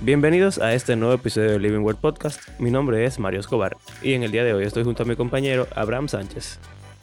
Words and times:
Bienvenidos 0.00 0.58
a 0.58 0.72
este 0.72 0.96
nuevo 0.96 1.14
episodio 1.14 1.50
de 1.52 1.58
Living 1.58 1.80
World 1.80 2.00
Podcast. 2.00 2.48
Mi 2.58 2.70
nombre 2.70 3.04
es 3.04 3.18
Mario 3.18 3.40
Escobar 3.40 3.76
y 4.02 4.14
en 4.14 4.22
el 4.22 4.32
día 4.32 4.44
de 4.44 4.54
hoy 4.54 4.64
estoy 4.64 4.84
junto 4.84 5.02
a 5.02 5.06
mi 5.06 5.14
compañero 5.16 5.66
Abraham 5.74 6.08
Sánchez 6.08 6.58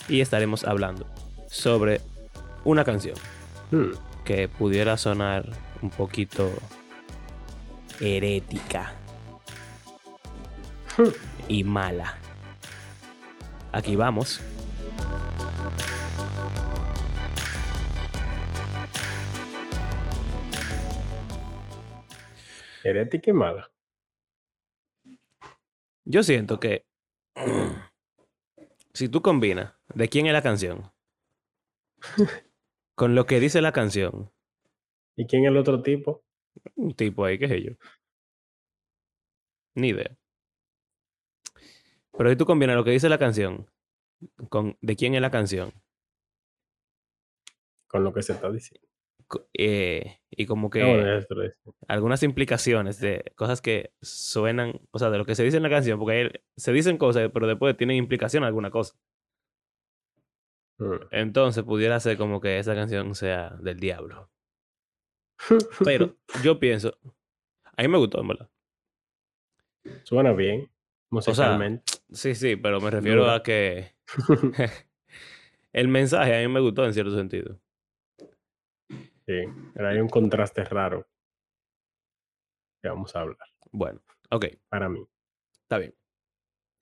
y 0.10 0.22
estaremos 0.22 0.64
hablando 0.64 1.06
sobre 1.50 2.02
una 2.64 2.84
canción 2.84 3.16
Hmm. 3.70 3.92
que 4.24 4.48
pudiera 4.48 4.96
sonar 4.98 5.46
un 5.82 5.90
poquito 5.90 6.50
herética 8.00 8.94
Hmm. 10.98 11.10
y 11.48 11.64
mala. 11.64 12.16
Aquí 13.74 13.96
vamos. 13.96 14.40
Herética 22.88 23.32
y 23.32 23.34
mala. 23.34 23.70
Yo 26.06 26.24
siento 26.24 26.58
que 26.58 26.86
si 28.94 29.10
tú 29.10 29.22
combinas 29.22 29.74
de 29.94 30.08
quién 30.08 30.26
es 30.26 30.34
la 30.34 30.42
canción 30.42 30.90
con 32.96 33.14
lo 33.14 33.26
que 33.26 33.42
dice 33.42 33.62
la 33.62 33.74
canción, 33.74 34.32
¿Y 35.18 35.26
quién 35.26 35.44
es 35.44 35.50
el 35.50 35.58
otro 35.58 35.82
tipo? 35.82 36.24
un 36.76 36.94
tipo 36.94 37.26
ahí, 37.26 37.38
qué 37.38 37.48
sé 37.48 37.62
yo. 37.62 37.72
Ni 39.76 39.90
idea. 39.90 40.18
Pero 42.18 42.30
si 42.30 42.36
tú 42.38 42.46
combinas 42.46 42.76
lo 42.78 42.84
que 42.86 42.92
dice 42.92 43.10
la 43.10 43.18
canción 43.18 43.70
con 44.50 44.78
de 44.82 44.96
quién 44.96 45.14
es 45.14 45.22
la 45.22 45.30
canción 45.30 45.72
Con 47.88 48.04
lo 48.04 48.14
que 48.14 48.24
se 48.24 48.34
está 48.34 48.50
diciendo. 48.50 48.88
Eh, 49.54 50.20
y 50.32 50.46
como 50.46 50.70
que 50.70 51.22
algunas 51.88 52.24
implicaciones 52.24 53.00
de 53.00 53.34
cosas 53.36 53.62
que 53.62 53.92
suenan, 54.02 54.80
o 54.92 55.00
sea, 55.00 55.10
de 55.10 55.18
lo 55.18 55.26
que 55.26 55.36
se 55.36 55.44
dice 55.44 55.58
en 55.58 55.64
la 55.64 55.70
canción, 55.70 56.00
porque 56.00 56.42
se 56.56 56.72
dicen 56.72 56.98
cosas, 56.98 57.30
pero 57.34 57.48
después 57.48 57.76
tienen 57.76 57.98
implicación 57.98 58.44
a 58.44 58.48
alguna 58.48 58.72
cosa. 58.72 58.98
Hmm. 60.80 61.08
Entonces 61.12 61.64
pudiera 61.64 62.00
ser 62.00 62.18
como 62.18 62.40
que 62.40 62.60
esa 62.60 62.76
canción 62.76 63.16
sea 63.16 63.56
del 63.62 63.80
diablo. 63.80 64.30
Pero 65.84 66.16
yo 66.44 66.60
pienso, 66.60 66.98
a 67.76 67.84
mí 67.84 67.88
me 67.88 68.00
gustó, 68.00 68.22
en 68.22 68.28
verdad. 68.28 68.50
Suena 70.04 70.34
bien, 70.34 70.70
musicalmente. 71.12 71.84
Sí, 72.12 72.34
sí, 72.34 72.56
pero 72.56 72.82
me 72.82 72.90
refiero 72.90 73.22
Dura. 73.22 73.36
a 73.36 73.44
que 73.44 73.94
el 75.74 75.88
mensaje 75.88 76.36
a 76.36 76.48
mí 76.48 76.52
me 76.52 76.60
gustó 76.60 76.86
en 76.86 76.94
cierto 76.94 77.16
sentido. 77.16 77.60
Sí, 79.28 79.44
pero 79.74 79.90
hay 79.90 80.00
un 80.00 80.10
contraste 80.10 80.64
raro 80.64 81.06
que 82.82 82.90
vamos 82.90 83.16
a 83.16 83.22
hablar, 83.22 83.38
Bueno, 83.72 84.02
ok, 84.32 84.46
para 84.70 84.90
mí. 84.90 85.06
está 85.62 85.78
bien. 85.78 85.94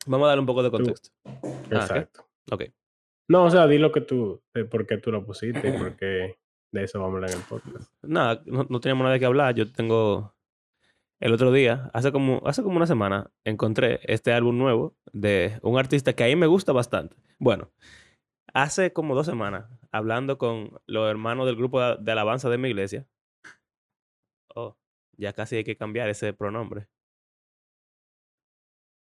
Vamos 0.05 0.25
a 0.25 0.29
darle 0.29 0.41
un 0.41 0.45
poco 0.45 0.61
de 0.63 0.71
contexto. 0.71 1.09
¿qué? 1.23 1.75
Exacto. 1.75 2.27
Ok. 2.51 2.63
No, 3.27 3.45
o 3.45 3.49
sea, 3.49 3.65
di 3.65 3.79
lo 3.79 3.91
que 3.91 4.01
tú, 4.01 4.43
de 4.53 4.65
por 4.65 4.85
qué 4.85 4.97
tú 4.97 5.11
lo 5.11 5.25
pusiste 5.25 5.67
y 5.67 5.77
por 5.77 5.95
qué 5.97 6.37
de 6.71 6.83
eso 6.83 6.99
vamos 6.99 7.13
a 7.13 7.15
hablar 7.15 7.31
en 7.31 7.37
el 7.37 7.43
podcast. 7.43 7.91
Nada, 8.03 8.41
no, 8.45 8.67
no 8.69 8.79
teníamos 8.79 9.03
nada 9.03 9.13
de 9.13 9.19
qué 9.19 9.25
hablar. 9.25 9.55
Yo 9.55 9.71
tengo. 9.71 10.35
El 11.21 11.31
otro 11.33 11.51
día, 11.53 11.89
hace 11.93 12.11
como, 12.11 12.41
hace 12.45 12.61
como 12.61 12.75
una 12.75 12.85
semana, 12.85 13.31
encontré 13.45 14.01
este 14.03 14.33
álbum 14.33 14.57
nuevo 14.57 14.97
de 15.13 15.59
un 15.63 15.79
artista 15.79 16.13
que 16.13 16.25
a 16.25 16.27
mí 16.27 16.35
me 16.35 16.45
gusta 16.45 16.73
bastante. 16.73 17.15
Bueno, 17.39 17.71
hace 18.55 18.93
como 18.93 19.13
dos 19.15 19.25
semanas, 19.25 19.69
hablando 19.91 20.37
con 20.37 20.79
los 20.87 21.09
hermanos 21.09 21.45
del 21.45 21.57
grupo 21.57 21.81
de, 21.81 21.97
de 21.99 22.11
alabanza 22.11 22.49
de 22.49 22.57
mi 22.57 22.69
iglesia. 22.69 23.05
Oh, 24.55 24.77
ya 25.17 25.33
casi 25.33 25.57
hay 25.57 25.63
que 25.65 25.75
cambiar 25.75 26.09
ese 26.09 26.33
pronombre. 26.33 26.87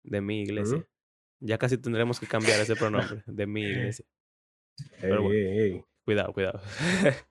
De 0.04 0.20
mi 0.20 0.42
iglesia. 0.42 0.86
Ya 1.40 1.56
casi 1.56 1.78
tendremos 1.78 2.20
que 2.20 2.26
cambiar 2.26 2.60
ese 2.60 2.76
pronombre 2.76 3.22
de 3.26 3.46
mi 3.46 3.62
iglesia. 3.70 4.04
Pero 5.00 5.22
bueno. 5.22 5.86
Cuidado, 6.04 6.32
cuidado. 6.32 6.60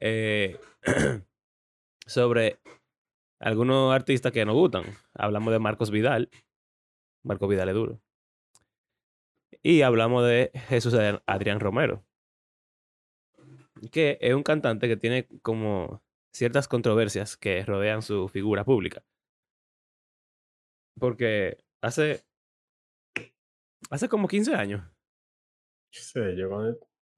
Eh, 0.00 0.58
sobre 2.06 2.58
algunos 3.38 3.94
artistas 3.94 4.32
que 4.32 4.44
nos 4.44 4.56
gustan. 4.56 4.84
Hablamos 5.14 5.52
de 5.52 5.60
Marcos 5.60 5.90
Vidal. 5.92 6.30
Marcos 7.22 7.48
Vidal 7.48 7.68
es 7.68 7.74
duro. 7.74 8.03
Y 9.64 9.80
hablamos 9.82 10.26
de 10.26 10.50
Jesús 10.68 10.94
Adrián- 11.26 11.58
Romero. 11.60 12.04
Que 13.90 14.18
es 14.20 14.34
un 14.34 14.42
cantante 14.42 14.88
que 14.88 14.96
tiene 14.96 15.26
como 15.42 16.02
ciertas 16.32 16.68
controversias 16.68 17.36
que 17.36 17.64
rodean 17.64 18.02
su 18.02 18.28
figura 18.28 18.64
pública. 18.64 19.02
Porque 20.98 21.56
hace. 21.82 22.24
Hace 23.90 24.08
como 24.08 24.28
15 24.28 24.54
años. 24.54 24.82
Sé 25.92 26.36
yo, 26.36 26.48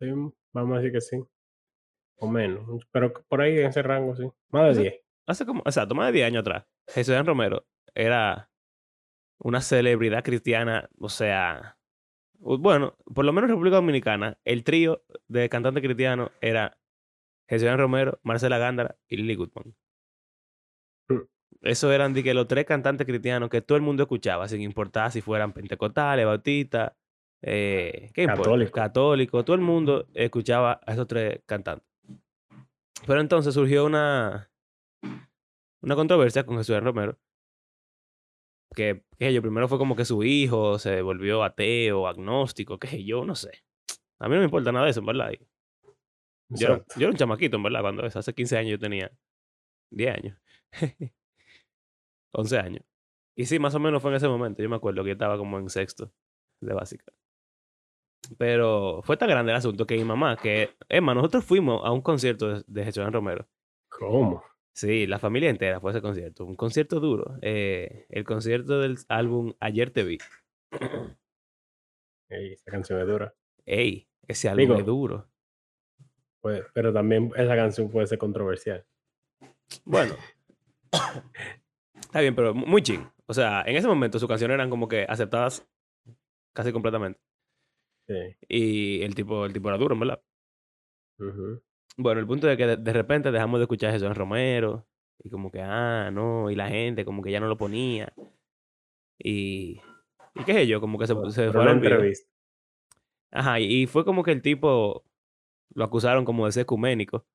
sí, 0.00 0.06
vamos 0.52 0.74
a 0.76 0.80
decir 0.80 0.92
que 0.92 1.00
sí. 1.00 1.16
O 2.18 2.28
menos, 2.28 2.86
pero 2.90 3.12
por 3.28 3.40
ahí 3.40 3.58
en 3.58 3.66
ese 3.66 3.82
rango, 3.82 4.14
sí. 4.16 4.24
Más 4.50 4.76
de 4.76 4.82
10. 4.82 4.94
hace 5.26 5.46
como, 5.46 5.62
o 5.64 5.70
sea, 5.72 5.86
más 5.86 6.06
de 6.06 6.12
10 6.12 6.26
años 6.26 6.40
atrás, 6.40 6.64
Jesús 6.88 7.10
Adrián 7.10 7.26
Romero 7.26 7.66
era 7.94 8.50
una 9.38 9.60
celebridad 9.60 10.24
cristiana, 10.24 10.88
o 10.98 11.08
sea, 11.08 11.75
bueno, 12.38 12.96
por 13.14 13.24
lo 13.24 13.32
menos 13.32 13.48
en 13.48 13.54
República 13.54 13.76
Dominicana, 13.76 14.38
el 14.44 14.64
trío 14.64 15.02
de 15.28 15.48
cantantes 15.48 15.82
cristianos 15.82 16.30
era 16.40 16.78
Jesús 17.48 17.76
Romero, 17.76 18.18
Marcela 18.22 18.58
Gándara 18.58 18.96
y 19.08 19.16
Lily 19.16 19.34
Goodman. 19.34 19.74
Mm. 21.08 21.20
Eso 21.62 21.92
eran 21.92 22.12
de 22.12 22.22
que 22.22 22.34
los 22.34 22.46
tres 22.48 22.64
cantantes 22.64 23.06
cristianos 23.06 23.48
que 23.48 23.62
todo 23.62 23.76
el 23.76 23.82
mundo 23.82 24.02
escuchaba, 24.02 24.48
sin 24.48 24.60
importar 24.60 25.10
si 25.10 25.20
fueran 25.20 25.52
pentecostales, 25.52 26.26
bautistas, 26.26 26.92
eh, 27.42 28.10
¿qué 28.14 28.22
importa? 28.22 28.42
Católico. 28.42 28.72
Católicos, 28.72 29.44
todo 29.44 29.56
el 29.56 29.62
mundo 29.62 30.06
escuchaba 30.14 30.80
a 30.84 30.92
esos 30.92 31.06
tres 31.06 31.40
cantantes. 31.46 31.86
Pero 33.06 33.20
entonces 33.20 33.54
surgió 33.54 33.84
una, 33.84 34.50
una 35.80 35.94
controversia 35.94 36.44
con 36.44 36.56
Jesús 36.58 36.80
Romero. 36.82 37.18
Que, 38.76 39.02
qué 39.18 39.28
sé 39.28 39.32
yo, 39.32 39.40
primero 39.40 39.68
fue 39.68 39.78
como 39.78 39.96
que 39.96 40.04
su 40.04 40.22
hijo 40.22 40.78
se 40.78 41.00
volvió 41.00 41.42
ateo, 41.42 42.06
agnóstico, 42.06 42.78
qué 42.78 42.88
sé 42.88 43.04
yo, 43.04 43.24
no 43.24 43.34
sé. 43.34 43.64
A 44.18 44.28
mí 44.28 44.34
no 44.34 44.40
me 44.40 44.44
importa 44.44 44.70
nada 44.70 44.84
de 44.84 44.90
eso, 44.90 45.00
en 45.00 45.06
verdad. 45.06 45.30
Yo, 46.50 46.66
era, 46.66 46.74
Exacto. 46.74 46.94
yo 46.96 47.06
era 47.06 47.10
un 47.10 47.16
chamaquito, 47.16 47.56
en 47.56 47.62
verdad, 47.62 47.80
cuando 47.80 48.04
eso. 48.04 48.18
Hace 48.18 48.34
15 48.34 48.58
años 48.58 48.72
yo 48.72 48.78
tenía 48.78 49.10
10 49.90 50.14
años. 50.14 50.38
11 52.32 52.58
años. 52.58 52.84
Y 53.34 53.46
sí, 53.46 53.58
más 53.58 53.74
o 53.74 53.80
menos 53.80 54.02
fue 54.02 54.10
en 54.10 54.16
ese 54.18 54.28
momento. 54.28 54.62
Yo 54.62 54.68
me 54.68 54.76
acuerdo 54.76 55.02
que 55.02 55.08
yo 55.08 55.14
estaba 55.14 55.38
como 55.38 55.58
en 55.58 55.70
sexto 55.70 56.12
de 56.60 56.74
básica. 56.74 57.12
Pero 58.36 59.00
fue 59.04 59.16
tan 59.16 59.30
grande 59.30 59.52
el 59.52 59.56
asunto 59.56 59.86
que 59.86 59.96
mi 59.96 60.04
mamá, 60.04 60.36
que, 60.36 60.76
Emma, 60.90 61.14
nosotros 61.14 61.46
fuimos 61.46 61.82
a 61.82 61.92
un 61.92 62.02
concierto 62.02 62.48
de, 62.48 62.64
de 62.66 62.84
Jesús 62.84 63.10
Romero. 63.10 63.48
¿Cómo? 63.88 64.44
Sí, 64.76 65.06
la 65.06 65.18
familia 65.18 65.48
entera 65.48 65.80
fue 65.80 65.90
ese 65.92 66.02
concierto. 66.02 66.44
Un 66.44 66.54
concierto 66.54 67.00
duro. 67.00 67.38
Eh, 67.40 68.04
el 68.10 68.24
concierto 68.24 68.78
del 68.78 68.98
álbum 69.08 69.54
Ayer 69.58 69.90
te 69.90 70.04
vi. 70.04 70.18
Ey, 72.28 72.52
esa 72.52 72.70
canción 72.70 73.00
es 73.00 73.06
dura. 73.06 73.34
Ey, 73.64 74.06
ese 74.28 74.48
álbum 74.50 74.60
Digo- 74.66 74.78
es 74.78 74.84
duro. 74.86 75.28
Pues, 76.42 76.62
pero 76.74 76.92
también 76.92 77.32
esa 77.36 77.56
canción 77.56 77.90
puede 77.90 78.06
ser 78.06 78.18
controversial. 78.18 78.84
Bueno. 79.84 80.14
Está 81.98 82.20
bien, 82.20 82.34
pero 82.36 82.54
mu- 82.54 82.66
muy 82.66 82.82
ching. 82.82 83.00
O 83.26 83.32
sea, 83.34 83.62
en 83.66 83.76
ese 83.76 83.88
momento 83.88 84.18
sus 84.18 84.28
canciones 84.28 84.54
eran 84.56 84.68
como 84.70 84.88
que 84.88 85.04
aceptadas 85.08 85.66
casi 86.54 86.70
completamente. 86.72 87.18
Sí. 88.06 88.36
Y 88.48 89.02
el 89.02 89.14
tipo, 89.14 89.46
el 89.46 89.52
tipo 89.52 89.68
era 89.68 89.78
duro, 89.78 89.98
verdad. 89.98 90.22
Ujú. 91.18 91.62
Bueno, 91.96 92.20
el 92.20 92.26
punto 92.26 92.48
es 92.50 92.56
que 92.56 92.66
de, 92.66 92.76
de 92.76 92.92
repente 92.92 93.30
dejamos 93.32 93.58
de 93.60 93.64
escuchar 93.64 93.90
a 93.90 93.92
Jesús 93.94 94.16
Romero. 94.16 94.86
Y 95.18 95.30
como 95.30 95.50
que, 95.50 95.60
ah, 95.62 96.10
no. 96.12 96.50
Y 96.50 96.54
la 96.54 96.68
gente 96.68 97.04
como 97.04 97.22
que 97.22 97.30
ya 97.32 97.40
no 97.40 97.48
lo 97.48 97.56
ponía. 97.56 98.12
Y. 99.18 99.80
Y 100.34 100.44
qué 100.44 100.52
sé 100.54 100.66
yo, 100.66 100.80
como 100.80 100.98
que 100.98 101.06
se, 101.06 101.14
se 101.30 101.50
Pero 101.50 101.52
fue 101.52 101.62
olvido. 101.62 101.98
entrevista. 101.98 102.30
Ajá, 103.30 103.60
y 103.60 103.82
y 103.82 103.86
fue 103.86 104.04
como 104.04 104.22
que 104.22 104.32
el 104.32 104.42
tipo 104.42 105.04
lo 105.70 105.84
acusaron 105.84 106.24
como 106.24 106.46
de 106.46 106.52
ser 106.52 106.62
ecuménico. 106.62 107.26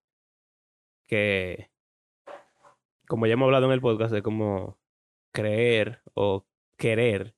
Que, 1.07 1.69
como 3.07 3.25
ya 3.27 3.33
hemos 3.33 3.45
hablado 3.47 3.65
en 3.67 3.73
el 3.73 3.81
podcast, 3.81 4.13
es 4.13 4.21
como 4.21 4.79
creer 5.33 6.01
o 6.13 6.45
querer 6.77 7.35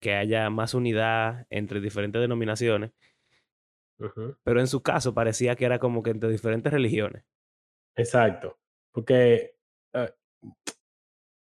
que 0.00 0.14
haya 0.14 0.50
más 0.50 0.74
unidad 0.74 1.46
entre 1.50 1.80
diferentes 1.80 2.20
denominaciones. 2.20 2.92
Pero 4.42 4.60
en 4.60 4.66
su 4.66 4.82
caso 4.82 5.14
parecía 5.14 5.56
que 5.56 5.64
era 5.64 5.78
como 5.78 6.02
que 6.02 6.10
entre 6.10 6.30
diferentes 6.30 6.72
religiones. 6.72 7.24
Exacto. 7.96 8.58
Porque, 8.92 9.54
eh, 9.94 10.12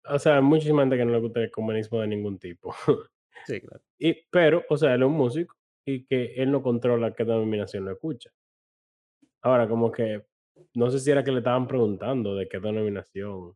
o 0.06 0.19
sea, 0.19 0.38
hay 0.38 0.42
muchísima 0.42 0.81
gente 0.83 0.98
que 0.98 1.06
no 1.06 1.12
le 1.12 1.19
gusta 1.19 1.42
el 1.42 1.51
comunismo 1.51 2.01
de 2.01 2.07
ningún 2.07 2.39
tipo. 2.39 2.74
Sí, 3.48 3.59
claro. 3.59 3.81
y, 3.98 4.13
pero, 4.30 4.63
o 4.69 4.77
sea, 4.77 4.94
él 4.94 5.01
es 5.01 5.07
un 5.07 5.13
músico 5.13 5.56
y 5.83 6.06
que 6.06 6.36
él 6.36 6.51
no 6.51 6.62
controla 6.62 7.15
qué 7.15 7.24
denominación 7.24 7.86
lo 7.86 7.92
escucha. 7.94 8.30
Ahora, 9.42 9.68
como 9.68 9.92
que, 9.92 10.24
no 10.75 10.92
sé 10.92 11.00
si 11.00 11.09
era 11.09 11.24
que 11.24 11.31
le 11.31 11.39
estaban 11.39 11.65
preguntando 11.68 12.36
de 12.36 12.47
qué 12.47 12.59
denominación 12.59 13.56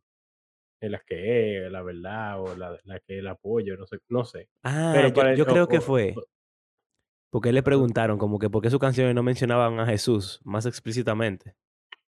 es 0.80 0.90
la 0.90 0.98
que 1.06 1.66
es, 1.66 1.72
la 1.72 1.82
verdad, 1.82 2.40
o 2.40 2.56
la 2.56 2.78
la 2.84 3.00
que 3.00 3.18
el 3.18 3.28
apoyo, 3.28 3.76
no 3.76 3.86
sé 3.86 3.98
no 4.08 4.24
sé. 4.24 4.48
Ah, 4.64 4.92
Pero 4.94 5.34
yo 5.34 5.44
o 5.44 5.46
creo 5.46 5.68
que 5.68 5.80
fue 5.80 6.14
o 6.16 6.24
porque 7.36 7.52
le 7.52 7.62
preguntaron 7.62 8.16
como 8.16 8.38
que 8.38 8.48
por 8.48 8.62
qué 8.62 8.70
sus 8.70 8.80
canciones 8.80 9.14
no 9.14 9.22
mencionaban 9.22 9.78
a 9.78 9.84
Jesús 9.84 10.40
más 10.42 10.64
explícitamente. 10.64 11.54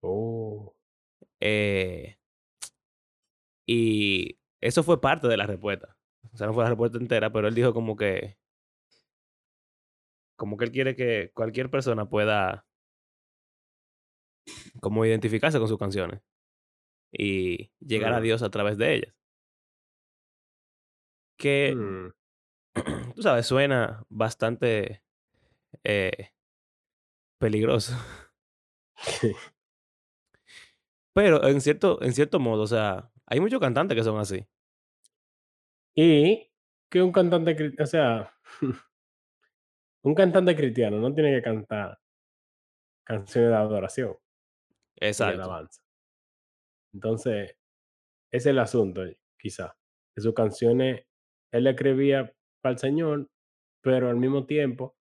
Oh, 0.02 0.76
Eh, 1.40 2.18
y 3.66 4.38
eso 4.60 4.84
fue 4.84 5.00
parte 5.00 5.30
de 5.30 5.38
la 5.38 5.48
respuesta. 5.48 5.96
O 6.34 6.36
sea, 6.36 6.48
no 6.48 6.54
fue 6.54 6.66
la 6.66 6.72
respuesta 6.72 6.98
entera, 6.98 7.32
pero 7.32 7.48
él 7.48 7.56
dijo 7.56 7.74
como 7.74 7.96
que 7.96 8.38
como 10.36 10.58
que 10.58 10.66
él 10.66 10.72
quiere 10.74 10.94
que 10.94 11.32
cualquier 11.34 11.70
persona 11.70 12.10
pueda 12.10 12.68
como 14.82 15.06
identificarse 15.06 15.58
con 15.58 15.70
sus 15.70 15.80
canciones 15.80 16.20
y 17.14 17.72
llegar 17.80 18.12
a 18.12 18.20
Dios 18.20 18.44
a 18.44 18.50
través 18.50 18.78
de 18.78 18.96
ellas. 18.96 19.16
Que, 21.38 21.74
mm, 21.74 22.10
tú 23.16 23.22
sabes, 23.22 23.46
suena 23.46 24.04
bastante, 24.10 25.03
eh, 25.84 26.32
peligroso. 27.40 27.94
sí. 28.98 29.34
Pero 31.14 31.46
en 31.48 31.62
cierto 31.62 32.02
en 32.02 32.14
cierto 32.14 32.40
modo, 32.40 32.64
o 32.64 32.68
sea, 32.68 33.12
hay 33.26 33.40
muchos 33.40 33.60
cantantes 33.60 33.96
que 33.96 34.04
son 34.04 34.20
así. 34.20 34.46
Y 35.96 36.50
que 36.90 37.02
un 37.02 37.12
cantante 37.12 37.74
o 37.80 37.86
sea, 37.86 38.34
un 40.04 40.16
cantante 40.16 40.56
cristiano 40.56 40.98
no 41.00 41.14
tiene 41.14 41.36
que 41.36 41.42
cantar 41.42 42.00
canciones 43.06 43.50
de 43.52 43.56
adoración 43.56 44.16
Exacto, 44.98 45.42
alabanza. 45.42 45.82
Entonces, 46.94 47.52
ese 48.32 48.38
es 48.38 48.46
el 48.48 48.60
asunto, 48.60 49.04
quizá, 49.40 49.76
que 50.16 50.22
sus 50.22 50.34
canciones 50.34 51.06
él 51.52 51.66
le 51.66 51.72
escribía 51.72 52.34
para 52.62 52.74
el 52.74 52.80
Señor, 52.80 53.30
pero 53.82 54.10
al 54.10 54.18
mismo 54.18 54.46
tiempo, 54.46 54.96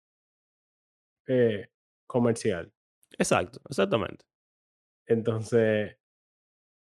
eh, 1.29 1.69
comercial. 2.07 2.71
exacto, 3.17 3.61
exactamente. 3.69 4.25
Entonces, 5.07 5.95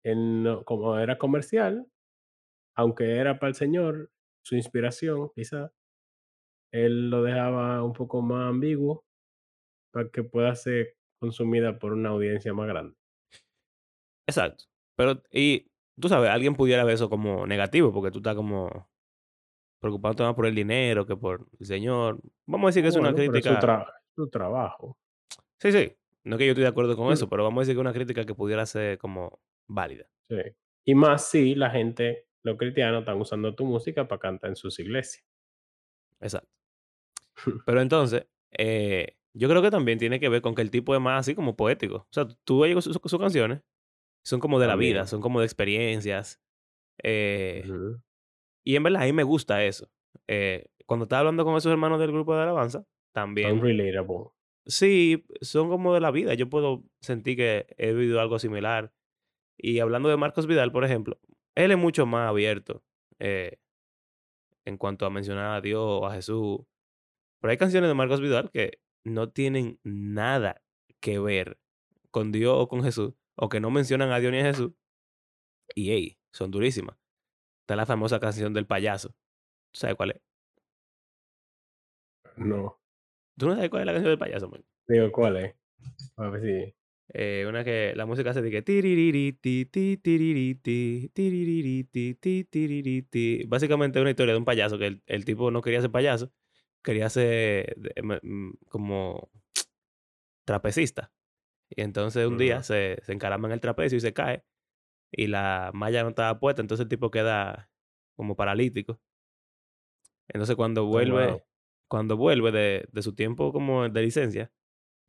él 0.03 0.43
no 0.43 0.63
como 0.63 0.97
era 0.99 1.17
comercial, 1.17 1.87
aunque 2.75 3.17
era 3.17 3.39
para 3.39 3.49
el 3.49 3.55
Señor, 3.55 4.11
su 4.43 4.55
inspiración, 4.55 5.29
quizá, 5.35 5.71
él 6.71 7.09
lo 7.09 7.23
dejaba 7.23 7.83
un 7.83 7.93
poco 7.93 8.21
más 8.21 8.49
ambiguo 8.49 9.05
para 9.91 10.09
que 10.09 10.23
pueda 10.23 10.55
ser 10.55 10.95
consumida 11.19 11.79
por 11.79 11.93
una 11.93 12.09
audiencia 12.09 12.53
más 12.53 12.67
grande. 12.67 12.95
Exacto. 14.27 14.65
Pero 14.97 15.21
y 15.31 15.67
tú 15.99 16.09
sabes, 16.09 16.29
alguien 16.29 16.55
pudiera 16.55 16.83
ver 16.83 16.95
eso 16.95 17.09
como 17.09 17.47
negativo, 17.47 17.93
porque 17.93 18.11
tú 18.11 18.19
estás 18.19 18.35
como 18.35 18.89
preocupándote 19.79 20.23
más 20.23 20.35
por 20.35 20.45
el 20.45 20.55
dinero 20.55 21.05
que 21.05 21.15
por 21.15 21.47
el 21.59 21.65
Señor. 21.65 22.19
Vamos 22.45 22.67
a 22.67 22.69
decir 22.69 22.83
que 22.83 22.89
es 22.89 22.95
una 22.95 23.11
Bueno, 23.11 23.23
pero 23.25 23.37
es 23.37 23.43
su 23.45 23.49
crítica 23.49 23.59
tra 23.59 24.02
su 24.15 24.29
trabajo. 24.29 24.97
sí, 25.59 25.71
sí, 25.71 25.93
no 26.23 26.35
es 26.35 26.39
que 26.39 26.45
yo 26.45 26.51
estoy 26.51 26.63
de 26.63 26.69
acuerdo 26.69 26.95
con 26.95 27.09
Mm, 27.09 27.13
eso, 27.13 27.29
pero 27.29 27.43
vamos 27.43 27.59
a 27.59 27.61
decir 27.61 27.75
que 27.75 27.79
es 27.79 27.81
una 27.81 27.93
crítica 27.93 28.25
que 28.25 28.35
pudiera 28.35 28.65
ser 28.65 28.97
como 28.97 29.41
válida. 29.67 30.05
sí. 30.29 30.37
Y 30.85 30.95
más 30.95 31.29
si 31.29 31.55
la 31.55 31.69
gente, 31.69 32.27
los 32.43 32.57
cristianos, 32.57 33.01
están 33.01 33.17
usando 33.21 33.55
tu 33.55 33.65
música 33.65 34.05
para 34.07 34.19
cantar 34.19 34.49
en 34.49 34.57
sus 34.57 34.77
iglesias. 34.79 35.25
Exacto. 36.19 36.49
Pero 37.65 37.81
entonces, 37.81 38.27
eh, 38.57 39.15
yo 39.33 39.49
creo 39.49 39.61
que 39.61 39.71
también 39.71 39.97
tiene 39.99 40.19
que 40.19 40.29
ver 40.29 40.41
con 40.41 40.55
que 40.55 40.61
el 40.61 40.71
tipo 40.71 40.93
es 40.95 41.01
más 41.01 41.21
así 41.21 41.35
como 41.35 41.55
poético. 41.55 41.95
O 41.97 42.07
sea, 42.11 42.27
tú 42.43 42.63
oyes 42.63 42.83
sus 42.83 42.99
sus 43.03 43.19
canciones, 43.19 43.61
son 44.25 44.39
como 44.41 44.59
de 44.59 44.67
la 44.67 44.75
vida, 44.75 45.07
son 45.07 45.21
como 45.21 45.39
de 45.39 45.45
experiencias, 45.45 46.41
eh. 47.03 47.63
Y 48.65 48.75
en 48.75 48.83
verdad, 48.83 49.03
a 49.03 49.05
mí 49.05 49.13
me 49.13 49.23
gusta 49.23 49.63
eso. 49.63 49.89
Eh, 50.27 50.67
cuando 50.85 51.03
estaba 51.05 51.21
hablando 51.21 51.45
con 51.45 51.55
esos 51.57 51.71
hermanos 51.71 51.99
del 51.99 52.11
grupo 52.11 52.35
de 52.35 52.43
alabanza, 52.43 52.85
Son 53.15 53.23
también, 53.25 53.61
relatable. 53.61 54.31
sí, 54.65 55.25
son 55.41 55.69
como 55.69 55.93
de 55.93 56.01
la 56.01 56.11
vida. 56.11 56.33
Yo 56.33 56.49
puedo 56.49 56.83
sentir 57.01 57.37
que 57.37 57.67
he 57.77 57.93
vivido 57.93 58.19
algo 58.21 58.39
similar. 58.39 58.93
Y 59.57 59.79
hablando 59.79 60.09
de 60.09 60.17
Marcos 60.17 60.47
Vidal, 60.47 60.71
por 60.71 60.83
ejemplo, 60.83 61.19
él 61.55 61.71
es 61.71 61.77
mucho 61.77 62.05
más 62.05 62.29
abierto 62.29 62.83
eh, 63.19 63.59
en 64.65 64.77
cuanto 64.77 65.05
a 65.05 65.09
mencionar 65.09 65.55
a 65.55 65.61
Dios 65.61 65.81
o 65.81 66.07
a 66.07 66.13
Jesús. 66.13 66.61
Pero 67.39 67.51
hay 67.51 67.57
canciones 67.57 67.89
de 67.89 67.93
Marcos 67.93 68.21
Vidal 68.21 68.49
que 68.51 68.79
no 69.03 69.29
tienen 69.29 69.79
nada 69.83 70.61
que 70.99 71.19
ver 71.19 71.59
con 72.11 72.31
Dios 72.31 72.55
o 72.57 72.67
con 72.67 72.83
Jesús, 72.83 73.13
o 73.35 73.49
que 73.49 73.59
no 73.59 73.71
mencionan 73.71 74.11
a 74.11 74.19
Dios 74.19 74.31
ni 74.31 74.39
a 74.39 74.43
Jesús, 74.45 74.71
y 75.75 75.91
hey, 75.91 76.19
son 76.31 76.51
durísimas. 76.51 76.97
Está 77.61 77.75
la 77.75 77.85
famosa 77.85 78.19
canción 78.19 78.53
del 78.53 78.67
payaso. 78.67 79.09
¿Tú 79.71 79.79
sabes 79.79 79.95
cuál 79.95 80.11
es? 80.11 80.21
No. 82.37 82.82
¿Tú 83.37 83.47
no 83.47 83.55
sabes 83.55 83.69
cuál 83.69 83.81
es 83.81 83.85
la 83.87 83.93
canción 83.93 84.11
del 84.11 84.19
payaso, 84.19 84.49
man? 84.49 84.63
Digo, 84.87 85.11
¿cuál 85.11 85.37
es? 85.37 85.55
A 86.17 86.29
ver 86.29 86.41
si 86.41 86.73
Eh, 87.13 87.45
una 87.47 87.63
que 87.63 87.93
la 87.95 88.05
música 88.05 88.29
hace 88.31 88.41
de 88.41 88.49
que 88.49 88.61
tiririti, 88.61 89.65
ti, 89.65 89.97
tiririti, 89.97 91.09
tiririti, 91.13 92.15
ti, 92.15 92.43
tiririti. 92.45 93.43
Básicamente 93.47 93.99
es 93.99 94.01
una 94.01 94.11
historia 94.11 94.33
de 94.33 94.39
un 94.39 94.45
payaso 94.45 94.77
que 94.79 94.87
el, 94.87 95.03
el 95.05 95.25
tipo 95.25 95.51
no 95.51 95.61
quería 95.61 95.81
ser 95.81 95.91
payaso, 95.91 96.31
quería 96.81 97.09
ser 97.09 97.75
de- 97.77 98.01
me- 98.01 98.19
mm, 98.23 98.53
como 98.69 99.29
trapecista. 100.45 101.11
Y 101.69 101.81
entonces 101.81 102.27
un 102.27 102.37
día 102.37 102.63
se, 102.63 102.99
se 103.03 103.13
encarama 103.13 103.47
en 103.47 103.53
el 103.53 103.61
trapecio 103.61 103.97
y 103.97 104.01
se 104.01 104.13
cae 104.13 104.43
y 105.11 105.27
la 105.27 105.71
malla 105.73 106.03
no 106.03 106.09
estaba 106.09 106.39
puesta, 106.39 106.61
entonces 106.61 106.83
el 106.85 106.89
tipo 106.89 107.11
queda 107.11 107.71
como 108.15 108.35
paralítico. 108.35 109.01
Entonces 110.27 110.55
cuando 110.55 110.85
oh, 110.85 111.05
wow. 111.05 111.43
Cuando 111.89 112.17
vuelve 112.17 112.51
de, 112.51 112.87
de 112.91 113.01
su 113.01 113.13
tiempo 113.15 113.51
como 113.51 113.87
de 113.87 114.01
licencia, 114.01 114.51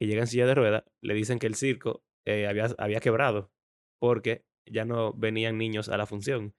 y 0.01 0.07
llega 0.07 0.23
en 0.23 0.27
silla 0.27 0.47
de 0.47 0.55
ruedas, 0.55 0.85
le 1.01 1.15
dicen 1.15 1.39
que 1.39 1.47
el 1.47 1.55
circo 1.55 2.05
eh, 2.27 2.47
había, 2.47 2.67
había 2.79 3.01
quebrado 3.01 3.53
porque 4.01 4.45
ya 4.67 4.85
no 4.85 5.13
venían 5.13 5.59
niños 5.59 5.89
a 5.89 5.97
la 5.97 6.07
función, 6.07 6.55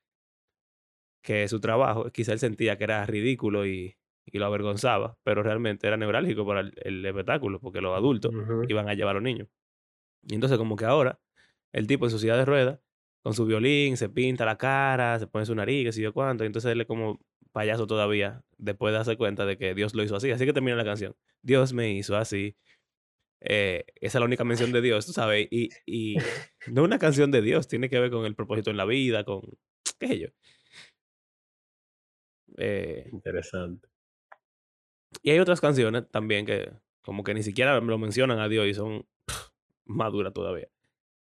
que 1.24 1.48
su 1.48 1.60
trabajo 1.60 2.12
quizá 2.12 2.34
él 2.34 2.40
sentía 2.40 2.78
que 2.78 2.84
era 2.84 3.06
ridículo 3.06 3.66
y, 3.66 3.98
y 4.26 4.38
lo 4.38 4.46
avergonzaba, 4.46 5.18
pero 5.24 5.44
realmente 5.44 5.88
era 5.88 5.98
neurálgico 5.98 6.46
para 6.46 6.62
el, 6.62 6.74
el 6.78 7.06
espectáculo 7.06 7.60
porque 7.60 7.82
los 7.82 7.96
adultos 7.96 8.32
iban 8.70 8.90
a 8.90 8.94
llevar 8.94 9.12
a 9.12 9.20
los 9.20 9.24
niños. 9.24 9.48
Y 10.24 10.36
entonces 10.36 10.58
como 10.58 10.76
que 10.76 10.86
ahora 10.86 11.20
el 11.74 11.88
tipo 11.88 12.06
en 12.06 12.12
su 12.12 12.20
silla 12.20 12.38
de 12.38 12.46
ruedas, 12.46 12.80
con 13.26 13.34
su 13.34 13.48
violín, 13.48 13.98
se 13.98 14.08
pinta 14.08 14.46
la 14.46 14.56
cara, 14.56 15.18
se 15.18 15.26
pone 15.26 15.48
su 15.48 15.56
nariz, 15.56 15.86
qué 15.86 15.92
sé 15.92 16.02
yo 16.04 16.14
cuánto, 16.14 16.44
y 16.44 16.48
entonces 16.48 16.72
él 16.72 16.82
es 16.82 16.86
como 16.86 17.20
payaso 17.52 17.88
todavía, 17.88 18.44
después 18.60 18.92
de 18.92 18.98
darse 18.98 19.18
cuenta 19.18 19.48
de 19.48 19.58
que 19.58 19.74
Dios 19.74 19.96
lo 19.96 20.04
hizo 20.04 20.16
así. 20.16 20.30
Así 20.30 20.46
que 20.46 20.54
termina 20.54 20.78
la 20.78 20.86
canción. 20.86 21.16
Dios 21.42 21.74
me 21.74 21.92
hizo 21.92 22.16
así 22.18 22.56
eh, 23.42 23.84
esa 23.96 24.18
es 24.18 24.20
la 24.20 24.26
única 24.26 24.44
mención 24.44 24.72
de 24.72 24.82
Dios, 24.82 25.08
tú 25.08 25.12
sabes, 25.12 25.48
y, 25.50 25.70
y 25.88 26.18
no 26.68 26.82
es 26.82 26.86
una 26.86 27.00
canción 27.00 27.32
de 27.32 27.42
Dios, 27.42 27.68
tiene 27.68 27.90
que 27.90 28.00
ver 28.00 28.12
con 28.12 28.26
el 28.26 28.36
propósito 28.36 28.70
en 28.70 28.78
la 28.78 28.86
vida, 28.86 29.24
con, 29.24 29.42
qué 30.00 30.08
sé 30.08 30.20
yo. 30.20 30.28
Eh, 32.58 33.10
Interesante. 33.12 33.90
y 35.24 35.32
hay 35.32 35.40
otras 35.40 35.60
canciones 35.60 36.10
también 36.12 36.46
que 36.46 36.72
como 37.02 37.24
que 37.24 37.34
ni 37.34 37.42
siquiera 37.42 37.80
lo 37.80 37.98
mencionan 37.98 38.40
a 38.40 38.48
Dios 38.48 38.68
y 38.68 38.76
son 38.76 39.08
más 39.86 40.12
duras 40.12 40.32
todavía, 40.32 40.70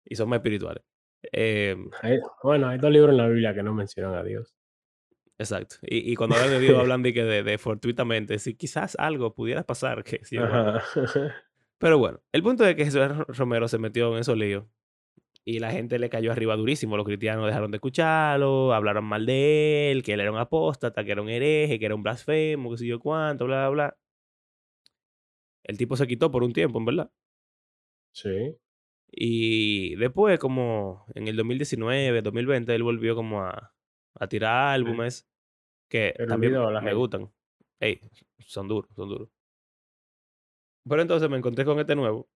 y 0.04 0.14
son 0.16 0.28
más 0.28 0.38
espirituales. 0.38 0.84
Em, 1.32 1.90
Hay 2.00 2.20
bueno, 2.42 2.68
hay 2.68 2.78
2 2.78 2.90
libros 2.90 3.10
en 3.10 3.16
la 3.18 3.28
Biblia 3.28 3.52
que 3.54 3.62
no 3.62 3.74
mencionan 3.74 4.14
a 4.14 4.22
Dios. 4.22 4.54
exacto. 5.38 5.76
Y, 5.82 6.10
y 6.12 6.14
cuando 6.16 6.36
hablan 6.36 6.50
de 6.50 6.60
Dios, 6.60 6.78
hablan 6.78 7.02
de 7.02 7.12
que 7.12 7.24
de, 7.24 7.42
de 7.42 7.58
fortuitamente, 7.58 8.38
si 8.38 8.54
quizás 8.54 8.96
algo 8.98 9.34
pudiera 9.34 9.64
pasar, 9.64 10.04
que. 10.04 10.20
Ajá. 10.36 10.82
Pero 11.78 11.98
bueno, 11.98 12.20
el 12.32 12.42
punto 12.42 12.64
es 12.66 12.74
que 12.74 12.84
Jesús 12.86 13.02
Romero 13.28 13.68
se 13.68 13.78
metió 13.78 14.12
en 14.14 14.20
esos 14.20 14.36
líos 14.36 14.64
Y 15.44 15.60
la 15.60 15.72
gente 15.72 15.98
le 15.98 16.10
cayó 16.10 16.32
arriba 16.32 16.56
durísimo. 16.56 16.96
Los 16.96 17.06
cristianos 17.06 17.46
dejaron 17.46 17.70
de 17.72 17.78
escucharlo, 17.78 18.74
hablaron 18.74 19.04
mal 19.06 19.26
de 19.26 19.92
él, 19.92 20.02
que 20.04 20.14
él 20.14 20.20
era 20.20 20.32
un 20.32 20.38
apóstata, 20.38 21.04
que 21.04 21.12
era 21.12 21.22
un 21.22 21.30
hereje, 21.30 21.78
que 21.78 21.86
era 21.86 21.94
un 21.96 22.02
blasfemo, 22.04 22.70
que 22.72 22.78
sé 22.78 22.86
yo 22.88 23.00
cuánto, 23.00 23.46
bla, 23.46 23.68
bla, 23.70 23.86
bla. 23.88 23.98
El 25.64 25.76
tipo 25.76 25.96
se 25.98 26.06
quitó 26.06 26.30
por 26.30 26.42
un 26.42 26.54
tiempo, 26.54 26.78
en 26.78 26.86
verdad. 26.86 27.10
Sí, 28.12 28.56
Y 29.10 29.94
después, 29.96 30.38
como 30.38 31.06
en 31.14 31.28
el 31.28 31.36
2019, 31.36 32.22
2020, 32.22 32.74
él 32.74 32.82
volvió 32.82 33.14
como 33.14 33.42
a, 33.42 33.74
a 34.14 34.28
tirar 34.28 34.74
álbumes 34.74 35.28
que 35.88 36.14
también 36.28 36.52
me 36.52 36.80
gente. 36.80 36.94
gustan. 36.94 37.32
Ey, 37.80 38.00
son 38.38 38.68
duros, 38.68 38.90
son 38.94 39.08
duros. 39.08 39.28
Pero 40.88 41.02
entonces 41.02 41.28
me 41.28 41.36
encontré 41.36 41.64
con 41.64 41.78
este 41.80 41.96
nuevo, 41.96 42.28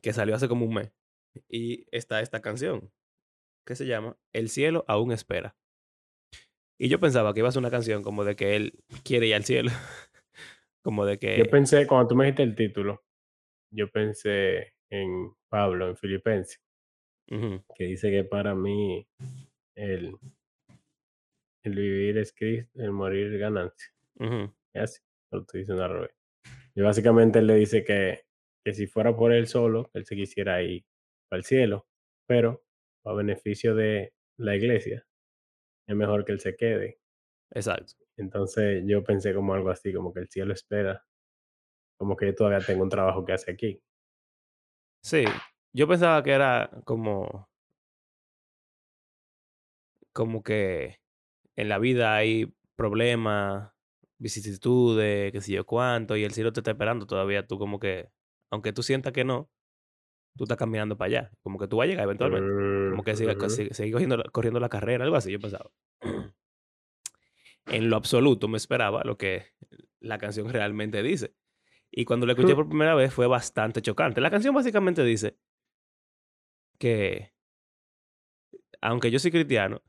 que 0.00 0.12
salió 0.12 0.34
hace 0.34 0.48
como 0.48 0.66
un 0.66 0.74
mes. 0.74 0.92
Y 1.48 1.86
está 1.96 2.20
esta 2.20 2.40
canción, 2.42 2.92
que 3.66 3.74
se 3.74 3.86
llama 3.86 4.18
El 4.32 4.48
cielo 4.48 4.84
aún 4.88 5.12
espera. 5.12 5.56
Y 6.78 6.88
yo 6.88 6.98
pensaba 6.98 7.32
que 7.32 7.40
iba 7.40 7.48
a 7.48 7.52
ser 7.52 7.60
una 7.60 7.70
canción 7.70 8.02
como 8.02 8.24
de 8.24 8.36
que 8.36 8.56
él 8.56 8.84
quiere 9.04 9.28
ir 9.28 9.34
al 9.34 9.44
cielo, 9.44 9.70
como 10.82 11.06
de 11.06 11.18
Yo 11.36 11.44
que 11.44 11.50
pensé 11.50 11.86
cuando 11.86 12.08
tú 12.08 12.16
me 12.16 12.24
dijiste 12.24 12.42
el 12.42 12.54
título, 12.54 13.04
yo 13.70 13.88
pensé 13.90 14.74
en 14.92 15.34
Pablo, 15.48 15.88
en 15.88 15.96
Filipenses, 15.96 16.60
que 17.74 17.84
dice 17.84 18.10
que 18.10 18.24
para 18.24 18.54
mí 18.54 19.08
el, 19.74 20.14
el 21.62 21.74
vivir 21.74 22.18
es 22.18 22.32
Cristo, 22.34 22.70
el 22.74 22.92
morir 22.92 23.32
es 23.32 23.40
ganancia. 23.40 23.90
Es 24.74 24.82
así, 24.82 25.00
lo 25.30 25.40
estoy 25.40 25.60
diciendo 25.60 25.84
al 25.84 25.92
revés. 25.92 26.14
Y 26.74 26.82
básicamente 26.82 27.38
él 27.38 27.46
le 27.46 27.54
dice 27.54 27.82
que, 27.84 28.26
que 28.62 28.74
si 28.74 28.86
fuera 28.86 29.16
por 29.16 29.32
él 29.32 29.46
solo, 29.46 29.90
él 29.94 30.04
se 30.04 30.14
quisiera 30.14 30.62
ir 30.62 30.84
al 31.30 31.44
cielo, 31.44 31.86
pero 32.26 32.62
a 33.04 33.14
beneficio 33.14 33.74
de 33.74 34.12
la 34.36 34.54
iglesia, 34.56 35.06
es 35.86 35.96
mejor 35.96 36.26
que 36.26 36.32
él 36.32 36.40
se 36.40 36.54
quede. 36.54 36.98
Exacto. 37.50 37.94
Entonces 38.18 38.84
yo 38.86 39.02
pensé 39.02 39.32
como 39.32 39.54
algo 39.54 39.70
así, 39.70 39.90
como 39.92 40.12
que 40.12 40.20
el 40.20 40.28
cielo 40.28 40.52
espera, 40.52 41.02
como 41.98 42.14
que 42.14 42.26
yo 42.26 42.34
todavía 42.34 42.64
tengo 42.64 42.82
un 42.82 42.90
trabajo 42.90 43.24
que 43.24 43.32
hacer 43.32 43.54
aquí. 43.54 43.82
Sí. 45.02 45.24
Yo 45.72 45.88
pensaba 45.88 46.22
que 46.22 46.32
era 46.32 46.70
como, 46.84 47.48
como 50.12 50.42
que 50.42 51.00
en 51.56 51.68
la 51.68 51.78
vida 51.78 52.14
hay 52.14 52.54
problemas, 52.76 53.72
vicisitudes, 54.18 55.32
qué 55.32 55.40
sé 55.40 55.52
yo 55.52 55.66
cuánto, 55.66 56.16
y 56.16 56.24
el 56.24 56.32
cielo 56.32 56.52
te 56.52 56.60
está 56.60 56.72
esperando 56.72 57.06
todavía. 57.06 57.46
Tú 57.46 57.58
como 57.58 57.78
que, 57.78 58.10
aunque 58.50 58.72
tú 58.72 58.82
sientas 58.82 59.12
que 59.12 59.24
no, 59.24 59.50
tú 60.36 60.44
estás 60.44 60.58
caminando 60.58 60.96
para 60.96 61.06
allá. 61.06 61.30
Como 61.42 61.58
que 61.58 61.68
tú 61.68 61.78
vas 61.78 61.86
a 61.86 61.88
llegar 61.88 62.04
eventualmente. 62.04 62.90
Como 62.90 63.02
que 63.02 63.16
sigue, 63.16 63.34
sigue 63.74 63.92
corriendo, 63.92 64.22
corriendo 64.32 64.60
la 64.60 64.68
carrera, 64.68 65.04
algo 65.04 65.16
así, 65.16 65.32
yo 65.32 65.40
pensaba. 65.40 65.70
En 67.66 67.90
lo 67.90 67.96
absoluto 67.96 68.48
me 68.48 68.56
esperaba 68.56 69.04
lo 69.04 69.16
que 69.16 69.46
la 70.00 70.18
canción 70.18 70.48
realmente 70.48 71.00
dice. 71.00 71.36
Y 71.94 72.06
cuando 72.06 72.24
la 72.24 72.32
escuché 72.32 72.54
por 72.54 72.68
primera 72.68 72.94
vez 72.94 73.12
fue 73.12 73.26
bastante 73.26 73.82
chocante. 73.82 74.22
La 74.22 74.30
canción 74.30 74.54
básicamente 74.54 75.04
dice 75.04 75.36
que, 76.78 77.34
aunque 78.80 79.10
yo 79.10 79.18
soy 79.18 79.30
cristiano, 79.30 79.82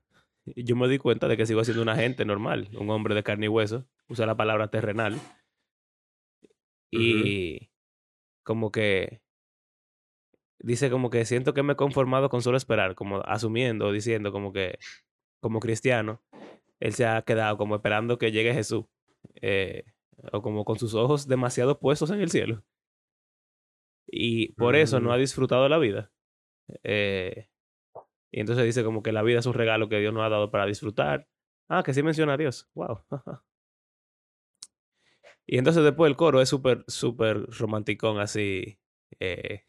yo 0.46 0.76
me 0.76 0.90
di 0.90 0.98
cuenta 0.98 1.30
de 1.30 1.38
que 1.38 1.46
sigo 1.46 1.64
siendo 1.64 1.82
una 1.82 1.96
gente 1.96 2.26
normal, 2.26 2.70
un 2.78 2.90
hombre 2.90 3.16
de 3.16 3.24
carne 3.24 3.46
y 3.46 3.50
hueso, 3.50 3.88
usa 4.10 4.26
la 4.26 4.36
palabra 4.36 4.68
terrenal. 4.70 5.18
Y 6.92 7.72
como 8.44 8.70
que 8.70 9.22
dice 10.60 10.90
como 10.90 11.10
que 11.10 11.26
siento 11.26 11.54
que 11.54 11.64
me 11.64 11.74
he 11.74 11.78
conformado 11.78 12.30
con 12.30 12.42
solo 12.42 12.58
esperar, 12.58 12.96
como 12.96 13.22
asumiendo, 13.22 13.92
diciendo 13.94 14.34
como 14.34 14.52
que 14.52 14.78
como 15.40 15.60
cristiano, 15.60 16.22
él 16.80 16.94
se 16.94 17.06
ha 17.06 17.22
quedado 17.22 17.58
como 17.58 17.76
esperando 17.76 18.18
que 18.18 18.32
llegue 18.32 18.54
Jesús, 18.54 18.86
eh, 19.42 19.86
o 20.32 20.42
como 20.42 20.64
con 20.66 20.78
sus 20.80 20.94
ojos 20.96 21.28
demasiado 21.28 21.80
puestos 21.80 22.10
en 22.12 22.22
el 22.22 22.30
cielo. 22.32 22.64
Y 24.08 24.52
por 24.54 24.76
eso 24.76 25.00
no 25.00 25.10
Mm. 25.10 25.12
ha 25.14 25.18
disfrutado 25.18 25.68
la 25.70 25.78
vida. 25.78 26.12
Eh, 26.84 27.50
y 28.32 28.40
entonces 28.40 28.66
dice 28.66 28.84
como 28.84 29.04
que 29.04 29.12
la 29.12 29.22
vida 29.24 29.40
es 29.40 29.46
un 29.46 29.54
regalo 29.54 29.90
que 29.90 30.00
Dios 30.00 30.14
nos 30.14 30.24
ha 30.24 30.30
dado 30.30 30.52
para 30.52 30.66
disfrutar. 30.66 31.28
Ah, 31.68 31.84
que 31.84 31.94
sí 31.94 32.04
menciona 32.04 32.34
a 32.34 32.38
Dios. 32.38 32.70
Wow. 32.74 33.04
y 35.46 35.58
entonces 35.58 35.84
después 35.84 36.10
el 36.10 36.16
coro 36.18 36.42
es 36.42 36.50
súper, 36.50 36.84
súper 36.88 37.46
romanticón 37.50 38.20
así. 38.20 38.80
Eh, 39.20 39.66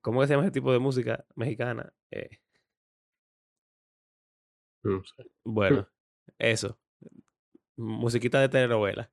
¿Cómo 0.00 0.20
que 0.20 0.26
se 0.26 0.34
llama 0.34 0.44
ese 0.44 0.52
tipo 0.52 0.70
de 0.72 0.78
música 0.78 1.24
mexicana? 1.34 1.92
Eh, 2.10 2.40
No 4.82 5.02
sé. 5.02 5.24
bueno, 5.44 5.88
eso. 6.38 6.78
Musiquita 7.76 8.40
de 8.40 8.48
telenovela. 8.48 9.10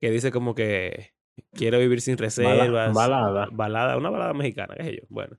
Que 0.00 0.10
dice 0.10 0.30
como 0.30 0.54
que 0.54 1.14
quiero 1.52 1.78
vivir 1.78 2.00
sin 2.00 2.18
reservas. 2.18 2.94
balada. 2.94 3.48
Balada, 3.52 3.96
una 3.96 4.10
balada 4.10 4.34
mexicana, 4.34 4.74
qué 4.76 4.84
sé 4.84 4.96
yo. 4.96 5.02
Bueno. 5.08 5.38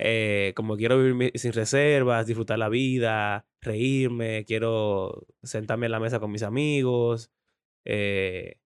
Eh, 0.00 0.52
como 0.54 0.76
quiero 0.76 1.02
vivir 1.02 1.32
sin 1.34 1.52
reservas, 1.52 2.24
disfrutar 2.24 2.56
la 2.56 2.68
vida, 2.68 3.48
reírme, 3.60 4.44
quiero 4.44 5.26
sentarme 5.42 5.86
en 5.86 5.92
la 5.92 5.98
mesa 5.98 6.20
con 6.20 6.30
mis 6.30 6.44
amigos, 6.44 7.32
eh, 7.84 8.60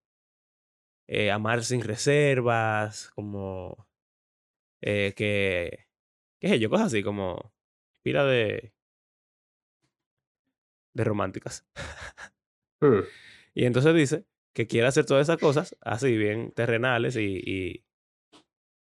eh, 1.09 1.31
amar 1.31 1.65
sin 1.65 1.81
reservas, 1.81 3.11
como 3.15 3.89
que, 4.83 5.15
qué 6.41 6.49
sé 6.49 6.59
yo, 6.59 6.69
cosas 6.69 6.89
así, 6.89 7.03
como 7.03 7.55
pila 8.03 8.27
de, 8.27 8.75
de 10.95 11.05
románticas. 11.05 11.67
Mm. 12.83 13.05
Y 13.55 13.65
entonces 13.65 13.95
dice 13.95 14.27
que 14.55 14.67
quiere 14.67 14.87
hacer 14.87 15.07
todas 15.07 15.27
esas 15.29 15.39
cosas 15.39 15.77
así, 15.81 16.17
bien 16.17 16.53
terrenales 16.53 17.17
y, 17.17 17.41
y 17.45 17.85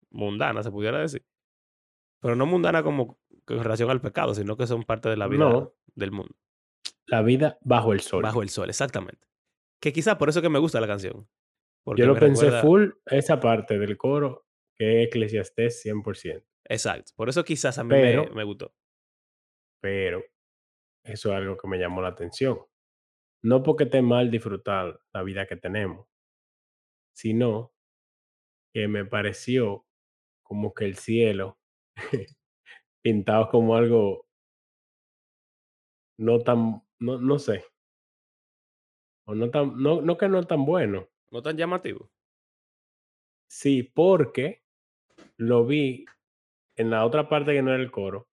mundanas, 0.10 0.65
se 0.65 0.71
pudiera 0.71 1.00
decir. 1.00 1.25
Pero 2.19 2.36
no 2.36 2.45
mundana 2.45 2.83
como 2.83 3.19
con 3.45 3.63
relación 3.63 3.89
al 3.89 4.01
pecado, 4.01 4.33
sino 4.36 4.55
que 4.57 4.67
son 4.67 4.83
parte 4.83 5.10
de 5.10 5.17
la 5.17 5.27
vida 5.27 5.50
No, 5.50 5.74
del 5.95 6.12
mundo. 6.12 6.36
la 7.07 7.21
vida 7.21 7.57
bajo 7.62 7.93
el 7.93 8.00
sol. 8.01 8.24
Bajo 8.24 8.41
el 8.43 8.50
sol, 8.50 8.69
exactamente. 8.69 9.27
Que 9.81 9.91
quizá 9.93 10.17
por 10.17 10.29
eso 10.29 10.41
que 10.41 10.50
me 10.50 10.60
gusta 10.60 10.79
la 10.79 10.88
canción. 10.88 11.27
Porque 11.83 12.01
Yo 12.01 12.07
lo 12.07 12.15
pensé 12.15 12.45
recuerda. 12.45 12.62
full 12.62 12.89
esa 13.07 13.39
parte 13.39 13.79
del 13.79 13.98
coro 13.98 14.45
que 14.77 15.01
es 15.01 15.07
Eclesiastés 15.07 15.83
100%. 15.86 16.43
Exacto. 16.65 17.12
Por 17.15 17.29
eso 17.29 17.43
quizás 17.43 17.77
a 17.79 17.83
mí 17.83 17.89
Pero, 17.89 18.25
me, 18.25 18.36
me 18.36 18.43
gustó. 18.43 18.74
pero, 19.81 20.24
eso 21.03 21.29
es 21.31 21.36
algo 21.36 21.57
que 21.57 21.67
me 21.67 21.79
llamó 21.79 22.01
la 22.03 22.10
atención. 22.10 22.60
No 23.43 23.62
porque 23.62 23.83
esté 23.83 24.01
mal 24.01 24.31
disfrutar 24.31 25.00
la 25.13 25.21
vida 25.21 25.45
que 25.45 25.55
tenemos, 25.55 26.07
sino 27.13 27.71
que 28.74 28.88
me 28.88 29.05
pareció 29.05 29.86
como 30.43 30.74
que 30.74 30.86
el 30.86 30.95
cielo 30.98 31.60
pintado 33.03 33.50
como 33.50 33.75
algo 33.75 34.27
no 36.17 36.39
tan, 36.39 36.81
no, 37.00 37.17
no 37.19 37.38
sé, 37.39 37.65
o 39.25 39.36
no 39.36 39.50
tan, 39.50 39.81
no, 39.81 40.01
no 40.01 40.17
que 40.17 40.27
no 40.29 40.43
tan 40.43 40.65
bueno. 40.65 41.07
No 41.31 41.41
tan 41.41 41.57
llamativo. 41.57 42.12
Sí, 43.50 43.83
porque 43.83 44.62
lo 45.38 45.65
vi 45.65 46.05
en 46.77 46.91
la 46.91 47.05
otra 47.05 47.29
parte 47.29 47.53
que 47.53 47.62
no 47.63 47.74
era 47.74 47.83
el 47.83 47.91
coro, 47.91 48.29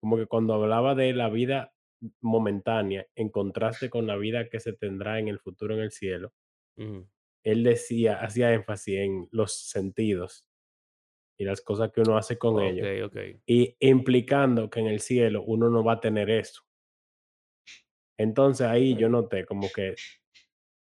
como 0.00 0.16
que 0.18 0.26
cuando 0.26 0.54
hablaba 0.54 0.94
de 0.96 1.14
la 1.14 1.30
vida 1.30 1.74
momentánea 2.20 3.06
en 3.14 3.28
contraste 3.28 3.90
con 3.90 4.06
la 4.06 4.16
vida 4.16 4.48
que 4.48 4.60
se 4.60 4.72
tendrá 4.72 5.18
en 5.18 5.28
el 5.28 5.38
futuro 5.38 5.74
en 5.74 5.80
el 5.80 5.90
cielo, 5.90 6.32
él 7.44 7.62
decía, 7.62 8.20
hacía 8.20 8.52
énfasis 8.52 8.98
en 8.98 9.28
los 9.30 9.56
sentidos 9.70 10.46
y 11.38 11.44
las 11.44 11.60
cosas 11.60 11.92
que 11.92 12.00
uno 12.00 12.16
hace 12.16 12.38
con 12.38 12.62
ellos, 12.62 13.10
y 13.46 13.76
implicando 13.80 14.70
que 14.70 14.80
en 14.80 14.86
el 14.86 15.00
cielo 15.00 15.42
uno 15.42 15.68
no 15.70 15.84
va 15.84 15.94
a 15.94 16.00
tener 16.00 16.30
eso. 16.30 16.62
Entonces 18.18 18.66
ahí 18.66 18.96
yo 18.96 19.08
noté 19.08 19.44
como 19.44 19.68
que, 19.74 19.94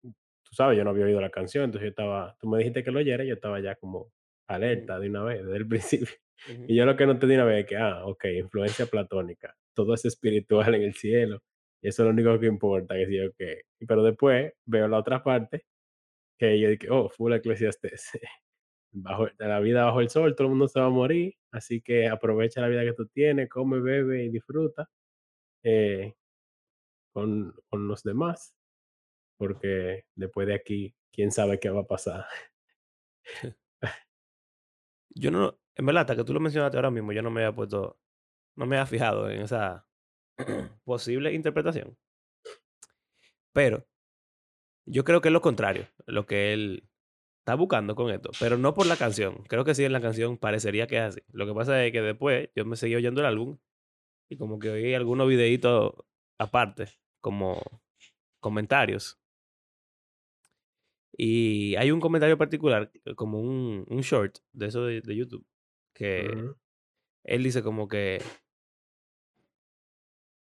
tú 0.03 0.53
sabes, 0.53 0.79
yo 0.79 0.85
no 0.85 0.91
había 0.91 1.07
oído 1.07 1.21
la 1.21 1.31
canción, 1.31 1.65
entonces 1.65 1.87
yo 1.87 1.91
estaba, 1.91 2.37
tú 2.41 2.49
me 2.49 2.59
dijiste 2.59 2.85
que 2.85 2.93
lo 2.93 3.01
oyera, 3.01 3.25
yo 3.25 3.35
estaba 3.35 3.61
ya 3.61 3.75
como 3.75 4.13
alerta 4.49 4.99
de 4.99 5.09
una 5.09 5.25
vez, 5.25 5.45
desde 5.45 5.57
el 5.57 5.69
principio. 5.69 6.15
Y 6.69 6.77
yo 6.77 6.85
lo 6.85 6.97
que 6.97 7.07
noté 7.07 7.27
de 7.27 7.35
una 7.37 7.45
vez 7.45 7.65
es 7.65 7.67
que, 7.69 7.77
ah, 7.77 8.05
ok, 8.07 8.25
influencia 8.37 8.87
platónica, 8.87 9.57
todo 9.75 9.95
es 9.95 10.05
espiritual 10.05 10.75
en 10.75 10.83
el 10.83 10.95
cielo, 10.95 11.43
y 11.81 11.89
eso 11.89 12.03
es 12.03 12.07
lo 12.07 12.13
único 12.13 12.39
que 12.39 12.47
importa, 12.47 12.95
que 12.95 13.07
sí, 13.07 13.21
ok. 13.21 13.37
Pero 13.89 14.03
después 14.03 14.53
veo 14.67 14.89
la 14.89 14.99
otra 14.99 15.23
parte, 15.23 15.65
que 16.39 16.61
yo 16.61 16.71
dije, 16.71 16.89
oh, 16.91 17.09
full 17.11 17.33
eclesiastés. 17.35 18.11
Bajo, 18.93 19.29
la 19.39 19.61
vida 19.61 19.85
bajo 19.87 20.01
el 20.01 20.09
sol, 20.09 20.37
todo 20.37 20.47
el 20.47 20.51
mundo 20.53 20.69
se 20.69 20.81
va 20.81 20.87
a 20.87 20.91
morir, 20.91 21.35
así 21.51 21.81
que 21.83 22.09
aprovecha 22.09 22.61
la 22.61 22.69
vida 22.69 22.85
que 22.85 22.93
tú 22.93 23.07
tienes, 23.09 23.49
come, 23.49 23.81
bebe 23.81 24.25
y 24.25 24.29
disfruta 24.31 24.89
eh, 25.65 26.15
con, 27.13 27.55
con 27.69 27.89
los 27.89 28.05
demás, 28.05 28.55
porque 29.39 30.05
después 30.15 30.47
de 30.47 30.55
aquí, 30.55 30.95
quién 31.13 31.33
sabe 31.33 31.59
qué 31.61 31.71
va 31.71 31.83
a 31.83 31.87
pasar. 31.87 32.27
Yo 35.15 35.31
no, 35.31 35.59
en 35.77 35.87
verdad, 35.87 36.03
hasta 36.03 36.17
que 36.17 36.25
tú 36.25 36.33
lo 36.33 36.41
mencionaste 36.41 36.77
ahora 36.77 36.91
mismo, 36.91 37.13
yo 37.13 37.23
no 37.23 37.31
me 37.31 37.45
había 37.45 37.55
puesto, 37.55 37.99
no 38.57 38.67
me 38.67 38.77
había 38.77 38.87
fijado 38.87 39.31
en 39.31 39.43
esa 39.43 39.87
posible 40.85 41.33
interpretación. 41.33 41.97
Pero 43.53 43.87
yo 44.87 45.05
creo 45.05 45.21
que 45.21 45.29
es 45.29 45.33
lo 45.33 45.41
contrario, 45.41 45.89
lo 46.07 46.27
que 46.27 46.53
él 46.53 46.89
está 47.41 47.55
buscando 47.57 47.95
con 47.95 48.11
esto, 48.11 48.31
pero 48.41 48.59
no 48.59 48.75
por 48.75 48.87
la 48.87 48.97
canción. 48.97 49.45
Creo 49.49 49.65
que 49.65 49.75
sí 49.75 49.85
en 49.85 49.93
la 49.93 50.01
canción 50.01 50.39
parecería 50.39 50.87
que 50.87 50.97
es 50.97 51.03
así. 51.03 51.21
Lo 51.33 51.47
que 51.47 51.55
pasa 51.55 51.85
es 51.85 51.93
que 51.93 52.03
después 52.03 52.51
yo 52.57 52.65
me 52.65 52.77
seguí 52.77 52.95
oyendo 52.97 53.21
el 53.21 53.27
álbum 53.27 53.59
y 54.31 54.37
como 54.39 54.59
que 54.59 54.71
oí 54.71 54.95
algunos 54.95 55.29
videitos 55.29 55.95
aparte, 56.39 56.89
como 57.21 57.61
comentarios. 58.41 59.21
Y 61.17 61.77
hay 61.77 61.91
un 61.93 62.01
comentario 62.01 62.39
particular, 62.39 62.91
eh, 63.05 63.15
como 63.15 63.41
un, 63.41 63.85
short 64.01 64.39
de 64.53 64.67
eso 64.67 64.85
de 64.87 65.17
YouTube, 65.17 65.47
que 65.95 66.55
él 67.25 67.43
dice 67.43 67.63
como 67.63 67.89
que, 67.89 68.23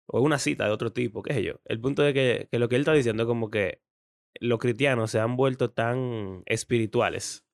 o 0.06 0.20
una 0.20 0.38
cita 0.38 0.64
de 0.64 0.70
otro 0.72 0.92
tipo, 0.92 1.22
qué 1.22 1.34
sé 1.34 1.42
yo. 1.42 1.60
El 1.64 1.80
punto 1.80 2.06
es 2.06 2.14
que, 2.14 2.48
que 2.50 2.58
lo 2.58 2.68
que 2.68 2.76
él 2.76 2.82
está 2.82 2.92
diciendo 2.92 3.22
es 3.22 3.26
como 3.26 3.50
que 3.50 3.82
los 4.40 4.58
cristianos 4.58 5.10
se 5.10 5.20
han 5.20 5.36
vuelto 5.36 5.70
tan 5.70 6.42
espirituales 6.46 7.46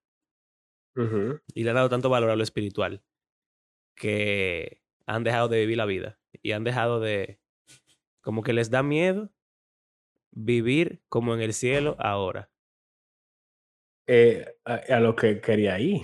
y 1.55 1.65
le 1.65 1.71
han 1.71 1.77
dado 1.77 1.89
tanto 1.89 2.09
valor 2.09 2.31
a 2.31 2.37
lo 2.37 2.43
espiritual 2.43 3.03
que 3.97 4.83
han 5.07 5.25
dejado 5.25 5.49
de 5.49 5.61
vivir 5.61 5.77
la 5.77 5.87
vida 5.87 6.21
y 6.43 6.53
han 6.53 6.65
dejado 6.65 7.01
de, 7.01 7.41
como 8.23 8.43
que 8.43 8.53
les 8.53 8.71
da 8.71 8.83
miedo 8.83 9.33
vivir 10.33 11.03
como 11.09 11.35
en 11.35 11.41
el 11.41 11.53
cielo 11.53 11.97
ahora. 11.99 12.51
Eh, 14.07 14.45
a, 14.65 14.75
a 14.75 15.01
lo 15.01 15.17
que 15.17 15.41
quería 15.41 15.79
ir. 15.81 16.03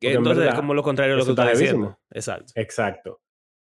Que 0.00 0.12
en 0.12 0.18
entonces 0.18 0.48
es 0.48 0.54
como 0.54 0.74
lo 0.74 0.82
contrario 0.82 1.14
de 1.14 1.18
lo 1.18 1.24
que 1.24 1.30
está 1.30 1.50
diciendo. 1.50 1.98
Exacto. 2.10 2.52
Exacto. 2.56 3.20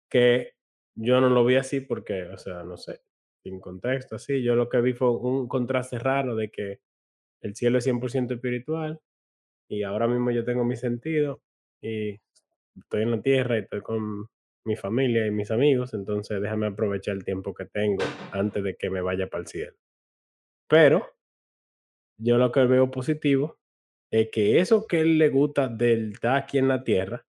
Que 0.09 0.53
yo 0.95 1.19
no 1.19 1.29
lo 1.29 1.43
vi 1.43 1.55
así 1.55 1.81
porque, 1.81 2.23
o 2.23 2.37
sea, 2.37 2.63
no 2.63 2.77
sé, 2.77 3.01
sin 3.43 3.59
contexto, 3.59 4.15
así. 4.15 4.43
Yo 4.43 4.55
lo 4.55 4.69
que 4.69 4.81
vi 4.81 4.93
fue 4.93 5.11
un 5.11 5.47
contraste 5.47 5.99
raro 5.99 6.35
de 6.35 6.49
que 6.49 6.79
el 7.41 7.55
cielo 7.55 7.77
es 7.77 7.87
100% 7.87 8.33
espiritual 8.33 8.99
y 9.69 9.83
ahora 9.83 10.07
mismo 10.07 10.31
yo 10.31 10.43
tengo 10.45 10.63
mi 10.63 10.75
sentido 10.75 11.41
y 11.81 12.19
estoy 12.75 13.03
en 13.03 13.11
la 13.11 13.21
tierra 13.21 13.57
y 13.57 13.61
estoy 13.61 13.81
con 13.81 14.29
mi 14.65 14.75
familia 14.75 15.27
y 15.27 15.31
mis 15.31 15.51
amigos, 15.51 15.93
entonces 15.93 16.41
déjame 16.41 16.67
aprovechar 16.67 17.15
el 17.15 17.23
tiempo 17.23 17.53
que 17.53 17.65
tengo 17.65 18.03
antes 18.31 18.63
de 18.63 18.75
que 18.75 18.89
me 18.89 19.01
vaya 19.01 19.27
para 19.27 19.41
el 19.41 19.47
cielo. 19.47 19.77
Pero 20.67 21.15
yo 22.17 22.37
lo 22.37 22.51
que 22.51 22.65
veo 22.65 22.89
positivo 22.89 23.59
es 24.11 24.29
que 24.31 24.59
eso 24.59 24.85
que 24.87 25.01
él 25.01 25.17
le 25.17 25.29
gusta 25.29 25.67
del 25.67 26.13
estar 26.13 26.37
aquí 26.37 26.57
en 26.57 26.67
la 26.67 26.83
tierra 26.83 27.25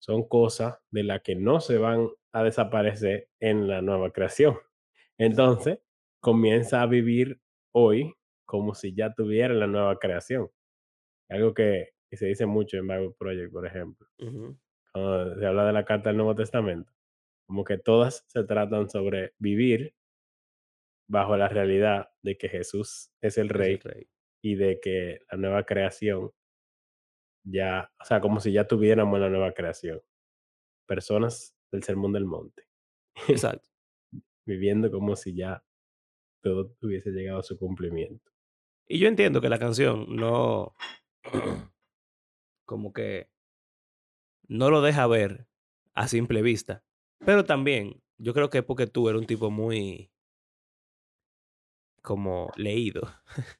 son 0.00 0.26
cosas 0.26 0.78
de 0.90 1.04
las 1.04 1.22
que 1.22 1.36
no 1.36 1.60
se 1.60 1.78
van 1.78 2.08
a 2.32 2.42
desaparecer 2.42 3.28
en 3.40 3.68
la 3.68 3.82
nueva 3.82 4.10
creación. 4.12 4.58
Entonces, 5.18 5.78
comienza 6.20 6.82
a 6.82 6.86
vivir 6.86 7.40
hoy 7.72 8.14
como 8.46 8.74
si 8.74 8.94
ya 8.94 9.12
tuviera 9.14 9.54
la 9.54 9.66
nueva 9.66 9.98
creación. 9.98 10.50
Algo 11.28 11.54
que, 11.54 11.90
que 12.10 12.16
se 12.16 12.26
dice 12.26 12.46
mucho 12.46 12.76
en 12.78 12.88
Bible 12.88 13.14
Project, 13.18 13.52
por 13.52 13.66
ejemplo. 13.66 14.08
Cuando 14.92 15.38
se 15.38 15.46
habla 15.46 15.66
de 15.66 15.72
la 15.72 15.84
carta 15.84 16.10
del 16.10 16.16
Nuevo 16.16 16.34
Testamento. 16.34 16.92
Como 17.46 17.64
que 17.64 17.78
todas 17.78 18.24
se 18.28 18.44
tratan 18.44 18.88
sobre 18.90 19.34
vivir 19.38 19.94
bajo 21.08 21.36
la 21.36 21.48
realidad 21.48 22.10
de 22.22 22.36
que 22.36 22.48
Jesús 22.48 23.12
es 23.20 23.38
el 23.38 23.46
Es 23.46 23.48
el 23.48 23.48
rey 23.48 23.76
rey. 23.76 24.08
Y 24.42 24.54
de 24.54 24.80
que 24.80 25.20
la 25.30 25.38
nueva 25.38 25.64
creación 25.64 26.30
ya, 27.44 27.90
o 28.00 28.04
sea, 28.04 28.20
como 28.20 28.40
si 28.40 28.52
ya 28.52 28.66
tuviéramos 28.66 29.18
la 29.20 29.28
nueva 29.28 29.52
creación. 29.52 30.00
Personas 30.86 31.56
del 31.70 31.82
Sermón 31.82 32.12
del 32.12 32.24
Monte. 32.24 32.64
Exacto. 33.28 33.68
viviendo 34.46 34.90
como 34.90 35.14
si 35.16 35.34
ya 35.34 35.62
todo 36.42 36.74
hubiese 36.80 37.10
llegado 37.10 37.40
a 37.40 37.42
su 37.42 37.58
cumplimiento. 37.58 38.30
Y 38.88 38.98
yo 38.98 39.06
entiendo 39.08 39.40
que 39.40 39.48
la 39.48 39.58
canción 39.58 40.16
no, 40.16 40.74
como 42.66 42.92
que 42.92 43.30
no 44.48 44.70
lo 44.70 44.82
deja 44.82 45.06
ver 45.06 45.46
a 45.94 46.08
simple 46.08 46.42
vista. 46.42 46.82
Pero 47.24 47.44
también, 47.44 48.02
yo 48.18 48.34
creo 48.34 48.50
que 48.50 48.58
es 48.58 48.64
porque 48.64 48.86
tú 48.86 49.08
eres 49.08 49.20
un 49.20 49.26
tipo 49.26 49.50
muy 49.50 50.10
como 52.02 52.50
leído. 52.56 53.02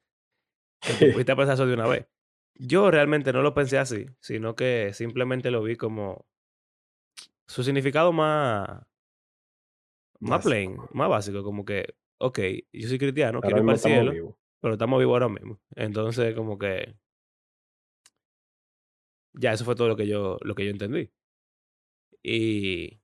que 0.80 1.10
a 1.32 1.36
pensar 1.36 1.54
eso 1.54 1.66
de 1.66 1.74
una 1.74 1.86
vez. 1.86 2.06
Yo 2.54 2.90
realmente 2.90 3.32
no 3.32 3.42
lo 3.42 3.54
pensé 3.54 3.78
así, 3.78 4.06
sino 4.20 4.54
que 4.54 4.92
simplemente 4.92 5.50
lo 5.50 5.62
vi 5.62 5.76
como 5.76 6.26
su 7.46 7.64
significado 7.64 8.12
más, 8.12 8.82
más 10.20 10.44
plain, 10.44 10.76
más 10.92 11.08
básico, 11.08 11.42
como 11.42 11.64
que, 11.64 11.94
ok, 12.18 12.38
yo 12.72 12.88
soy 12.88 12.98
cristiano, 12.98 13.38
Ahora 13.38 13.48
quiero 13.48 13.60
ir 13.60 13.66
para 13.66 13.74
el 13.74 13.80
cielo, 13.80 14.38
pero 14.60 14.74
estamos 14.74 14.98
vivos 14.98 15.14
ahora 15.14 15.28
mismo. 15.28 15.60
Entonces, 15.74 16.34
como 16.34 16.58
que 16.58 16.94
ya 19.32 19.52
eso 19.52 19.64
fue 19.64 19.74
todo 19.74 19.88
lo 19.88 19.96
que 19.96 20.06
yo, 20.06 20.38
lo 20.42 20.54
que 20.54 20.64
yo 20.64 20.70
entendí. 20.70 21.10
Y 22.22 23.00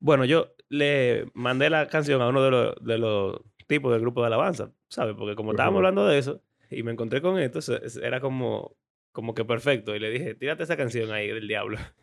bueno, 0.00 0.24
yo 0.24 0.54
le 0.68 1.30
mandé 1.34 1.68
la 1.68 1.86
canción 1.88 2.22
a 2.22 2.28
uno 2.28 2.42
de 2.42 2.50
los, 2.50 2.74
de 2.80 2.98
los 2.98 3.40
tipos 3.70 3.90
del 3.92 4.02
grupo 4.02 4.20
de 4.20 4.26
alabanza, 4.26 4.70
¿sabes? 4.88 5.14
Porque 5.16 5.34
como 5.34 5.52
estábamos 5.52 5.78
hablando 5.78 6.06
de 6.06 6.18
eso 6.18 6.42
y 6.70 6.82
me 6.82 6.92
encontré 6.92 7.22
con 7.22 7.38
esto, 7.38 7.60
era 8.02 8.20
como, 8.20 8.76
como 9.12 9.32
que 9.34 9.44
perfecto. 9.46 9.96
Y 9.96 10.00
le 10.00 10.10
dije, 10.10 10.34
tírate 10.34 10.64
esa 10.64 10.76
canción 10.76 11.10
ahí 11.12 11.28
del 11.28 11.48
diablo. 11.48 11.78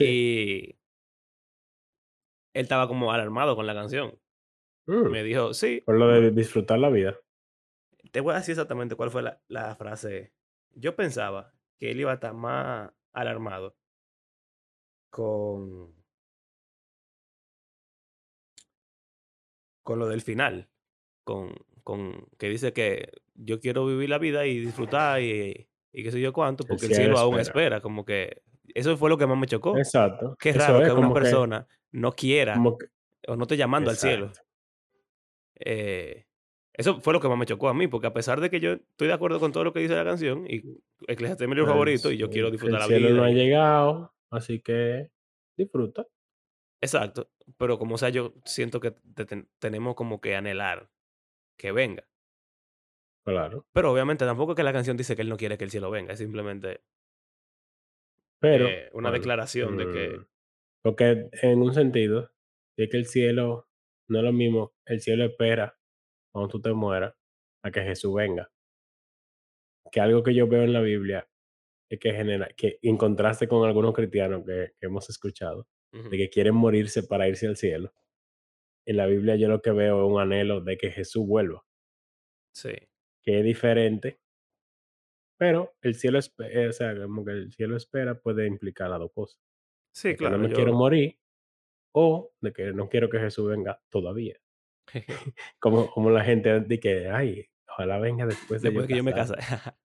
Y 0.00 0.70
él 2.52 2.62
estaba 2.64 2.88
como 2.88 3.12
alarmado 3.12 3.54
con 3.54 3.66
la 3.66 3.74
canción. 3.74 4.18
Mm, 4.86 5.08
Me 5.10 5.22
dijo, 5.22 5.54
sí, 5.54 5.82
Por 5.86 5.96
lo 5.98 6.08
de 6.08 6.30
disfrutar 6.32 6.78
la 6.80 6.88
vida. 6.90 7.16
te 8.10 8.20
voy 8.20 8.32
a 8.34 8.38
decir 8.38 8.52
exactamente 8.52 8.96
cuál 8.96 9.10
fue 9.10 9.22
la, 9.22 9.40
la 9.48 9.74
frase. 9.76 10.32
Yo 10.74 10.96
pensaba 10.96 11.52
que 11.78 11.90
él 11.92 12.00
iba 12.00 12.10
a 12.10 12.14
estar 12.14 12.34
más 12.34 12.90
alarmado 13.12 13.76
con, 15.10 15.94
con 19.88 19.98
lo 19.98 20.06
del 20.06 20.20
final. 20.20 20.68
Con, 21.24 21.54
con 21.82 22.26
que 22.38 22.50
dice 22.50 22.74
que 22.74 23.10
yo 23.34 23.58
quiero 23.58 23.86
vivir 23.86 24.10
la 24.10 24.18
vida 24.18 24.44
y 24.44 24.58
disfrutar 24.58 25.22
y, 25.22 25.66
y 25.94 26.02
qué 26.02 26.12
sé 26.12 26.20
yo 26.20 26.34
cuánto, 26.34 26.64
El 26.64 26.68
porque 26.68 26.84
el 26.86 26.92
cielo 26.92 27.02
cielo 27.04 27.18
aún 27.18 27.40
espera. 27.40 27.62
espera. 27.76 27.80
Como 27.80 28.04
que 28.04 28.42
eso 28.74 28.94
fue 28.98 29.08
lo 29.08 29.16
que 29.16 29.26
más 29.26 29.38
me 29.38 29.46
chocó. 29.46 29.78
Exacto. 29.78 30.36
Qué 30.38 30.50
Eso 30.50 30.58
raro 30.58 30.82
es 30.82 30.88
que 30.88 30.92
una 30.92 31.08
que, 31.08 31.14
persona 31.14 31.66
no 31.92 32.12
quiera 32.12 32.52
que, 32.78 32.86
o 33.32 33.36
no 33.36 33.44
esté 33.44 33.56
llamando 33.56 33.88
al 33.88 33.96
cielo. 33.96 34.30
Eh, 35.60 36.26
eso 36.74 37.00
fue 37.00 37.14
lo 37.14 37.20
que 37.20 37.28
más 37.28 37.38
me 37.38 37.46
chocó 37.46 37.70
a 37.70 37.74
mí, 37.74 37.88
porque 37.88 38.08
a 38.08 38.12
pesar 38.12 38.42
de 38.42 38.50
que 38.50 38.60
yo 38.60 38.72
estoy 38.72 39.08
de 39.08 39.14
acuerdo 39.14 39.40
con 39.40 39.52
todo 39.52 39.64
lo 39.64 39.72
que 39.72 39.80
dice 39.80 39.94
la 39.94 40.04
canción, 40.04 40.44
y 40.46 40.62
Eclesiastés 41.08 41.46
es 41.48 41.54
mi 41.54 41.58
El, 41.58 41.66
favorito, 41.66 42.12
y 42.12 42.18
yo 42.18 42.28
quiero 42.28 42.48
el- 42.48 42.52
disfrutar 42.52 42.82
el 42.82 42.82
la 42.82 42.86
cielo 42.86 43.08
no 43.08 43.14
vida. 43.14 43.24
ha 43.26 43.30
llegado, 43.30 44.14
así 44.30 44.60
que 44.60 45.10
disfruta. 45.56 46.06
Exacto, 46.80 47.30
pero 47.56 47.78
como 47.78 47.98
sea, 47.98 48.08
yo 48.10 48.34
siento 48.44 48.80
que 48.80 48.92
te- 48.92 49.26
ten- 49.26 49.48
tenemos 49.58 49.94
como 49.94 50.20
que 50.20 50.36
anhelar 50.36 50.90
que 51.58 51.72
venga. 51.72 52.08
Claro. 53.24 53.66
Pero 53.72 53.92
obviamente 53.92 54.24
tampoco 54.24 54.52
es 54.52 54.56
que 54.56 54.62
la 54.62 54.72
canción 54.72 54.96
dice 54.96 55.14
que 55.14 55.22
él 55.22 55.28
no 55.28 55.36
quiere 55.36 55.58
que 55.58 55.64
el 55.64 55.70
cielo 55.70 55.90
venga, 55.90 56.12
es 56.14 56.18
simplemente 56.18 56.82
Pero, 58.40 58.66
eh, 58.66 58.88
una 58.92 59.10
bueno, 59.10 59.18
declaración 59.18 59.76
de 59.76 59.86
mm, 59.86 59.92
que... 59.92 60.26
porque 60.82 61.28
en 61.42 61.60
un 61.62 61.74
sentido, 61.74 62.30
es 62.76 62.88
que 62.90 62.96
el 62.96 63.06
cielo 63.06 63.68
no 64.08 64.18
es 64.18 64.24
lo 64.24 64.32
mismo. 64.32 64.72
El 64.86 65.00
cielo 65.00 65.24
espera 65.24 65.76
cuando 66.32 66.48
tú 66.48 66.60
te 66.60 66.72
mueras 66.72 67.14
a 67.64 67.70
que 67.70 67.82
Jesús 67.82 68.14
venga. 68.14 68.50
Que 69.90 70.00
algo 70.00 70.22
que 70.22 70.34
yo 70.34 70.46
veo 70.46 70.62
en 70.62 70.72
la 70.72 70.80
Biblia 70.80 71.28
es 71.90 71.98
que 71.98 72.12
genera, 72.12 72.48
que 72.56 72.78
en 72.82 72.96
contraste 72.96 73.48
con 73.48 73.66
algunos 73.66 73.94
cristianos 73.94 74.44
que, 74.46 74.72
que 74.78 74.86
hemos 74.86 75.08
escuchado, 75.10 75.66
de 75.92 76.16
que 76.16 76.30
quieren 76.30 76.54
morirse 76.54 77.02
para 77.02 77.28
irse 77.28 77.46
al 77.46 77.56
cielo. 77.56 77.92
En 78.86 78.96
la 78.96 79.06
Biblia 79.06 79.36
yo 79.36 79.48
lo 79.48 79.60
que 79.62 79.70
veo 79.72 80.04
es 80.04 80.12
un 80.12 80.20
anhelo 80.20 80.60
de 80.60 80.76
que 80.78 80.90
Jesús 80.90 81.26
vuelva, 81.26 81.64
sí, 82.52 82.72
que 83.22 83.38
es 83.38 83.44
diferente, 83.44 84.20
pero 85.36 85.74
el 85.82 85.94
cielo, 85.94 86.18
eh, 86.38 86.68
o 86.68 86.72
sea, 86.72 86.94
como 87.00 87.24
que 87.24 87.32
el 87.32 87.52
cielo 87.52 87.76
espera 87.76 88.18
puede 88.18 88.46
implicar 88.46 88.90
las 88.90 88.98
dos 89.00 89.12
cosas, 89.12 89.40
sí, 89.92 90.08
de 90.10 90.16
que 90.16 90.24
no 90.24 90.30
claro, 90.30 90.42
me 90.42 90.52
quiero 90.54 90.70
yo... 90.72 90.76
morir 90.76 91.18
o 91.92 92.32
de 92.40 92.52
que 92.52 92.72
no 92.72 92.88
quiero 92.88 93.08
que 93.08 93.18
Jesús 93.18 93.48
venga 93.48 93.80
todavía. 93.88 94.36
Como, 95.60 95.90
como 95.90 96.10
la 96.10 96.24
gente 96.24 96.60
de 96.60 96.80
que, 96.80 97.08
ay, 97.08 97.46
ojalá 97.68 97.98
venga 97.98 98.26
después 98.26 98.62
de 98.62 98.72
yo 98.72 98.80
Después 98.80 98.88
que 98.88 98.96
yo 98.96 99.04
me 99.04 99.12
casé. 99.12 99.34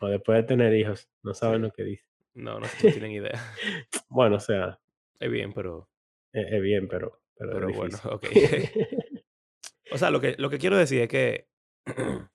o 0.00 0.08
después 0.08 0.38
de 0.38 0.42
tener 0.44 0.74
hijos, 0.74 1.08
no 1.22 1.34
saben 1.34 1.60
Sí. 1.60 1.62
lo 1.62 1.72
que 1.72 1.84
dice. 1.84 2.04
No, 2.34 2.54
no, 2.54 2.60
no 2.60 2.66
tienen 2.80 3.12
idea. 3.12 3.40
Bueno, 4.08 4.36
o 4.36 4.40
sea, 4.40 4.80
Es 5.20 5.30
bien, 5.30 5.52
pero... 5.52 5.88
es, 6.32 6.52
es 6.52 6.62
bien, 6.62 6.88
pero, 6.88 7.22
pero, 7.36 7.72
bueno, 7.72 7.98
ok. 8.10 8.26
O 9.92 9.98
sea, 9.98 10.10
lo 10.10 10.20
que, 10.20 10.36
lo 10.38 10.50
que 10.50 10.58
quiero 10.58 10.76
decir 10.76 11.02
es 11.02 11.08
que... 11.08 11.48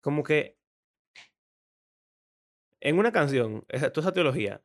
como 0.00 0.22
que 0.22 0.56
en 2.80 2.98
una 2.98 3.10
canción, 3.10 3.64
esa, 3.68 3.92
toda 3.92 4.06
esa 4.06 4.14
teología 4.14 4.62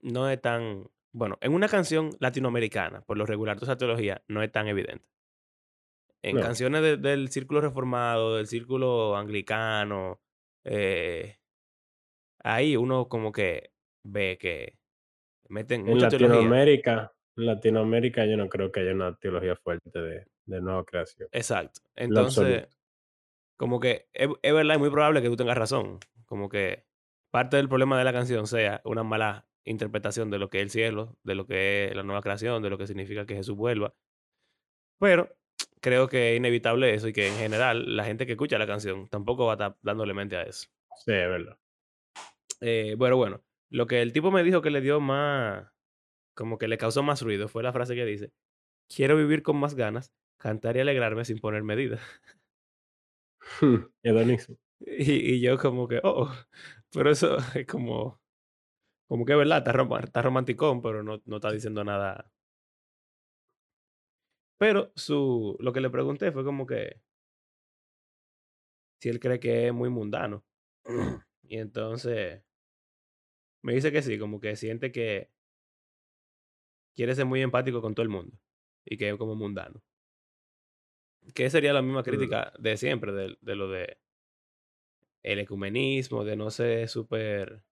no 0.00 0.30
es 0.30 0.40
tan... 0.40 0.90
Bueno, 1.12 1.36
en 1.42 1.52
una 1.52 1.68
canción 1.68 2.16
latinoamericana, 2.18 3.02
por 3.02 3.18
lo 3.18 3.26
regular, 3.26 3.58
toda 3.58 3.72
esa 3.72 3.78
teología 3.78 4.24
no 4.28 4.42
es 4.42 4.50
tan 4.50 4.68
evidente. 4.68 5.06
En 6.22 6.36
no, 6.36 6.42
canciones 6.42 6.80
de- 6.80 6.96
del 6.96 7.28
círculo 7.28 7.60
reformado, 7.60 8.36
del 8.36 8.46
círculo 8.46 9.16
anglicano, 9.16 10.22
eh, 10.64 11.38
ahí 12.42 12.76
uno 12.76 13.08
como 13.08 13.32
que 13.32 13.71
ve 14.02 14.38
que 14.38 14.78
meten 15.48 15.82
en 15.82 15.94
mucha 15.94 16.08
teología. 16.08 16.36
Latinoamérica, 16.36 17.12
en 17.36 17.46
Latinoamérica 17.46 18.26
yo 18.26 18.36
no 18.36 18.48
creo 18.48 18.72
que 18.72 18.80
haya 18.80 18.92
una 18.92 19.16
teología 19.16 19.56
fuerte 19.56 20.00
de, 20.00 20.26
de 20.46 20.60
nueva 20.60 20.84
creación. 20.84 21.28
Exacto. 21.32 21.80
Entonces, 21.94 22.68
como 23.56 23.80
que 23.80 24.08
es, 24.12 24.28
es 24.42 24.52
verdad, 24.54 24.74
es 24.74 24.80
muy 24.80 24.90
probable 24.90 25.22
que 25.22 25.28
tú 25.28 25.36
tengas 25.36 25.56
razón. 25.56 25.98
Como 26.26 26.48
que 26.48 26.86
parte 27.30 27.56
del 27.56 27.68
problema 27.68 27.98
de 27.98 28.04
la 28.04 28.12
canción 28.12 28.46
sea 28.46 28.80
una 28.84 29.02
mala 29.02 29.46
interpretación 29.64 30.30
de 30.30 30.38
lo 30.38 30.50
que 30.50 30.58
es 30.58 30.64
el 30.64 30.70
cielo, 30.70 31.16
de 31.22 31.34
lo 31.34 31.46
que 31.46 31.86
es 31.86 31.96
la 31.96 32.02
nueva 32.02 32.22
creación, 32.22 32.62
de 32.62 32.70
lo 32.70 32.78
que 32.78 32.86
significa 32.86 33.26
que 33.26 33.34
Jesús 33.34 33.56
vuelva. 33.56 33.94
Pero 34.98 35.36
creo 35.80 36.08
que 36.08 36.32
es 36.32 36.36
inevitable 36.36 36.94
eso 36.94 37.08
y 37.08 37.12
que 37.12 37.28
en 37.28 37.36
general 37.36 37.96
la 37.96 38.04
gente 38.04 38.26
que 38.26 38.32
escucha 38.32 38.58
la 38.58 38.66
canción 38.66 39.08
tampoco 39.08 39.46
va 39.46 39.52
a 39.52 39.54
estar 39.54 39.76
dándole 39.82 40.14
mente 40.14 40.36
a 40.36 40.42
eso. 40.42 40.68
Sí, 40.96 41.12
es 41.12 41.28
verdad. 41.28 41.58
Eh, 42.60 42.96
pero 42.98 43.16
bueno, 43.16 43.42
Lo 43.72 43.86
que 43.86 44.02
el 44.02 44.12
tipo 44.12 44.30
me 44.30 44.42
dijo 44.44 44.60
que 44.62 44.70
le 44.70 44.80
dio 44.82 45.00
más, 45.00 45.66
como 46.34 46.58
que 46.58 46.68
le 46.68 46.78
causó 46.78 47.02
más 47.02 47.22
ruido, 47.22 47.48
fue 47.48 47.62
la 47.62 47.72
frase 47.72 47.94
que 47.96 48.04
dice: 48.06 48.32
"Quiero 48.88 49.16
vivir 49.16 49.42
con 49.42 49.58
más 49.58 49.74
ganas, 49.76 50.12
cantar 50.38 50.76
y 50.76 50.80
alegrarme 50.80 51.24
sin 51.26 51.38
poner 51.40 51.62
medida". 51.64 52.00
Hedonismo. 54.02 54.56
Y 54.80 55.12
y 55.34 55.40
yo 55.40 55.58
como 55.58 55.88
que: 55.88 56.00
"Oh, 56.02 56.30
pero 56.92 57.10
eso 57.10 57.36
es 57.54 57.66
como 57.66 58.20
como 59.08 59.24
que 59.26 59.32
es 59.34 59.38
verdad, 59.38 59.58
está 60.04 60.22
romanticón, 60.22 60.82
pero 60.82 61.02
no 61.02 61.22
no 61.26 61.36
está 61.36 61.52
diciendo 61.52 61.84
nada". 61.84 62.30
Pero 64.58 64.92
su 64.96 65.56
lo 65.60 65.72
que 65.74 65.80
le 65.82 65.90
pregunté 65.90 66.32
fue 66.32 66.44
como 66.44 66.66
que 66.66 67.00
si 69.00 69.08
él 69.08 69.20
cree 69.20 69.40
que 69.40 69.68
es 69.68 69.72
muy 69.74 69.90
mundano. 69.90 70.44
Y 71.44 71.58
entonces 71.58 72.42
me 73.62 73.74
dice 73.74 73.92
que 73.92 74.02
sí, 74.02 74.18
como 74.18 74.40
que 74.40 74.56
siente 74.56 74.92
que 74.92 75.30
quiere 76.94 77.14
ser 77.14 77.26
muy 77.26 77.42
empático 77.42 77.80
con 77.80 77.94
todo 77.94 78.02
el 78.04 78.08
mundo 78.10 78.38
y 78.84 78.96
que 78.96 79.08
es 79.10 79.16
como 79.16 79.34
mundano. 79.34 79.82
Que 81.34 81.50
sería 81.50 81.72
la 81.72 81.82
misma 81.82 82.02
crítica 82.02 82.52
de 82.58 82.76
siempre, 82.76 83.12
de 83.12 83.36
de 83.40 83.54
lo 83.54 83.68
de 83.68 83.98
el 85.22 85.38
ecumenismo, 85.38 86.24
de 86.24 86.36
no 86.36 86.50
ser 86.50 86.88
súper 86.88 87.64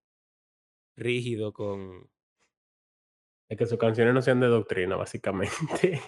rígido 0.97 1.53
con 1.53 2.11
Es 3.49 3.59
que 3.59 3.67
sus 3.67 3.79
canciones 3.79 4.15
no 4.15 4.23
sean 4.23 4.41
de 4.41 4.47
doctrina, 4.47 4.97
básicamente, 4.97 6.01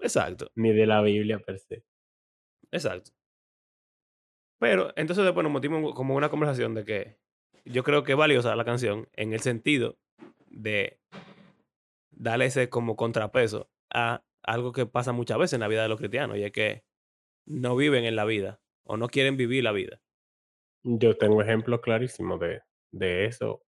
exacto, 0.00 0.50
ni 0.56 0.72
de 0.72 0.86
la 0.86 1.02
Biblia 1.02 1.38
per 1.38 1.58
se. 1.58 1.84
exacto. 2.72 3.12
Pero 4.58 4.92
entonces 4.96 5.24
después 5.24 5.44
nos 5.44 5.52
metimos 5.52 5.94
como 5.94 6.14
una 6.14 6.28
conversación 6.28 6.74
de 6.74 6.84
que 6.84 7.18
yo 7.64 7.82
creo 7.82 8.02
que 8.02 8.12
es 8.12 8.18
valiosa 8.18 8.54
la 8.56 8.64
canción 8.64 9.08
en 9.14 9.32
el 9.32 9.40
sentido 9.40 9.98
de 10.46 11.00
darle 12.10 12.46
ese 12.46 12.68
como 12.68 12.96
contrapeso 12.96 13.70
a 13.92 14.24
algo 14.42 14.72
que 14.72 14.86
pasa 14.86 15.12
muchas 15.12 15.38
veces 15.38 15.54
en 15.54 15.60
la 15.60 15.68
vida 15.68 15.82
de 15.82 15.88
los 15.88 15.98
cristianos, 15.98 16.36
y 16.36 16.44
es 16.44 16.52
que 16.52 16.84
no 17.46 17.76
viven 17.76 18.04
en 18.04 18.16
la 18.16 18.24
vida 18.24 18.60
o 18.84 18.96
no 18.96 19.08
quieren 19.08 19.36
vivir 19.36 19.64
la 19.64 19.72
vida. 19.72 20.00
Yo 20.82 21.16
tengo 21.16 21.42
ejemplos 21.42 21.80
clarísimos 21.80 22.40
de 22.40 22.62
de 22.92 23.26
eso 23.26 23.62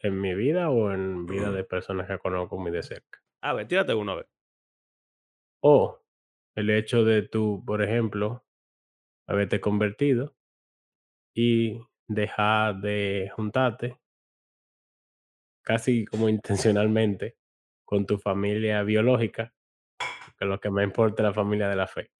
en 0.00 0.20
mi 0.20 0.34
vida 0.34 0.70
o 0.70 0.92
en 0.92 1.26
vida 1.26 1.50
de 1.52 1.64
personas 1.64 2.08
que 2.08 2.18
conozco 2.18 2.58
muy 2.58 2.70
de 2.70 2.82
cerca. 2.82 3.22
A 3.40 3.54
ver, 3.54 3.68
tírate 3.68 3.94
uno 3.94 4.12
a 4.12 4.16
ver. 4.16 4.28
O 5.62 6.00
el 6.56 6.70
hecho 6.70 7.04
de 7.04 7.22
tú, 7.22 7.62
por 7.64 7.82
ejemplo, 7.82 8.44
haberte 9.26 9.60
convertido 9.60 10.34
y 11.34 11.80
dejar 12.14 12.76
de 12.80 13.30
juntarte 13.34 13.98
casi 15.62 16.04
como 16.04 16.28
intencionalmente 16.28 17.36
con 17.84 18.06
tu 18.06 18.18
familia 18.18 18.82
biológica, 18.82 19.52
que 20.38 20.44
lo 20.44 20.60
que 20.60 20.70
más 20.70 20.84
importa 20.84 21.22
es 21.22 21.28
la 21.28 21.34
familia 21.34 21.68
de 21.68 21.76
la 21.76 21.86
fe. 21.86 22.10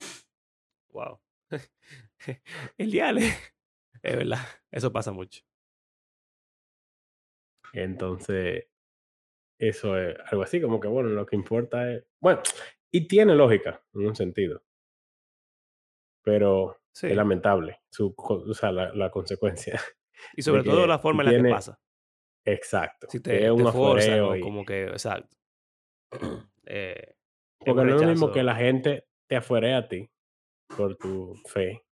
Wow. 0.91 1.21
El 2.79 2.91
diale. 2.91 3.23
Es 4.03 4.17
verdad, 4.17 4.41
eso 4.71 4.93
pasa 4.93 5.13
mucho. 5.13 5.43
Entonces, 7.73 8.67
eso 9.59 9.97
es 9.99 10.17
algo 10.31 10.43
así, 10.43 10.61
como 10.61 10.81
que, 10.81 10.89
bueno, 10.89 11.11
lo 11.11 11.27
que 11.27 11.37
importa 11.37 11.91
es 11.93 12.05
bueno, 12.21 12.43
y 12.91 13.07
tiene 13.09 13.35
lógica 13.35 13.83
en 13.95 14.07
un 14.07 14.17
sentido, 14.17 14.63
pero 16.23 16.82
es 16.95 17.17
lamentable 17.17 17.81
su 17.91 18.15
o 18.17 18.55
sea, 18.55 18.73
la 18.73 18.93
la 18.95 19.11
consecuencia 19.11 19.81
Y 20.37 20.43
sobre 20.43 20.63
todo 20.63 20.87
la 20.87 20.99
forma 20.99 21.23
en 21.25 21.33
la 21.33 21.43
que 21.43 21.51
pasa. 21.51 21.81
exacto, 22.45 23.07
Si 23.11 23.19
es 23.19 23.23
te, 23.23 23.39
te 23.41 23.51
un 23.51 23.61
y 23.61 24.41
como 24.41 24.65
que, 24.65 24.85
exacto. 24.85 25.37
Eh, 26.65 26.95
es 27.09 27.17
porque 27.59 27.83
no 27.85 27.97
es 27.97 28.01
lo 28.03 28.09
mismo 28.09 28.31
que 28.31 28.45
la 28.45 28.55
gente 28.55 29.09
te 29.29 29.35
afuere 29.35 29.75
a 29.75 29.89
ti 29.89 30.09
por 30.77 30.97
tu 30.97 31.35
fe, 31.49 31.85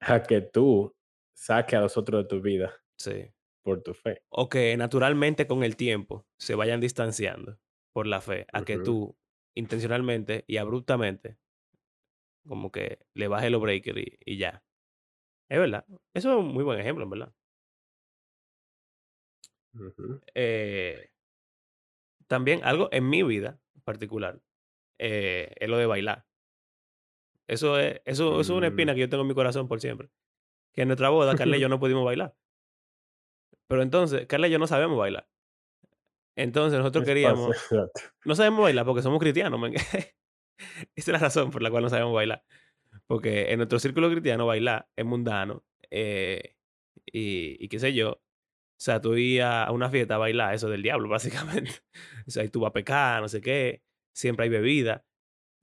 a 0.00 0.22
que 0.22 0.40
tú 0.42 0.94
saques 1.36 1.74
a 1.74 1.80
los 1.82 1.96
otros 1.96 2.22
de 2.22 2.28
tu 2.28 2.40
vida 2.40 2.72
Sí. 2.98 3.32
por 3.64 3.82
tu 3.82 3.94
fe. 3.94 4.22
O 4.28 4.48
que 4.48 4.76
naturalmente 4.76 5.48
con 5.48 5.64
el 5.64 5.74
tiempo 5.76 6.24
se 6.38 6.54
vayan 6.54 6.80
distanciando 6.80 7.58
por 7.92 8.06
la 8.06 8.20
fe, 8.20 8.46
a 8.52 8.64
que 8.64 8.78
tú 8.78 9.16
intencionalmente 9.56 10.44
y 10.46 10.58
abruptamente 10.58 11.38
como 12.46 12.70
que 12.70 12.98
le 13.14 13.28
bajes 13.28 13.50
los 13.50 13.60
breakers 13.60 13.98
y, 13.98 14.18
y 14.24 14.38
ya. 14.38 14.62
Es 15.48 15.58
verdad. 15.58 15.84
Eso 16.14 16.32
es 16.32 16.38
un 16.38 16.48
muy 16.48 16.64
buen 16.64 16.80
ejemplo, 16.80 17.04
en 17.04 17.10
verdad. 17.10 17.32
Eh, 20.34 21.10
también 22.26 22.64
algo 22.64 22.88
en 22.92 23.08
mi 23.08 23.22
vida 23.22 23.60
particular 23.84 24.40
eh, 24.98 25.52
es 25.56 25.68
lo 25.68 25.78
de 25.78 25.86
bailar. 25.86 26.26
Eso 27.46 27.78
es, 27.78 28.00
eso, 28.04 28.40
eso 28.40 28.40
es 28.40 28.50
una 28.50 28.68
mm, 28.68 28.70
espina 28.70 28.94
que 28.94 29.00
yo 29.00 29.08
tengo 29.08 29.22
en 29.22 29.28
mi 29.28 29.34
corazón 29.34 29.68
por 29.68 29.80
siempre. 29.80 30.10
Que 30.72 30.82
en 30.82 30.88
nuestra 30.88 31.10
boda, 31.10 31.36
Carla 31.36 31.56
y 31.56 31.60
yo 31.60 31.68
no 31.68 31.78
pudimos 31.78 32.04
bailar. 32.04 32.34
Pero 33.68 33.82
entonces, 33.82 34.26
Carla 34.26 34.48
y 34.48 34.50
yo 34.50 34.58
no 34.58 34.66
sabemos 34.66 34.98
bailar. 34.98 35.28
Entonces 36.34 36.78
nosotros 36.78 37.04
queríamos, 37.04 37.56
no 38.24 38.34
sabemos 38.34 38.62
bailar 38.62 38.84
porque 38.84 39.02
somos 39.02 39.20
cristianos, 39.20 39.58
men. 39.58 39.74
Esa 40.96 41.10
es 41.10 41.14
la 41.14 41.18
razón 41.18 41.50
por 41.50 41.62
la 41.62 41.70
cual 41.70 41.82
no 41.82 41.88
sabemos 41.90 42.14
bailar. 42.14 42.42
Porque 43.06 43.50
en 43.52 43.58
nuestro 43.58 43.78
círculo 43.78 44.10
cristiano 44.10 44.46
bailar 44.46 44.88
es 44.96 45.04
mundano. 45.04 45.64
eh, 45.90 46.54
y, 47.06 47.56
y 47.64 47.68
qué 47.68 47.78
sé 47.78 47.94
yo. 47.94 48.12
O 48.12 48.78
sea, 48.78 49.00
tú 49.00 49.14
ibas 49.16 49.68
a 49.68 49.72
una 49.72 49.88
fiesta 49.90 50.16
a 50.16 50.18
bailar, 50.18 50.54
eso 50.54 50.68
del 50.68 50.82
diablo, 50.82 51.08
básicamente. 51.10 51.72
O 52.26 52.30
sea, 52.30 52.42
ahí 52.42 52.48
tú 52.48 52.60
vas 52.60 52.70
a 52.70 52.72
pecar, 52.72 53.22
no 53.22 53.28
sé 53.28 53.40
qué. 53.40 53.82
Siempre 54.14 54.44
hay 54.44 54.50
bebida 54.50 55.04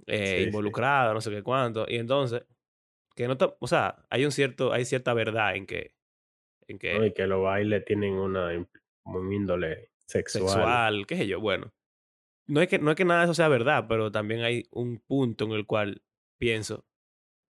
eh, 0.07 0.25
Sí, 0.25 0.37
sí. 0.37 0.43
involucrada, 0.43 1.13
no 1.13 1.21
sé 1.21 1.31
qué 1.31 1.43
cuánto. 1.43 1.85
Y 1.87 1.97
entonces, 1.97 2.43
que 3.15 3.27
no 3.27 3.37
o 3.59 3.67
sea, 3.67 4.05
hay 4.09 4.25
un 4.25 4.31
cierto, 4.31 4.73
hay 4.73 4.85
cierta 4.85 5.13
verdad 5.13 5.55
en 5.55 5.65
que, 5.65 5.95
en 6.67 6.79
No, 6.93 7.05
y 7.05 7.09
que 7.09 7.13
que 7.13 7.27
los 7.27 7.43
bailes 7.43 7.83
tienen 7.85 8.13
una 8.13 8.49
un 9.05 9.33
índole 9.33 9.91
sexual. 10.07 10.43
sexual, 10.47 11.05
qué 11.07 11.17
sé 11.17 11.27
yo, 11.27 11.39
bueno. 11.39 11.73
No 12.47 12.61
es 12.61 12.67
que, 12.67 12.79
no 12.79 12.91
es 12.91 12.97
que 12.97 13.05
nada 13.05 13.21
de 13.21 13.25
eso 13.25 13.33
sea 13.33 13.47
verdad, 13.47 13.85
pero 13.87 14.11
también 14.11 14.41
hay 14.41 14.63
un 14.71 14.99
punto 14.99 15.45
en 15.45 15.51
el 15.51 15.65
cual 15.65 16.01
pienso 16.37 16.85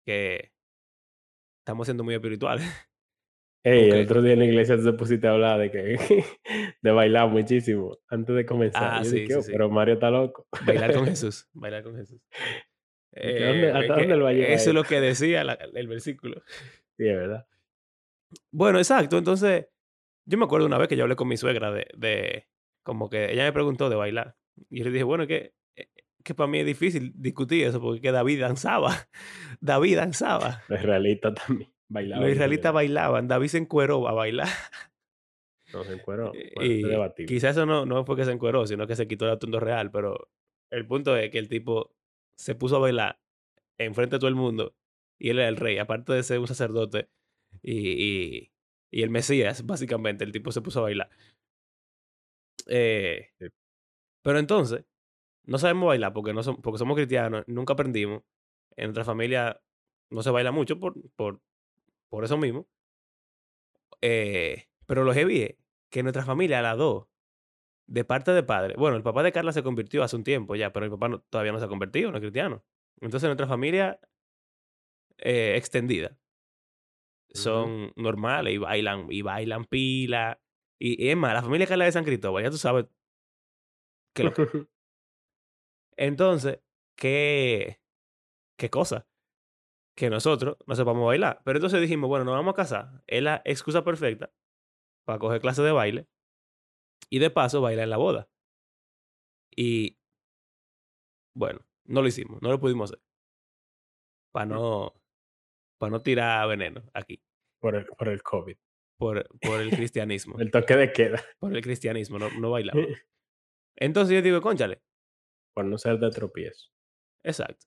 que 0.05 0.51
estamos 1.61 1.87
siendo 1.87 2.03
muy 2.03 2.13
espirituales. 2.15 2.65
Ey, 3.63 3.89
el 3.89 4.05
otro 4.05 4.21
día 4.21 4.33
en 4.33 4.39
la 4.39 4.45
iglesia 4.45 4.77
te 4.81 4.93
pusiste 4.93 5.27
a 5.27 5.31
hablar 5.31 5.59
de 5.59 5.71
que 5.71 5.97
de 6.81 6.91
bailar 6.91 7.27
muchísimo 7.29 7.97
antes 8.07 8.33
de 8.35 8.45
comenzar. 8.45 8.93
ah, 8.93 9.03
Yo 9.03 9.09
sí, 9.09 9.15
dije: 9.19 9.27
sí, 9.27 9.33
"Oh, 9.33 9.41
sí. 9.41 9.51
pero 9.51 9.69
Mario 9.69 9.95
está 9.95 10.09
loco". 10.09 10.47
Bailar 10.65 10.93
con 10.93 11.05
Jesús, 11.07 11.49
bailar 11.53 11.83
con 11.83 11.95
Jesús. 11.97 12.21
¿Y 13.13 13.33
que 13.33 13.43
dónde 13.43 13.67
Eh, 13.67 13.69
es 13.69 13.75
hasta 13.75 13.95
dónde 13.95 14.13
él 14.13 14.23
va 14.23 14.29
a 14.29 14.33
llevar 14.33 14.51
eso 14.51 14.69
es 14.69 14.75
lo 14.75 14.83
que 14.83 15.01
decía 15.01 15.43
la- 15.43 15.53
el 15.53 15.87
versículo. 15.87 16.41
Sí, 16.97 17.07
es 17.07 17.15
verdad. 17.15 17.45
Bueno, 18.51 18.77
exacto. 18.77 19.17
Entonces, 19.17 19.67
yo 20.25 20.37
me 20.37 20.45
acuerdo 20.45 20.65
una 20.65 20.77
vez 20.77 20.87
que 20.87 20.95
yo 20.97 21.03
hablé 21.03 21.15
con 21.15 21.27
mi 21.27 21.37
suegra 21.37 21.71
de, 21.71 21.87
de 21.97 22.47
como 22.83 23.09
que 23.09 23.31
ella 23.31 23.43
me 23.43 23.53
preguntó 23.53 23.89
de 23.89 23.95
bailar. 23.95 24.35
Y 24.69 24.79
yo 24.79 24.85
le 24.85 24.91
dije, 24.91 25.03
bueno, 25.03 25.27
que, 25.27 25.53
eh, 25.75 25.89
que 26.23 26.33
para 26.35 26.47
mí 26.47 26.59
es 26.59 26.65
difícil 26.65 27.13
discutir 27.15 27.65
eso 27.65 27.81
porque 27.81 28.01
que 28.01 28.11
David 28.11 28.41
danzaba. 28.41 28.93
David 29.61 29.97
danzaba. 29.97 30.63
Los 30.69 30.79
israelitas 30.79 31.33
también 31.35 31.69
Los 31.89 31.93
bailaban 31.93 32.25
en 32.25 32.31
israelitas 32.31 32.73
bailaban. 32.73 33.27
David 33.27 33.47
se 33.47 33.57
encueró 33.57 34.07
a 34.07 34.13
bailar. 34.13 34.49
No, 35.73 35.83
se 35.83 35.93
encueró. 35.93 36.31
Bueno, 36.55 37.13
Y 37.17 37.25
quizás 37.25 37.51
eso 37.51 37.65
no, 37.65 37.85
no 37.85 38.05
fue 38.05 38.15
que 38.15 38.25
se 38.25 38.31
encueró, 38.31 38.65
sino 38.67 38.87
que 38.87 38.95
se 38.95 39.07
quitó 39.07 39.25
el 39.25 39.31
atuendo 39.31 39.59
real. 39.59 39.91
Pero 39.91 40.29
el 40.71 40.85
punto 40.85 41.15
es 41.15 41.29
que 41.31 41.39
el 41.39 41.49
tipo 41.49 41.95
se 42.37 42.55
puso 42.55 42.77
a 42.77 42.79
bailar 42.79 43.19
enfrente 43.79 44.15
de 44.15 44.19
todo 44.19 44.29
el 44.29 44.35
mundo 44.35 44.75
y 45.19 45.29
él 45.29 45.39
era 45.39 45.49
el 45.49 45.55
rey, 45.55 45.77
aparte 45.77 46.13
de 46.13 46.23
ser 46.23 46.39
un 46.39 46.47
sacerdote 46.47 47.09
y, 47.61 47.89
y, 47.89 48.51
y 48.91 49.01
el 49.03 49.09
Mesías, 49.09 49.65
básicamente, 49.65 50.23
el 50.23 50.31
tipo 50.31 50.51
se 50.51 50.61
puso 50.61 50.79
a 50.79 50.83
bailar. 50.83 51.09
Eh, 52.67 53.29
Sí. 53.39 53.45
Pero 54.27 54.39
entonces, 54.39 54.83
no 55.45 55.57
sabemos 55.57 55.87
bailar 55.87 56.11
porque, 56.11 56.33
no 56.33 56.43
som- 56.43 56.59
porque 56.61 56.79
somos 56.79 56.97
cristianos, 56.97 57.45
nunca 57.47 57.71
aprendimos. 57.75 58.23
En 58.75 58.87
nuestra 58.87 59.05
familia 59.05 59.61
no 60.09 60.21
se 60.21 60.31
baila 60.31 60.51
mucho 60.51 60.81
por, 60.81 60.95
por, 61.15 61.39
por 62.09 62.25
eso 62.25 62.37
mismo. 62.37 62.67
Eh, 64.01 64.67
pero 64.85 65.05
lo 65.05 65.13
heavy 65.13 65.43
es 65.43 65.55
que 65.89 65.99
en 65.99 66.07
nuestra 66.07 66.25
familia, 66.25 66.59
a 66.59 66.61
las 66.61 66.77
dos, 66.77 67.07
de 67.87 68.03
parte 68.03 68.31
de 68.33 68.43
padre, 68.43 68.75
bueno, 68.77 68.97
el 68.97 69.03
papá 69.03 69.23
de 69.23 69.31
Carla 69.31 69.53
se 69.53 69.63
convirtió 69.63 70.03
hace 70.03 70.17
un 70.17 70.25
tiempo 70.25 70.57
ya, 70.57 70.73
pero 70.73 70.87
mi 70.87 70.89
papá 70.91 71.07
no- 71.07 71.21
todavía 71.21 71.53
no 71.53 71.59
se 71.59 71.65
ha 71.65 71.69
convertido, 71.69 72.11
no 72.11 72.17
es 72.17 72.21
cristiano. 72.21 72.65
Entonces, 72.99 73.29
nuestra 73.29 73.47
familia 73.47 73.97
eh, 75.17 75.55
extendida 75.55 76.17
son 77.29 77.93
normales 77.95 78.53
y 78.53 78.57
bailan, 78.57 79.07
y 79.09 79.21
bailan 79.21 79.63
pila. 79.65 80.41
Y, 80.79 81.05
y 81.05 81.09
es 81.11 81.17
más, 81.17 81.33
la 81.33 81.41
familia 81.43 81.67
Carla 81.67 81.85
de 81.85 81.91
San 81.93 82.03
Cristóbal, 82.03 82.43
ya 82.43 82.51
tú 82.51 82.57
sabes 82.57 82.85
qué. 84.23 84.67
Entonces, 85.97 86.59
¿qué, 86.95 87.79
qué 88.57 88.69
cosa? 88.69 89.07
Que 89.95 90.09
nosotros 90.09 90.57
no 90.67 90.75
sepamos 90.75 91.05
bailar. 91.07 91.41
Pero 91.43 91.57
entonces 91.57 91.81
dijimos, 91.81 92.07
bueno, 92.07 92.23
nos 92.25 92.35
vamos 92.35 92.53
a 92.53 92.55
casar. 92.55 93.03
Es 93.07 93.23
la 93.23 93.41
excusa 93.45 93.83
perfecta 93.83 94.31
para 95.05 95.17
coger 95.17 95.41
clase 95.41 95.63
de 95.63 95.71
baile 95.71 96.07
Y 97.09 97.17
de 97.19 97.31
paso, 97.31 97.61
bailar 97.61 97.85
en 97.85 97.89
la 97.89 97.97
boda. 97.97 98.29
Y 99.55 99.97
bueno, 101.35 101.61
no 101.85 102.01
lo 102.03 102.07
hicimos, 102.07 102.41
no 102.43 102.49
lo 102.49 102.59
pudimos 102.59 102.91
hacer. 102.91 103.01
Para 104.31 104.45
Mm. 104.45 104.49
no, 104.49 104.93
para 105.79 105.89
no 105.91 106.01
tirar 106.03 106.47
veneno 106.47 106.83
aquí. 106.93 107.19
Por 107.59 107.75
el, 107.75 107.85
por 107.87 108.07
el 108.09 108.21
COVID. 108.21 108.55
Por, 108.99 109.27
por 109.39 109.61
el 109.61 109.69
cristianismo. 109.91 110.37
El 110.39 110.51
toque 110.51 110.75
de 110.75 110.91
queda. 110.93 111.23
por 111.39 111.55
el 111.55 111.63
cristianismo, 111.63 112.19
no, 112.19 112.29
no 112.39 112.51
bailamos. 112.51 112.85
Entonces 113.77 114.15
yo 114.15 114.21
digo, 114.21 114.41
conchale, 114.41 114.81
por 115.53 115.65
no 115.65 115.77
ser 115.77 115.97
de 115.99 116.09
tropiezo. 116.11 116.69
exacto. 117.23 117.65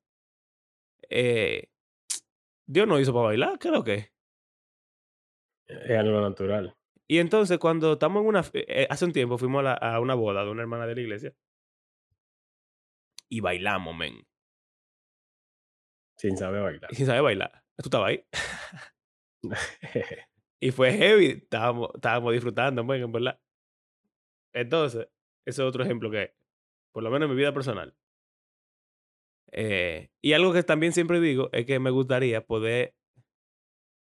Eh, 1.08 1.68
Dios 2.68 2.86
no 2.86 3.00
hizo 3.00 3.12
para 3.12 3.26
bailar, 3.26 3.58
creo 3.58 3.82
que. 3.82 4.12
Es 5.66 5.90
algo 5.98 6.20
natural. 6.20 6.76
Y 7.08 7.18
entonces 7.18 7.58
cuando 7.58 7.94
estamos 7.94 8.22
en 8.22 8.28
una... 8.28 8.44
eh, 8.52 8.86
hace 8.88 9.04
un 9.04 9.12
tiempo 9.12 9.38
fuimos 9.38 9.60
a, 9.60 9.62
la- 9.64 9.74
a 9.74 10.00
una 10.00 10.14
boda 10.14 10.44
de 10.44 10.50
una 10.50 10.62
hermana 10.62 10.86
de 10.86 10.94
la 10.94 11.00
iglesia. 11.00 11.34
Y 13.28 13.40
bailamos, 13.40 13.96
men. 13.96 14.24
Sin 16.16 16.36
saber 16.36 16.62
bailar. 16.62 16.94
Sin 16.94 17.06
saber 17.06 17.22
bailar. 17.22 17.64
Tú 17.76 17.86
estabas 17.88 18.08
ahí. 18.10 18.24
Y 20.62 20.70
fue 20.72 20.92
heavy. 20.92 21.26
Estábamos, 21.42 21.90
estábamos 21.94 22.32
disfrutando, 22.34 22.84
men, 22.84 23.02
en 23.02 23.12
verdad. 23.12 23.40
Entonces, 24.52 25.08
ese 25.44 25.62
es 25.62 25.68
otro 25.68 25.84
ejemplo 25.84 26.10
que, 26.10 26.34
por 26.92 27.02
lo 27.04 27.10
menos 27.10 27.26
en 27.28 27.32
mi 27.36 27.38
vida 27.38 27.54
personal. 27.54 27.96
Eh, 29.52 30.10
y 30.22 30.32
algo 30.32 30.52
que 30.52 30.62
también 30.62 30.92
siempre 30.92 31.20
digo 31.20 31.48
es 31.52 31.66
que 31.66 31.80
me 31.80 31.90
gustaría 31.90 32.46
poder 32.46 32.94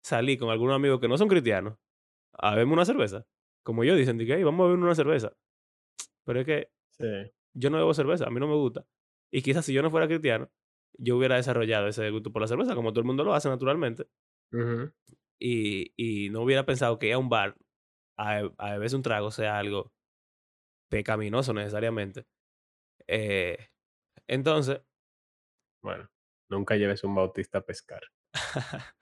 salir 0.04 0.40
con 0.40 0.50
algunos 0.50 0.76
amigos 0.76 1.00
que 1.00 1.08
no 1.08 1.18
son 1.18 1.28
cristianos 1.28 1.78
a 2.34 2.52
beberme 2.52 2.74
una 2.74 2.86
cerveza. 2.86 3.28
Como 3.64 3.84
yo 3.84 3.96
dicen, 3.96 4.18
que 4.20 4.34
"Ey, 4.34 4.44
vamos 4.44 4.66
a 4.66 4.68
beber 4.70 4.84
una 4.84 4.96
cerveza. 4.96 5.34
Pero 6.26 6.42
es 6.42 6.46
que 6.46 6.72
sí. 6.98 7.32
yo 7.56 7.70
no 7.70 7.78
bebo 7.78 7.94
cerveza, 7.94 8.28
a 8.28 8.32
mí 8.32 8.40
no 8.40 8.48
me 8.48 8.56
gusta. 8.56 8.86
Y 9.32 9.42
quizás 9.42 9.66
si 9.66 9.74
yo 9.74 9.82
no 9.84 9.92
fuera 9.92 10.08
cristiano, 10.08 10.52
yo 10.98 11.18
hubiera 11.18 11.38
desarrollado 11.38 11.88
ese 11.88 12.10
gusto 12.12 12.32
por 12.34 12.42
la 12.44 12.48
cerveza, 12.50 12.76
como 12.76 12.92
todo 12.94 13.02
el 13.02 13.08
mundo 13.08 13.24
lo 13.24 13.34
hace 13.36 13.50
naturalmente. 13.50 14.08
Y, 15.40 15.94
y 15.98 16.30
no 16.30 16.42
hubiera 16.44 16.66
pensado 16.66 17.00
que 17.00 17.08
ir 17.08 17.14
a 17.14 17.18
un 17.18 17.30
bar 17.30 17.56
a, 18.18 18.40
a 18.58 18.72
beberse 18.74 18.96
un 18.96 19.02
trago 19.04 19.32
sea 19.32 19.58
algo 19.60 19.94
pecaminoso 20.92 21.54
necesariamente. 21.54 22.26
Eh, 23.08 23.58
entonces, 24.28 24.82
Bueno, 25.84 26.10
nunca 26.50 26.76
lleves 26.76 27.04
un 27.04 27.16
bautista 27.16 27.60
a 27.60 27.66
pescar. 27.66 28.02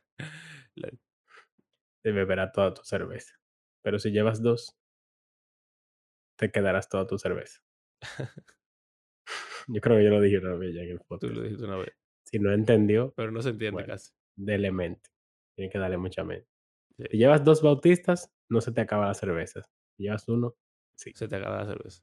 Te 2.03 2.11
beberá 2.13 2.51
toda 2.51 2.73
tu 2.73 2.83
cerveza. 2.83 3.35
Pero 3.83 3.99
si 3.99 4.11
llevas 4.11 4.41
dos, 4.41 4.77
te 6.37 6.49
quedarás 6.51 6.87
toda 6.87 7.05
tu 7.07 7.17
cerveza. 7.17 7.59
Yo 9.67 9.81
creo 9.81 9.97
que 9.97 10.03
yo 10.05 10.09
lo 10.09 10.21
dije 10.21 10.39
una 10.39 10.55
vez 10.55 10.73
ya 10.73 10.81
en 10.81 10.89
el 10.91 10.99
tú 10.99 11.05
podcast. 11.09 11.33
lo 11.35 11.41
dijiste 11.43 11.65
una 11.65 11.77
vez, 11.77 11.93
Si 12.25 12.39
no 12.39 12.51
entendió, 12.53 13.13
pero 13.15 13.29
no 13.31 13.41
se 13.41 13.49
entiende 13.49 13.73
Bueno. 13.73 13.87
casi. 13.93 14.11
dele 14.35 14.71
mente. 14.71 15.09
Tiene 15.55 15.69
que 15.71 15.77
darle 15.77 15.97
mucha 15.97 16.23
mente. 16.23 16.49
Sí. 16.97 17.03
Si 17.11 17.17
llevas 17.17 17.43
dos 17.43 17.61
bautistas, 17.61 18.31
no 18.49 18.61
se 18.61 18.71
te 18.71 18.81
acaba 18.81 19.05
la 19.07 19.13
cerveza. 19.13 19.61
Si 19.95 20.03
llevas 20.03 20.27
uno, 20.27 20.55
sí. 20.99 21.11
Se 21.15 21.27
te 21.27 21.35
acaba 21.37 21.57
la 21.59 21.65
cerveza. 21.65 22.01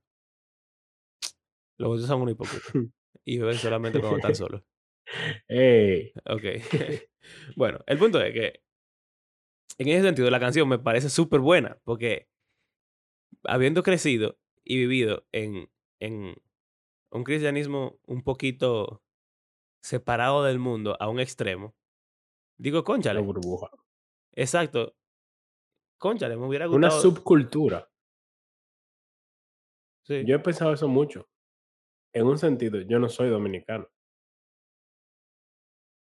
Los 1.79 1.91
otros 1.91 2.07
son 2.07 2.23
unos 2.23 2.33
hipócritas 2.33 2.73
y 3.25 3.39
beben 3.39 3.59
solamente 3.59 4.01
cuando 4.01 4.17
están 4.17 4.35
solos. 4.35 4.63
¡Ey! 5.49 6.13
Ok. 6.25 6.43
bueno, 7.57 7.79
el 7.87 7.99
punto 7.99 8.21
es 8.21 8.33
que 8.33 8.63
en 9.79 9.89
ese 9.89 10.03
sentido 10.03 10.31
la 10.31 10.41
canción 10.41 10.69
me 10.69 10.79
parece 10.79 11.11
súper 11.11 11.41
buena 11.41 11.79
porque 11.85 12.29
habiendo 13.45 13.83
crecido 13.83 14.39
y 14.65 14.77
vivido 14.79 15.27
en, 15.33 15.71
en 16.01 16.35
un 17.11 17.25
cristianismo 17.25 17.99
un 18.07 18.23
poquito 18.23 19.03
separado 19.83 20.43
del 20.45 20.59
mundo 20.59 20.97
a 20.99 21.09
un 21.09 21.21
extremo, 21.21 21.77
digo, 22.59 22.79
La 22.79 22.85
conchale, 22.85 23.21
burbuja. 23.21 23.71
exacto, 24.33 24.97
conchale, 25.99 26.37
me 26.37 26.47
hubiera 26.47 26.69
Una 26.69 26.89
gustado. 26.89 27.03
subcultura. 27.03 27.89
Sí, 30.07 30.25
Yo 30.27 30.37
he 30.37 30.39
pensado 30.39 30.73
eso 30.73 30.89
mucho. 30.89 31.29
En 32.15 32.27
un 32.27 32.39
sentido, 32.39 32.81
yo 32.81 32.99
no 32.99 33.09
soy 33.09 33.29
dominicano. 33.29 33.89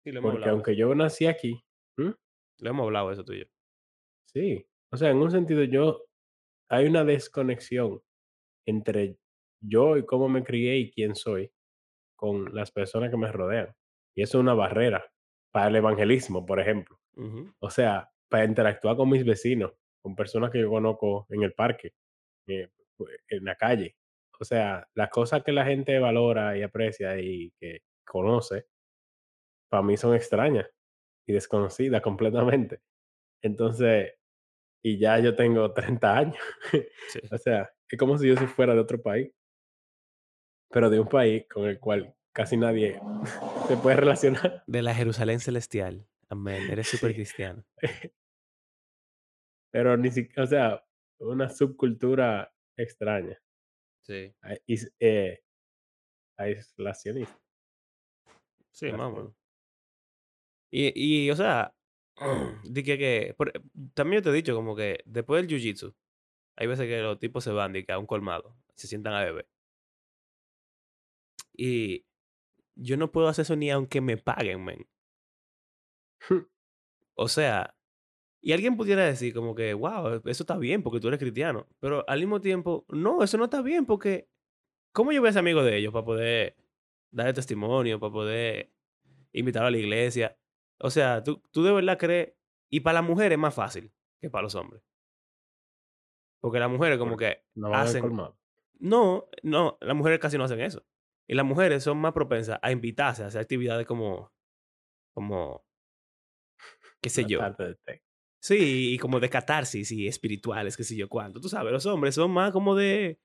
sí, 0.04 0.12
lo 0.12 0.20
hemos 0.20 0.32
Porque 0.32 0.44
hablado. 0.44 0.56
aunque 0.56 0.76
yo 0.76 0.94
nací 0.96 1.26
aquí, 1.28 1.64
¿m? 1.98 2.14
Lo 2.60 2.70
hemos 2.70 2.86
hablado 2.86 3.12
eso 3.12 3.24
tú 3.24 3.34
y 3.34 3.40
yo. 3.40 3.46
sí. 4.26 4.66
O 4.94 4.98
sea, 4.98 5.10
en 5.10 5.18
un 5.18 5.32
sentido, 5.32 5.64
yo. 5.64 6.06
Hay 6.70 6.86
una 6.88 7.04
desconexión 7.04 8.02
entre 8.66 9.18
yo 9.62 9.98
y 9.98 10.06
cómo 10.06 10.30
me 10.30 10.44
crié 10.44 10.78
y 10.78 10.92
quién 10.92 11.16
soy 11.16 11.52
con 12.18 12.54
las 12.56 12.72
personas 12.72 13.12
que 13.12 13.18
me 13.18 13.32
rodean. 13.32 13.76
Y 14.16 14.24
eso 14.24 14.38
es 14.38 14.42
una 14.42 14.54
barrera 14.54 15.06
para 15.52 15.68
el 15.68 15.76
evangelismo, 15.76 16.46
por 16.46 16.60
ejemplo. 16.60 17.00
O 17.60 17.70
sea, 17.70 18.10
para 18.30 18.46
interactuar 18.46 18.96
con 18.96 19.10
mis 19.10 19.26
vecinos, 19.26 19.74
con 20.02 20.16
personas 20.16 20.50
que 20.52 20.62
yo 20.62 20.70
conozco 20.70 21.28
en 21.30 21.44
el 21.44 21.54
parque, 21.54 21.94
eh, 22.48 22.70
en 23.30 23.46
la 23.46 23.56
calle. 23.56 23.96
O 24.40 24.44
sea, 24.44 24.88
las 24.94 25.10
cosas 25.10 25.44
que 25.44 25.52
la 25.52 25.66
gente 25.66 25.98
valora 26.00 26.58
y 26.58 26.64
aprecia 26.64 27.18
y 27.20 27.52
que 27.60 27.82
conoce, 28.06 28.68
para 29.70 29.84
mí 29.84 29.98
son 29.98 30.16
extrañas 30.16 30.70
y 31.28 31.34
desconocidas 31.34 32.02
completamente. 32.02 32.82
Entonces, 33.42 34.14
y 34.84 35.00
ya 35.00 35.20
yo 35.20 35.36
tengo 35.36 35.74
30 35.74 36.18
años. 36.18 36.38
sí. 36.72 37.20
o 37.32 37.38
sea, 37.38 37.72
es 37.90 38.00
como 38.00 38.18
si 38.18 38.28
yo 38.28 38.36
fuera 38.48 38.74
de 38.74 38.80
otro 38.80 39.02
país, 39.02 39.32
pero 40.70 40.90
de 40.90 41.00
un 41.00 41.08
país 41.08 41.46
con 41.50 41.66
el 41.68 41.80
cual 41.80 42.16
casi 42.34 42.58
nadie 42.58 43.00
se 43.68 43.78
puede 43.78 43.96
relacionar. 43.96 44.64
De 44.68 44.82
la 44.82 44.94
Jerusalén 44.94 45.40
celestial. 45.40 46.08
Amén. 46.30 46.70
Eres 46.70 46.88
súper 46.88 47.14
cristiano. 47.14 47.64
Pero 49.72 49.98
ni 49.98 50.10
siquiera, 50.10 50.44
o 50.44 50.48
sea, 50.48 50.86
una 51.20 51.50
subcultura 51.50 52.55
extraña. 52.78 53.40
Sí. 54.02 54.34
is- 54.68 54.92
eh, 55.00 55.40
aislacionista. 56.38 57.40
Sí, 58.72 58.92
más. 58.92 59.14
Y, 60.72 60.92
y, 61.26 61.32
o 61.32 61.36
sea, 61.36 61.74
di 62.64 62.84
que, 62.84 62.98
que 62.98 63.34
por- 63.38 63.54
también 63.94 64.22
yo 64.22 64.24
te 64.24 64.30
he 64.30 64.34
dicho 64.42 64.56
como 64.56 64.76
que 64.76 65.02
después 65.06 65.42
del 65.42 65.50
jiu-jitsu, 65.50 65.96
hay 66.58 66.68
veces 66.68 66.88
que 66.88 67.00
los 67.02 67.20
tipos 67.20 67.44
se 67.44 67.52
van 67.52 67.74
de 67.74 67.86
que 67.86 67.92
a 67.94 68.00
un 68.00 68.06
colmado, 68.06 68.56
se 68.76 68.88
sientan 68.88 69.14
a 69.14 69.24
beber. 69.24 69.48
Y 71.58 72.06
yo 72.76 72.98
no 72.98 73.12
puedo 73.12 73.28
hacer 73.30 73.44
eso 73.44 73.56
ni 73.56 73.72
aunque 73.72 74.02
me 74.02 74.18
paguen, 74.18 74.64
men. 74.64 74.88
O 77.18 77.30
sea, 77.30 77.74
y 78.46 78.54
alguien 78.54 78.78
pudiera 78.78 79.04
decir 79.04 79.34
como 79.34 79.56
que, 79.56 79.74
wow, 79.74 80.22
eso 80.24 80.44
está 80.44 80.56
bien 80.56 80.84
porque 80.84 81.00
tú 81.00 81.08
eres 81.08 81.20
cristiano. 81.20 81.66
Pero 81.80 82.08
al 82.08 82.20
mismo 82.20 82.40
tiempo, 82.40 82.86
no, 82.90 83.24
eso 83.24 83.40
no 83.40 83.46
está 83.46 83.64
bien 83.64 83.88
porque, 83.88 84.30
¿cómo 84.92 85.12
yo 85.12 85.20
voy 85.20 85.30
a 85.30 85.34
ser 85.34 85.40
amigo 85.40 85.64
de 85.64 85.78
ellos 85.78 85.92
para 85.92 86.06
poder 86.06 86.56
darle 87.10 87.34
testimonio, 87.34 88.00
para 88.00 88.14
poder 88.14 88.72
invitarlo 89.34 89.70
a 89.70 89.72
la 89.72 89.80
iglesia? 89.80 90.38
O 90.78 90.92
sea, 90.92 91.24
tú, 91.24 91.42
tú 91.50 91.64
de 91.64 91.72
verdad 91.72 91.98
crees, 91.98 92.34
y 92.70 92.82
para 92.82 93.02
las 93.02 93.10
mujeres 93.10 93.32
es 93.32 93.40
más 93.40 93.56
fácil 93.56 93.92
que 94.22 94.30
para 94.30 94.44
los 94.44 94.54
hombres. 94.54 94.84
Porque 96.40 96.60
las 96.60 96.70
mujeres 96.70 97.00
como 97.00 97.14
Porque 97.14 97.26
que 97.26 97.44
No 97.56 97.74
hacen... 97.74 98.16
No, 98.78 99.28
no, 99.42 99.80
las 99.82 99.96
mujeres 99.96 100.20
casi 100.20 100.38
no 100.38 100.44
hacen 100.44 100.62
eso. 100.62 100.86
Y 101.28 101.34
las 101.34 101.48
mujeres 101.48 101.84
son 101.84 101.98
más 101.98 102.14
propensas 102.14 102.60
a 102.62 102.72
invitarse 102.72 103.24
a 103.24 103.28
hacer 103.28 103.42
actividades 103.42 103.88
como, 103.88 104.32
como, 105.16 105.66
qué 107.02 107.10
sé 107.10 107.26
yo. 107.26 107.40
tarde 107.40 107.76
de. 107.88 108.05
Sí, 108.46 108.94
y 108.94 109.00
como 109.00 109.20
de 109.20 109.28
catarsis 109.28 109.92
y 109.92 110.06
espirituales, 110.06 110.78
qué 110.78 110.84
sé 110.84 110.96
yo 110.96 111.10
cuánto. 111.10 111.42
Tú 111.42 111.50
sabes, 111.50 111.74
los 111.74 111.84
hombres 111.88 112.14
son 112.14 112.30
más 112.30 112.52
como 112.52 112.76
de, 112.76 113.20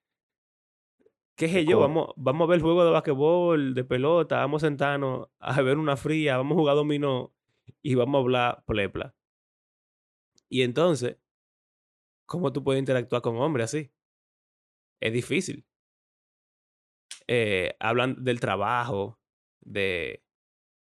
qué 1.37 1.46
sé 1.46 1.66
yo, 1.66 1.78
vamos, 1.78 2.14
vamos 2.16 2.46
a 2.46 2.48
ver 2.48 2.56
el 2.56 2.62
juego 2.62 2.87
de 2.87 2.90
basquetbol, 2.90 3.74
de 3.74 3.85
pelota, 3.85 4.37
vamos 4.38 4.64
a 4.64 4.68
sentarnos 4.68 5.28
a 5.38 5.61
ver 5.61 5.76
una 5.76 5.98
fría, 5.98 6.38
vamos 6.38 6.56
a 6.56 6.61
jugar 6.61 6.74
dominó 6.74 7.35
y 7.83 7.96
vamos 7.96 8.18
a 8.18 8.22
hablar 8.22 8.64
plepla. 8.66 9.14
Y 10.48 10.62
entonces, 10.62 11.18
¿cómo 12.24 12.50
tú 12.50 12.64
puedes 12.64 12.80
interactuar 12.80 13.20
con 13.20 13.37
hombres 13.37 13.64
así? 13.64 13.90
Es 15.00 15.12
difícil. 15.12 15.66
Eh, 17.26 17.76
hablan 17.78 18.24
del 18.24 18.40
trabajo, 18.40 19.20
de, 19.61 20.24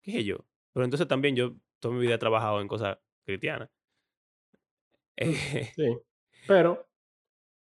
qué 0.01 0.11
sé 0.11 0.25
yo. 0.25 0.45
Pero 0.73 0.83
entonces 0.83 1.07
también 1.07 1.37
yo 1.37 1.55
toda 1.79 1.95
mi 1.95 2.01
vida 2.01 2.15
he 2.15 2.17
trabajado 2.17 2.59
en 2.59 2.67
cosas 2.67 2.97
cristianas. 3.23 3.69
Eh, 5.17 5.33
Sí. 5.75 5.97
Pero, 6.47 6.87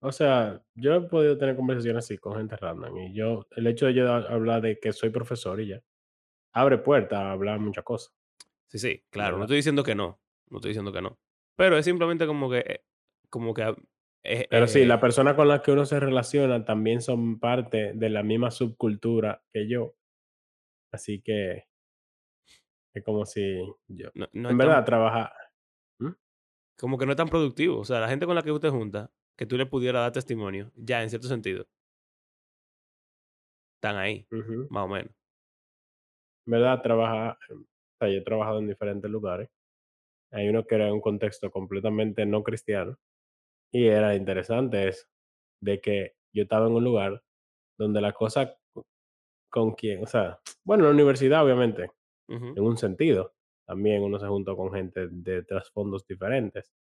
o 0.03 0.13
sea, 0.13 0.63
yo 0.75 0.95
he 0.95 1.01
podido 1.03 1.39
tener 1.39 1.57
conversaciones 1.57 2.05
así 2.05 2.19
con 2.19 2.37
gente 2.37 2.57
random. 2.57 2.97
Y 2.99 3.15
yo, 3.15 3.47
el 3.57 3.67
hecho 3.67 3.87
de 3.87 3.95
yo 3.95 4.13
hablar 4.13 4.63
de 4.63 4.79
que 4.79 4.93
soy 4.93 5.11
profesor 5.11 5.61
y 5.61 5.69
ya, 5.69 5.83
abre 6.55 6.79
puertas 6.79 7.19
a 7.19 7.33
hablar 7.33 7.61
muchas 7.61 7.85
cosas. 7.85 8.15
Sí, 8.69 8.79
sí, 8.79 9.05
claro, 9.11 9.33
no 9.33 9.37
¿Verdad? 9.39 9.47
estoy 9.47 9.57
diciendo 9.57 9.85
que 9.85 9.95
no, 9.95 10.21
no 10.51 10.59
estoy 10.59 10.71
diciendo 10.71 10.93
que 10.93 11.03
no. 11.03 11.19
Pero 11.57 11.77
es 11.77 11.85
simplemente 11.85 12.27
como 12.27 12.51
que, 12.51 12.59
eh, 12.59 12.85
como 13.29 13.53
que, 13.55 13.63
ah, 13.65 13.77
Eh, 14.23 14.47
Pero 14.51 14.67
sí, 14.67 14.83
eh, 14.83 14.99
personas 14.99 15.35
con 15.35 15.49
las 15.49 15.61
que 15.63 15.73
uno 15.73 15.85
se 15.87 15.99
relaciona 15.99 16.65
también 16.65 17.01
son 17.01 17.41
parte 17.41 17.93
de 17.95 18.11
la 18.11 18.23
misma 18.23 18.51
subcultura 18.51 19.43
que 19.53 19.69
yo, 19.69 19.95
así 20.93 21.21
que 21.23 21.65
es 22.95 23.05
como 23.05 23.25
si 23.25 23.61
yo 23.89 24.11
no, 24.15 24.51
en 24.51 24.59
verdad 24.59 24.77
tan, 24.77 24.85
trabaja 24.85 25.33
¿Mm? 25.33 25.50
Como 26.81 26.97
que 26.97 27.07
no 27.07 27.13
es 27.13 27.17
tan 27.17 27.29
productivo. 27.29 27.79
O 27.79 27.85
sea, 27.85 28.01
la 28.01 28.09
gente 28.09 28.27
con 28.27 28.35
la 28.35 28.43
que 28.43 28.51
usted 28.51 28.71
junta, 28.71 29.11
que 29.37 29.47
tú 29.47 29.57
le 29.57 29.67
pudieras 29.67 30.03
dar 30.03 30.13
testimonio, 30.13 30.73
ya 30.77 31.03
en 31.03 31.11
cierto 31.11 31.29
sentido, 31.29 31.67
están 33.77 33.97
ahí, 33.97 34.27
más 34.71 34.85
o 34.85 34.89
menos. 34.89 35.13
En 36.47 36.53
verdad 36.53 36.83
trabaja, 36.83 37.39
em, 37.49 37.63
o 37.63 37.67
sea, 37.99 38.09
yo 38.09 38.19
he 38.19 38.25
trabajado 38.25 38.59
en 38.59 38.69
diferentes 38.69 39.11
lugares. 39.11 39.49
Hay 40.33 40.49
uno 40.49 40.65
que 40.65 40.75
era 40.75 40.87
en 40.87 40.95
un 40.95 41.01
contexto 41.01 41.51
completamente 41.51 42.25
no 42.25 42.43
cristiano 42.43 42.97
y 43.73 43.87
era 43.87 44.15
interesante 44.15 44.89
eso, 44.89 45.07
de 45.63 45.81
que 45.81 46.15
yo 46.33 46.45
estaba 46.45 46.67
en 46.67 46.73
un 46.73 46.85
lugar 46.85 47.23
donde 47.79 48.01
la 48.01 48.13
cosa 48.13 48.57
con 49.51 49.73
quien, 49.73 50.03
o 50.05 50.07
sea, 50.07 50.41
bueno, 50.65 50.85
en 50.85 50.91
la 50.91 50.95
universidad 50.95 51.45
obviamente, 51.45 51.91
en 52.29 52.61
un 52.61 52.77
sentido, 52.77 53.35
también 53.71 54.03
uno 54.03 54.19
se 54.19 54.27
juntó 54.27 54.57
con 54.57 54.73
gente 54.73 55.07
de 55.09 55.45
trasfondos 55.45 56.05
diferentes, 56.05 56.73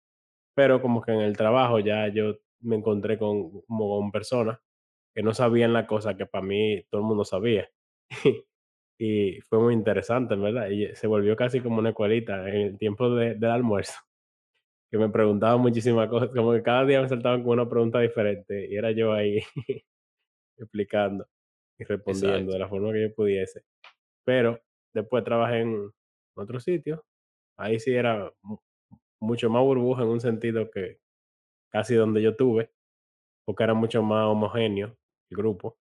pero 0.57 0.83
como 0.83 1.01
que 1.01 1.13
en 1.13 1.21
el 1.21 1.37
trabajo 1.37 1.79
ya 1.79 2.09
yo 2.09 2.35
me 2.63 2.75
encontré 2.75 3.17
con, 3.17 3.61
como 3.61 3.97
con 3.97 4.11
personas 4.11 4.59
que 5.15 5.23
no 5.23 5.33
sabían 5.33 5.73
la 5.73 5.87
cosa 5.87 6.17
que 6.17 6.27
para 6.27 6.45
mí 6.45 6.83
todo 6.91 7.03
el 7.03 7.07
mundo 7.07 7.25
sabía. 7.25 7.71
Y 9.03 9.41
fue 9.49 9.59
muy 9.59 9.73
interesante, 9.73 10.37
verdad, 10.37 10.69
y 10.69 10.95
se 10.95 11.07
volvió 11.07 11.35
casi 11.35 11.61
como 11.61 11.79
una 11.79 11.89
escuelita 11.89 12.47
en 12.51 12.55
el 12.55 12.79
tiempo 12.79 13.09
de 13.15 13.35
del 13.35 13.51
almuerzo, 13.51 13.99
que 14.91 14.99
me 14.99 15.09
preguntaban 15.09 15.59
muchísimas 15.59 16.07
cosas, 16.11 16.29
como 16.37 16.53
que 16.53 16.63
cada 16.63 16.85
día 16.85 17.01
me 17.01 17.09
saltaban 17.09 17.43
con 17.43 17.53
una 17.53 17.67
pregunta 17.67 17.99
diferente, 18.01 18.69
y 18.71 18.77
era 18.77 18.91
yo 18.91 19.15
ahí 19.15 19.39
explicando 20.59 21.27
y 21.79 21.85
respondiendo 21.85 22.37
Exacto. 22.37 22.53
de 22.53 22.59
la 22.59 22.69
forma 22.69 22.93
que 22.93 23.03
yo 23.09 23.15
pudiese. 23.15 23.63
Pero 24.23 24.61
después 24.93 25.25
trabajé 25.25 25.61
en 25.61 25.91
otro 26.41 26.61
sitio, 26.61 27.05
ahí 27.57 27.79
sí 27.79 27.93
era 27.95 28.33
mu 28.43 28.59
mucho 29.21 29.51
más 29.51 29.63
burbuja 29.63 30.03
en 30.03 30.09
un 30.09 30.21
sentido 30.21 30.71
que 30.71 30.99
casi 31.71 31.95
donde 31.95 32.23
yo 32.23 32.37
tuve, 32.37 32.71
porque 33.45 33.65
era 33.65 33.75
mucho 33.75 34.03
más 34.03 34.27
homogéneo 34.27 34.97
el 35.31 35.37
grupo, 35.37 35.79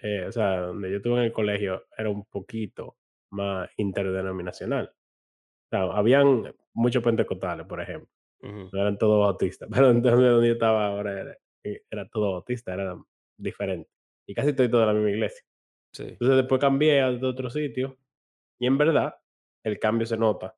eh, 0.00 0.24
o 0.26 0.32
sea, 0.32 0.60
donde 0.60 0.90
yo 0.90 0.96
estuve 0.98 1.18
en 1.18 1.24
el 1.24 1.32
colegio 1.32 1.86
era 1.96 2.10
un 2.10 2.24
poquito 2.26 2.96
más 3.30 3.68
interdenominacional. 3.76 4.92
O 4.92 5.68
sea, 5.70 5.82
habían 5.98 6.54
muchos 6.72 7.02
pentecostales, 7.02 7.66
por 7.66 7.80
ejemplo, 7.80 8.08
no 8.42 8.80
eran 8.80 8.98
todos 8.98 9.20
bautistas, 9.20 9.68
pero 9.72 9.90
entonces 9.90 10.30
donde 10.30 10.48
yo 10.48 10.52
estaba 10.54 10.86
ahora 10.86 11.20
era, 11.20 11.38
eh, 11.64 11.82
era 11.90 12.08
todo 12.08 12.32
bautista, 12.32 12.74
era 12.74 12.96
diferente. 13.36 13.90
Y 14.26 14.34
casi 14.34 14.50
estoy 14.50 14.70
toda 14.70 14.86
la 14.86 14.92
misma 14.92 15.10
iglesia. 15.10 15.42
Sí. 15.92 16.04
Entonces 16.04 16.36
después 16.36 16.60
cambié 16.60 17.00
a 17.00 17.08
otro 17.08 17.50
sitio 17.50 17.96
y 18.60 18.66
en 18.66 18.78
verdad 18.78 19.14
el 19.64 19.78
cambio 19.78 20.06
se 20.06 20.16
nota 20.16 20.56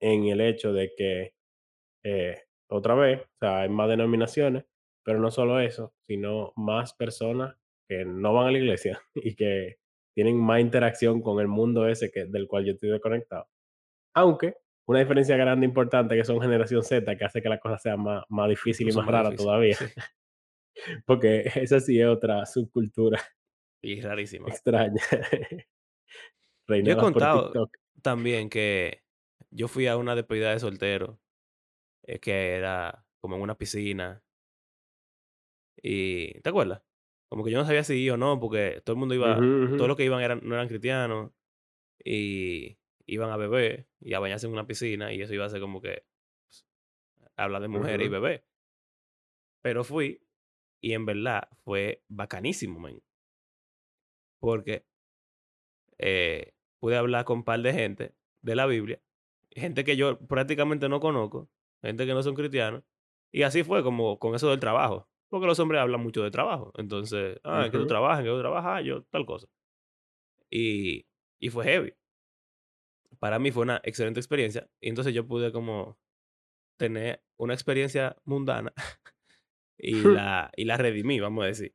en 0.00 0.24
el 0.26 0.40
hecho 0.40 0.72
de 0.72 0.92
que 0.96 1.34
eh, 2.04 2.42
otra 2.70 2.94
vez, 2.94 3.22
o 3.22 3.38
sea, 3.40 3.60
hay 3.60 3.68
más 3.68 3.88
denominaciones, 3.88 4.64
pero 5.04 5.20
no 5.20 5.30
solo 5.30 5.60
eso, 5.60 5.94
sino 6.06 6.52
más 6.56 6.94
personas 6.94 7.56
que 7.88 8.04
no 8.04 8.32
van 8.34 8.48
a 8.48 8.52
la 8.52 8.58
iglesia 8.58 9.00
y 9.14 9.34
que 9.36 9.76
tienen 10.14 10.38
más 10.40 10.60
interacción 10.60 11.22
con 11.22 11.40
el 11.40 11.48
mundo 11.48 11.88
ese 11.88 12.10
que, 12.10 12.26
del 12.26 12.46
cual 12.48 12.64
yo 12.64 12.72
estoy 12.72 12.90
desconectado. 12.90 13.48
Aunque 14.14 14.56
una 14.88 15.00
diferencia 15.00 15.36
grande 15.36 15.66
e 15.66 15.68
importante 15.70 16.16
que 16.16 16.24
son 16.24 16.40
generación 16.40 16.82
Z, 16.84 17.16
que 17.16 17.24
hace 17.24 17.42
que 17.42 17.48
la 17.48 17.58
cosa 17.60 17.78
sea 17.78 17.96
más, 17.96 18.24
más 18.28 18.48
difícil 18.48 18.88
y 18.88 18.92
más 18.92 19.06
más 19.06 19.08
rara 19.08 19.30
difícil. 19.30 19.36
todavía, 19.36 19.76
Sí. 19.76 19.86
porque 21.06 21.42
esa 21.56 21.80
sí 21.80 22.00
es 22.00 22.06
otra 22.06 22.44
subcultura 22.46 23.20
Y 23.82 24.00
rarísima. 24.00 24.48
extraña, 24.48 25.02
Yo 26.66 26.92
he 26.92 26.96
por 26.96 27.12
contado 27.12 27.70
también 28.02 28.50
que 28.50 29.02
yo 29.50 29.68
fui 29.68 29.86
a 29.86 29.96
una 29.96 30.14
despedida 30.14 30.50
de 30.50 30.60
soltero, 30.60 31.20
eh, 32.04 32.18
que 32.20 32.52
era 32.54 33.06
como 33.20 33.36
en 33.36 33.42
una 33.42 33.56
piscina. 33.58 34.22
Y, 35.82 36.40
¿te 36.40 36.48
acuerdas? 36.48 36.82
Como 37.28 37.44
que 37.44 37.50
yo 37.50 37.58
no 37.58 37.64
sabía 37.64 37.84
si 37.84 37.94
ir 37.96 38.12
o 38.12 38.16
no, 38.16 38.38
porque 38.40 38.80
todo 38.84 38.94
el 38.94 39.00
mundo 39.00 39.14
iba, 39.14 39.38
ujú, 39.38 39.76
todos 39.76 39.88
los 39.88 39.96
que 39.96 40.04
iban 40.04 40.22
eran, 40.22 40.40
no 40.42 40.54
eran 40.54 40.68
cristianos 40.68 41.32
y 42.04 42.78
iban 43.06 43.30
a 43.30 43.36
beber 43.36 43.88
y 44.00 44.14
a 44.14 44.20
bañarse 44.20 44.46
en 44.46 44.52
una 44.52 44.66
piscina 44.66 45.12
y 45.12 45.22
eso 45.22 45.34
iba 45.34 45.46
a 45.46 45.50
ser 45.50 45.60
como 45.60 45.80
que 45.82 46.04
pues, 46.46 46.66
hablar 47.36 47.62
de 47.62 47.68
mujeres 47.68 48.06
y 48.06 48.10
beber. 48.10 48.46
Pero 49.62 49.82
fui 49.82 50.20
y 50.80 50.92
en 50.92 51.06
verdad 51.06 51.48
fue 51.64 52.04
bacanísimo, 52.08 52.78
men. 52.80 53.02
Porque 54.40 54.86
eh, 55.98 56.53
pude 56.84 56.98
hablar 56.98 57.24
con 57.24 57.38
un 57.38 57.44
par 57.44 57.62
de 57.62 57.72
gente 57.72 58.14
de 58.42 58.54
la 58.54 58.66
Biblia, 58.66 59.00
gente 59.50 59.84
que 59.84 59.96
yo 59.96 60.18
prácticamente 60.18 60.86
no 60.86 61.00
conozco, 61.00 61.48
gente 61.80 62.04
que 62.04 62.12
no 62.12 62.22
son 62.22 62.34
cristianos, 62.34 62.84
y 63.32 63.40
así 63.40 63.64
fue 63.64 63.82
como 63.82 64.18
con 64.18 64.34
eso 64.34 64.50
del 64.50 64.60
trabajo, 64.60 65.08
porque 65.30 65.46
los 65.46 65.58
hombres 65.60 65.80
hablan 65.80 66.02
mucho 66.02 66.22
de 66.22 66.30
trabajo, 66.30 66.74
entonces, 66.76 67.40
ah, 67.42 67.64
¿en 67.64 67.72
qué 67.72 67.78
tú 67.78 67.86
trabajas? 67.86 68.18
¿En 68.18 68.26
qué 68.26 68.30
tú 68.32 68.38
trabajas? 68.38 68.84
Yo 68.84 69.02
tal 69.04 69.24
cosa. 69.24 69.46
Y, 70.50 71.06
y 71.40 71.48
fue 71.48 71.64
heavy. 71.64 71.94
Para 73.18 73.38
mí 73.38 73.50
fue 73.50 73.62
una 73.62 73.80
excelente 73.82 74.20
experiencia, 74.20 74.68
y 74.78 74.90
entonces 74.90 75.14
yo 75.14 75.26
pude 75.26 75.52
como 75.52 75.98
tener 76.76 77.22
una 77.38 77.54
experiencia 77.54 78.14
mundana 78.24 78.74
y 79.78 79.94
la, 80.20 80.52
y 80.54 80.66
la 80.66 80.76
redimí, 80.76 81.18
vamos 81.18 81.44
a 81.44 81.46
decir. 81.46 81.74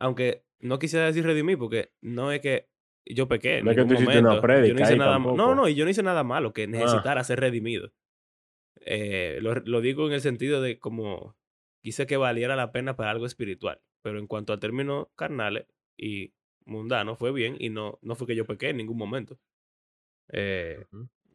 Aunque 0.00 0.44
no 0.58 0.80
quisiera 0.80 1.06
decir 1.06 1.22
redimir, 1.22 1.56
porque 1.56 1.92
no 2.00 2.32
es 2.32 2.40
que 2.40 2.71
yo 3.06 3.28
pequé 3.28 3.62
No 3.62 3.70
es 3.70 3.76
que 3.76 3.84
tú 3.84 3.94
hiciste 3.94 4.18
una 4.18 4.40
no 4.40 4.80
hice 4.80 4.96
nada 4.96 5.18
no, 5.18 5.68
y 5.68 5.74
yo 5.74 5.84
no 5.84 5.90
hice 5.90 6.02
nada 6.02 6.24
malo 6.24 6.52
que 6.52 6.64
Ah, 6.64 6.66
necesitara 6.68 7.24
ser 7.24 7.40
redimido. 7.40 7.92
Eh, 8.80 9.38
lo 9.40 9.54
lo 9.54 9.80
digo 9.80 10.06
en 10.06 10.12
el 10.12 10.20
sentido 10.20 10.60
de 10.60 10.78
como 10.78 11.36
quise 11.82 12.06
que 12.06 12.16
valiera 12.16 12.56
la 12.56 12.72
pena 12.72 12.96
para 12.96 13.10
algo 13.10 13.26
espiritual, 13.26 13.80
pero 14.02 14.18
en 14.18 14.26
cuanto 14.26 14.52
a 14.52 14.58
términos 14.60 15.08
carnales 15.16 15.66
y 15.96 16.32
mundanos, 16.64 17.18
fue 17.18 17.32
bien 17.32 17.56
y 17.58 17.70
no 17.70 17.98
no 18.02 18.14
fue 18.14 18.26
que 18.26 18.36
yo 18.36 18.46
pequé 18.46 18.70
en 18.70 18.78
ningún 18.78 18.96
momento. 18.96 19.38
Eh, 20.28 20.84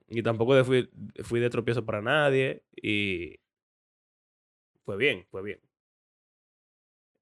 y 0.08 0.24
tampoco 0.24 0.62
fui 0.64 0.90
fui 1.24 1.40
de 1.40 1.50
tropiezo 1.50 1.86
para 1.86 2.02
nadie 2.02 2.64
y 2.76 3.40
fue 4.86 4.98
bien, 4.98 5.26
fue 5.30 5.44
bien. 5.44 5.60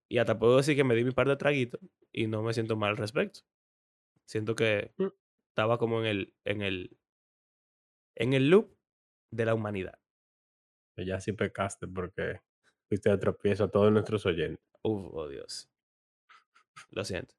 Y 0.08 0.20
hasta 0.20 0.38
puedo 0.38 0.58
decir 0.58 0.76
que 0.76 0.84
me 0.84 0.96
di 0.96 1.04
mi 1.04 1.12
par 1.12 1.28
de 1.28 1.36
traguitos 1.36 1.82
y 2.12 2.28
no 2.28 2.44
me 2.44 2.54
siento 2.54 2.76
mal 2.76 2.92
al 2.92 2.98
respecto. 2.98 3.42
Siento 4.28 4.56
que 4.56 4.94
Mm. 4.98 5.08
estaba 5.50 5.78
como 5.78 6.00
en 6.02 6.06
el 6.08 6.34
en 6.46 6.62
el 6.62 6.98
en 8.16 8.34
el 8.34 8.50
loop 8.50 8.76
de 9.32 9.46
la 9.46 9.54
humanidad. 9.54 10.00
Ya 10.98 11.20
sí 11.20 11.34
pecaste 11.34 11.88
porque 11.88 12.40
fuiste 12.88 13.10
de 13.10 13.18
tropiezo 13.18 13.66
a 13.66 13.72
todos 13.72 13.92
nuestros 13.92 14.26
oyentes. 14.26 14.64
Uf, 14.84 15.10
oh 15.14 15.28
Dios, 15.28 15.70
lo 16.92 17.04
siento. 17.04 17.36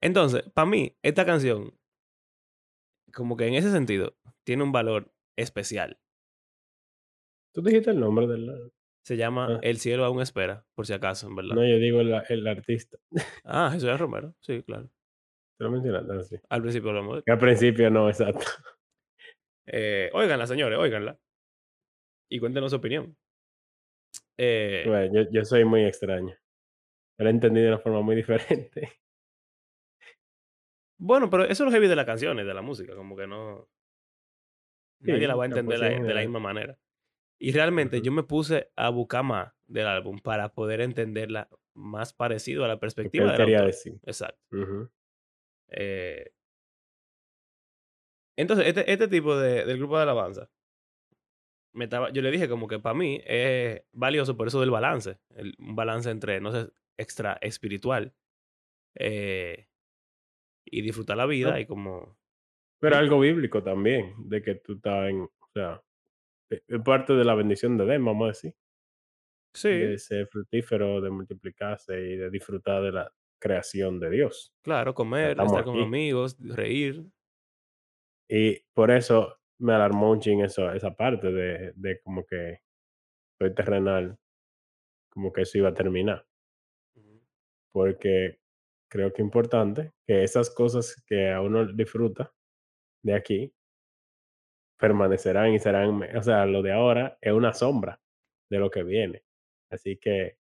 Entonces, 0.00 0.44
para 0.54 0.66
mí, 0.70 0.96
esta 1.02 1.26
canción, 1.26 1.74
como 3.12 3.36
que 3.36 3.46
en 3.46 3.54
ese 3.54 3.70
sentido, 3.72 4.16
tiene 4.44 4.62
un 4.62 4.72
valor 4.72 5.12
especial. 5.36 5.98
¿Tú 7.52 7.62
dijiste 7.62 7.90
el 7.90 8.00
nombre 8.00 8.26
del 8.26 8.72
Se 9.04 9.16
llama 9.16 9.56
ah, 9.56 9.60
El 9.62 9.78
cielo 9.78 10.04
aún 10.04 10.20
espera, 10.22 10.66
por 10.74 10.86
si 10.86 10.92
acaso, 10.92 11.26
en 11.28 11.34
verdad. 11.36 11.56
no, 11.56 11.66
yo 11.66 11.76
digo 11.78 12.00
el 12.00 12.14
el 12.28 12.46
artista. 12.46 12.98
Ah, 13.44 13.70
Jesús 13.72 13.98
Romero, 13.98 14.34
sí, 14.40 14.62
claro. 14.62 14.90
Tú 15.58 15.64
lo 15.64 15.70
mencionaste 15.72 16.12
así. 16.14 16.36
Al 16.48 16.62
principio 16.62 16.90
hablamos 16.90 17.24
de 17.24 17.32
al 17.32 17.38
principio 17.38 17.90
no, 17.90 18.08
exacto. 18.08 18.46
Eh, 19.66 20.08
óiganla, 20.14 20.46
señores, 20.46 20.78
óiganla. 20.78 21.18
Y 22.30 22.38
cuéntenos 22.40 22.70
su 22.70 22.76
opinión. 22.76 23.16
Eh, 24.38 24.84
Bueno, 24.86 25.12
yo 25.12 25.30
yo 25.30 25.44
soy 25.44 25.64
muy 25.64 25.84
extraño. 25.84 26.34
Yo 27.18 27.24
lo 27.24 27.28
entendí 27.30 27.60
de 27.60 27.68
una 27.68 27.78
forma 27.78 28.00
muy 28.00 28.16
diferente. 28.22 28.92
bueno, 31.00 31.28
pero 31.30 31.44
eso 31.44 31.52
es 31.52 31.60
lo 31.66 31.70
heavy 31.70 31.88
de 31.88 31.96
las 31.96 32.06
canciones, 32.06 32.46
de 32.46 32.54
la 32.54 32.62
música, 32.62 32.94
como 32.94 33.16
que 33.16 33.26
no, 33.26 33.68
nadie 35.00 35.26
la 35.26 35.34
Sí, 35.34 35.38
va 35.38 35.44
a 35.44 35.46
entender 35.46 35.78
la- 35.78 35.88
de 35.88 36.14
la 36.14 36.20
misma 36.20 36.40
manera. 36.40 36.78
Y 37.40 37.52
realmente 37.52 38.00
yo 38.00 38.10
me 38.10 38.24
puse 38.24 38.70
a 38.74 38.88
buscar 38.90 39.22
más 39.22 39.52
del 39.66 39.86
álbum 39.86 40.18
para 40.18 40.48
poder 40.52 40.80
entenderla 40.80 41.48
más 41.74 42.12
parecido 42.12 42.64
a 42.64 42.68
la 42.68 42.80
perspectiva 42.80 43.26
del 43.32 43.36
quería 43.36 43.58
autor. 43.58 43.66
decir. 43.72 44.00
Exacto. 44.04 44.40
Ujú. 44.50 44.90
Eh, 45.70 46.32
entonces, 48.36 48.66
este, 48.68 48.90
este 48.92 49.08
tipo 49.08 49.36
de, 49.36 49.64
del 49.66 49.78
grupo 49.78 49.96
de 49.96 50.02
alabanza, 50.04 50.50
me 51.72 51.84
estaba, 51.84 52.10
yo 52.10 52.22
le 52.22 52.30
dije 52.30 52.48
como 52.48 52.66
que 52.68 52.78
para 52.78 52.94
mí 52.94 53.20
es 53.24 53.82
valioso 53.92 54.36
por 54.36 54.48
eso 54.48 54.60
del 54.60 54.70
balance, 54.70 55.20
el- 55.30 55.54
un 55.58 55.76
balance 55.76 56.10
entre, 56.10 56.40
no 56.40 56.52
sé, 56.52 56.70
extra 56.96 57.38
espiritual 57.40 58.14
eh, 58.96 59.68
y 60.64 60.82
disfrutar 60.82 61.16
la 61.16 61.26
vida 61.26 61.58
No, 61.58 61.60
y 61.60 61.66
como, 61.66 62.18
pero 62.80 62.96
algo 62.96 63.20
bíblico 63.20 63.62
también, 63.62 64.14
de 64.28 64.42
que 64.42 64.54
tú 64.56 64.74
estás 64.74 65.10
en 65.10 65.22
o 65.22 65.48
sea 65.54 65.82
e 66.50 66.56
es 66.68 66.82
parte 66.82 67.14
de 67.14 67.24
la 67.26 67.34
bendición 67.36 67.76
de 67.78 67.84
Edén, 67.86 68.04
vamos 68.06 68.26
a 68.26 68.28
decir, 68.34 68.54
de 69.70 69.88
Sí, 69.94 69.98
ser 69.98 70.26
fructífero, 70.28 71.00
de 71.00 71.10
multiplicarse 71.10 71.98
y 72.00 72.16
de 72.16 72.30
disfrutar 72.30 72.82
de 72.82 72.92
la 72.92 73.12
creación 73.38 74.00
de 74.00 74.10
Dios. 74.10 74.52
claro, 74.62 74.94
comer, 74.94 75.30
estamos 75.30 75.52
estar 75.52 75.64
con 75.64 75.76
aquí. 75.76 75.84
amigos, 75.84 76.36
reír. 76.40 77.04
Y 78.28 78.60
por 78.74 78.90
eso 78.90 79.38
me 79.58 79.74
alarmó 79.74 80.10
un 80.10 80.20
chin 80.20 80.42
eso 80.42 80.70
esa 80.72 80.94
parte 80.94 81.32
de 81.32 81.72
de 81.74 82.00
como 82.00 82.24
que 82.26 82.60
soy 83.40 83.54
terrenal, 83.54 84.18
como 85.10 85.32
que 85.32 85.42
eso 85.42 85.58
iba 85.58 85.70
a 85.70 85.74
terminar, 85.74 86.26
porque 87.72 88.40
creo 88.90 89.12
que 89.12 89.22
es 89.22 89.26
importante 89.26 89.92
que 90.06 90.24
esas 90.24 90.50
cosas 90.50 91.02
que 91.06 91.30
a 91.30 91.40
uno 91.40 91.66
disfruta 91.66 92.32
de 93.04 93.14
aquí 93.14 93.54
permanecerán 94.78 95.52
y 95.52 95.58
serán 95.58 96.02
o 96.16 96.22
sea, 96.22 96.46
lo 96.46 96.62
de 96.62 96.72
ahora 96.72 97.18
es 97.20 97.32
una 97.32 97.52
sombra 97.52 98.00
de 98.50 98.58
lo 98.58 98.70
que 98.70 98.82
viene. 98.82 99.24
Así 99.70 99.98
que 99.98 100.38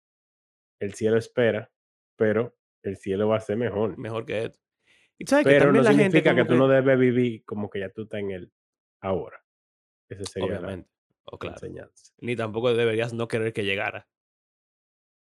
el 0.79 0.93
cielo 0.93 1.17
espera, 1.17 1.71
pero 2.17 2.55
el 2.89 2.97
cielo 2.97 3.27
va 3.27 3.37
a 3.37 3.41
ser 3.41 3.57
mejor. 3.57 3.97
Mejor 3.97 4.25
que 4.25 4.45
esto. 4.45 4.59
Y 5.17 5.25
sabes 5.25 5.45
que 5.45 5.51
Pero 5.51 5.71
no 5.71 5.83
gente 5.83 6.03
significa 6.03 6.35
que 6.35 6.45
tú 6.45 6.55
no 6.55 6.67
debes 6.67 6.99
vivir 6.99 7.43
como 7.45 7.69
que 7.69 7.79
ya 7.79 7.89
tú 7.89 8.03
estás 8.03 8.19
en 8.19 8.31
el 8.31 8.51
ahora. 9.01 9.43
Esa 10.09 10.23
sería 10.25 10.53
la 10.53 10.57
obviamente, 10.59 10.89
o 11.25 11.35
la 11.35 11.39
claro, 11.39 11.55
enseñanza. 11.55 12.13
ni 12.19 12.35
tampoco 12.35 12.73
deberías 12.73 13.13
no 13.13 13.27
querer 13.27 13.53
que 13.53 13.63
llegara. 13.63 14.07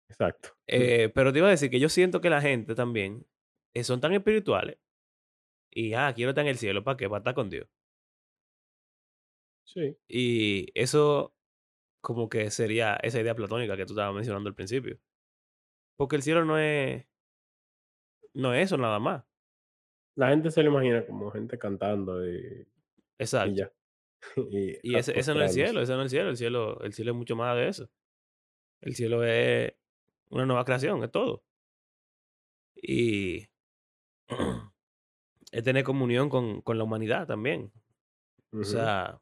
Exacto. 0.10 0.50
Eh, 0.70 1.10
pero 1.16 1.32
te 1.32 1.40
iba 1.40 1.48
a 1.48 1.52
decir 1.52 1.70
que 1.70 1.80
yo 1.80 1.88
siento 1.88 2.20
que 2.20 2.30
la 2.30 2.42
gente 2.42 2.76
también, 2.76 3.26
eh, 3.74 3.86
son 3.86 4.02
tan 4.02 4.14
espirituales 4.14 4.78
y, 5.72 5.94
ah, 5.94 6.12
quiero 6.14 6.32
estar 6.32 6.44
en 6.44 6.50
el 6.50 6.58
cielo, 6.58 6.84
¿para 6.84 6.98
qué? 6.98 7.08
Para 7.08 7.20
estar 7.20 7.34
con 7.34 7.50
Dios. 7.50 7.70
Sí, 9.66 9.98
Y 10.08 10.72
eso 10.74 11.34
como 12.02 12.30
que 12.30 12.50
sería 12.52 12.96
esa 13.04 13.20
idea 13.20 13.36
platónica 13.36 13.76
que 13.76 13.86
tú 13.86 13.94
estabas 13.94 14.16
mencionando 14.16 14.50
al 14.50 14.56
principio. 14.56 15.00
Porque 15.98 16.16
el 16.16 16.24
cielo 16.24 16.46
no 16.46 16.58
es 16.58 17.06
no 18.38 18.54
es 18.54 18.66
eso 18.68 18.78
nada 18.78 19.00
más. 19.00 19.26
la 20.16 20.30
gente 20.30 20.52
se 20.52 20.64
lo 20.64 20.70
imagina 20.72 21.06
como 21.06 21.32
gente 21.32 21.58
cantando 21.58 22.28
y 22.28 22.68
y 23.40 23.54
Exacto. 23.54 23.56
ya, 23.56 23.72
y 24.52 24.78
Y 24.82 24.96
a 24.96 25.00
ese 25.00 25.20
ese 25.20 25.34
no 25.36 25.42
es 25.42 25.56
el 25.58 25.66
cielo, 25.66 25.82
ese 25.82 25.94
no 25.94 26.02
es 26.02 26.06
el 26.06 26.10
cielo, 26.12 26.30
el 26.30 26.38
cielo 26.38 26.82
el 26.82 26.94
cielo 26.94 27.12
es 27.12 27.18
mucho 27.18 27.36
más 27.36 27.56
de 27.56 27.68
eso. 27.70 27.90
El 28.82 28.96
cielo 28.96 29.24
es 29.24 29.74
una 30.30 30.46
nueva 30.48 30.66
creación, 30.66 31.04
es 31.04 31.12
todo. 31.12 31.44
Y 32.82 33.48
es 35.52 35.64
tener 35.64 35.84
comunión 35.84 36.30
con 36.30 36.62
con 36.62 36.78
la 36.78 36.84
humanidad 36.84 37.28
también. 37.28 37.72
O 38.54 38.64
sea, 38.64 39.22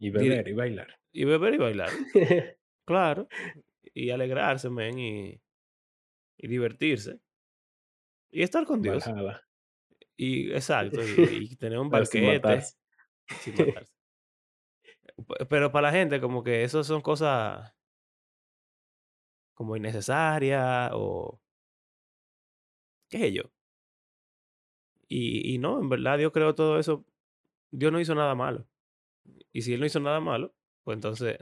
Y 0.00 0.10
beber 0.10 0.48
y 0.48 0.52
bailar. 0.52 0.98
y 1.12 1.24
beber 1.24 1.54
y 1.54 1.58
bailar, 1.58 2.00
claro, 2.86 3.28
y 3.94 4.10
alegrarse, 4.10 4.70
men, 4.70 4.98
y 4.98 5.40
y 6.38 6.48
divertirse, 6.48 7.20
y 8.30 8.42
estar 8.42 8.64
con 8.66 8.82
Dios. 8.82 9.14
Valhalla, 9.14 9.42
Y 10.16 10.52
exacto, 10.52 11.04
y 11.06 11.52
y 11.52 11.56
tener 11.56 11.78
un 11.78 11.90
sin 12.04 12.24
banquete 12.24 12.26
matarse. 12.26 12.76
sin 13.36 13.56
matarse. 13.56 13.92
Pe 15.28 15.46
pero 15.48 15.70
para 15.72 15.88
la 15.88 15.92
gente 15.92 16.20
como 16.20 16.42
que 16.42 16.62
eso 16.64 16.82
son 16.84 17.00
cosas 17.02 17.72
como 19.54 19.76
innecesarias 19.76 20.90
o 20.94 21.40
qué 23.08 23.18
sé 23.18 23.32
yo. 23.32 23.42
Y 25.08 25.54
y 25.54 25.58
no, 25.58 25.80
en 25.80 25.88
verdad 25.88 26.18
Dios 26.18 26.32
creó 26.32 26.54
todo 26.54 26.78
eso. 26.78 27.04
Dios 27.72 27.92
no 27.92 28.00
hizo 28.00 28.14
nada 28.14 28.34
malo. 28.34 28.68
Y 29.52 29.62
si 29.62 29.74
Él 29.74 29.80
no 29.80 29.86
hizo 29.86 30.00
nada 30.00 30.20
malo, 30.20 30.54
pues 30.84 30.96
entonces 30.96 31.38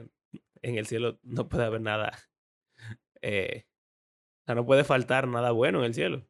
en 0.63 0.77
el 0.77 0.87
cielo 0.87 1.19
no 1.23 1.49
puede 1.49 1.65
haber 1.65 1.81
nada, 1.81 2.13
eh, 3.21 3.65
o 4.43 4.45
sea, 4.47 4.55
no 4.55 4.65
puede 4.67 4.85
faltar 4.85 5.27
nada 5.29 5.51
bueno 5.53 5.79
en 5.79 5.85
el 5.87 5.95
cielo. 5.95 6.28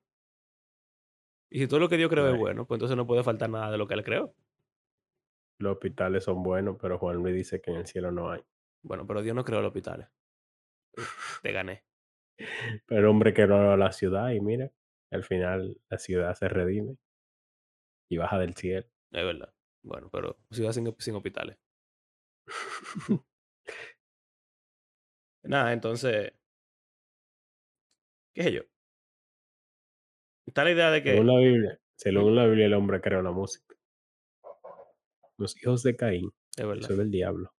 Y 1.50 1.60
si 1.60 1.68
todo 1.68 1.80
lo 1.80 1.90
que 1.90 1.98
Dios 1.98 2.10
creó 2.10 2.28
es 2.30 2.38
bueno, 2.38 2.66
pues 2.66 2.78
entonces 2.78 2.96
no 2.96 3.08
puede 3.08 3.24
faltar 3.24 3.50
nada 3.50 3.72
de 3.72 3.78
lo 3.78 3.88
que 3.88 3.94
Él 3.96 4.04
creó. 4.04 4.34
los 5.58 5.74
hospitales 5.74 6.24
son 6.24 6.42
buenos, 6.42 6.78
pero 6.82 6.98
Juan 6.98 7.18
Luis 7.18 7.36
dice 7.36 7.62
que 7.62 7.72
en 7.72 7.78
el 7.78 7.88
cielo 7.88 8.12
no 8.12 8.32
hay. 8.32 8.42
Bueno, 8.82 9.06
pero 9.06 9.22
Dios 9.22 9.36
no 9.36 9.44
creó 9.44 9.62
los 9.62 9.70
hospitales. 9.70 10.08
Te 11.42 11.52
gané, 11.52 11.84
Pero 12.88 13.12
hombre 13.12 13.34
creó 13.34 13.76
la 13.78 13.92
ciudad 13.92 14.30
y 14.32 14.40
mira, 14.40 14.72
al 15.12 15.24
final 15.24 15.80
la 15.90 15.98
ciudad 15.98 16.34
se 16.36 16.48
redime 16.50 16.98
y 18.10 18.18
baja 18.18 18.38
del 18.40 18.56
cielo. 18.56 18.88
es 19.12 19.26
verdad. 19.26 19.54
Bueno, 19.82 20.10
pero 20.12 20.38
ciudad 20.52 20.72
sin 20.72 20.94
sin 21.00 21.16
hospitales. 21.16 21.58
Nada, 25.44 25.74
entonces, 25.74 26.34
qué 28.34 28.44
sé 28.44 28.52
yo. 28.54 28.62
Está 30.50 30.64
la 30.64 30.72
idea 30.72 30.90
de 30.90 31.04
Según 31.04 31.28
que 31.28 31.32
la 31.32 31.40
Biblia 31.40 31.80
según 31.96 32.36
la 32.36 32.46
Biblia, 32.46 32.66
el 32.66 32.74
hombre 32.74 33.02
creó 33.02 33.22
la 33.22 33.32
música. 33.32 33.76
Los 35.38 35.56
hijos 35.62 35.84
de 35.84 35.96
Caín, 35.96 36.32
Es 36.58 36.66
verdad. 36.66 36.84
eso 36.84 36.94
es 36.94 36.98
del 36.98 37.12
diablo. 37.12 37.54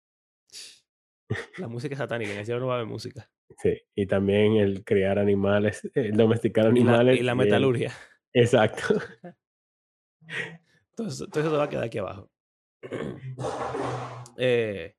La 1.59 1.69
música 1.69 1.95
es 1.95 1.99
satánica, 1.99 2.33
en 2.33 2.39
el 2.39 2.45
cielo 2.45 2.59
no 2.59 2.67
va 2.67 2.75
a 2.75 2.77
haber 2.79 2.89
música. 2.89 3.31
Sí, 3.59 3.79
y 3.95 4.07
también 4.07 4.57
el 4.57 4.83
criar 4.83 5.19
animales, 5.19 5.89
el 5.95 6.17
domesticar 6.17 6.65
Y 6.65 6.67
la 6.67 6.71
animales 6.71 7.21
y 7.21 7.23
la 7.23 7.35
metalurgia. 7.35 7.93
Exacto. 8.33 8.83
Todo 10.97 11.09
eso 11.09 11.29
todo 11.29 11.41
eso 11.41 11.51
te 11.51 11.57
va 11.57 11.65
a 11.65 11.69
quedar 11.69 11.85
aquí 11.85 11.99
abajo. 11.99 12.31
Eh, 14.43 14.97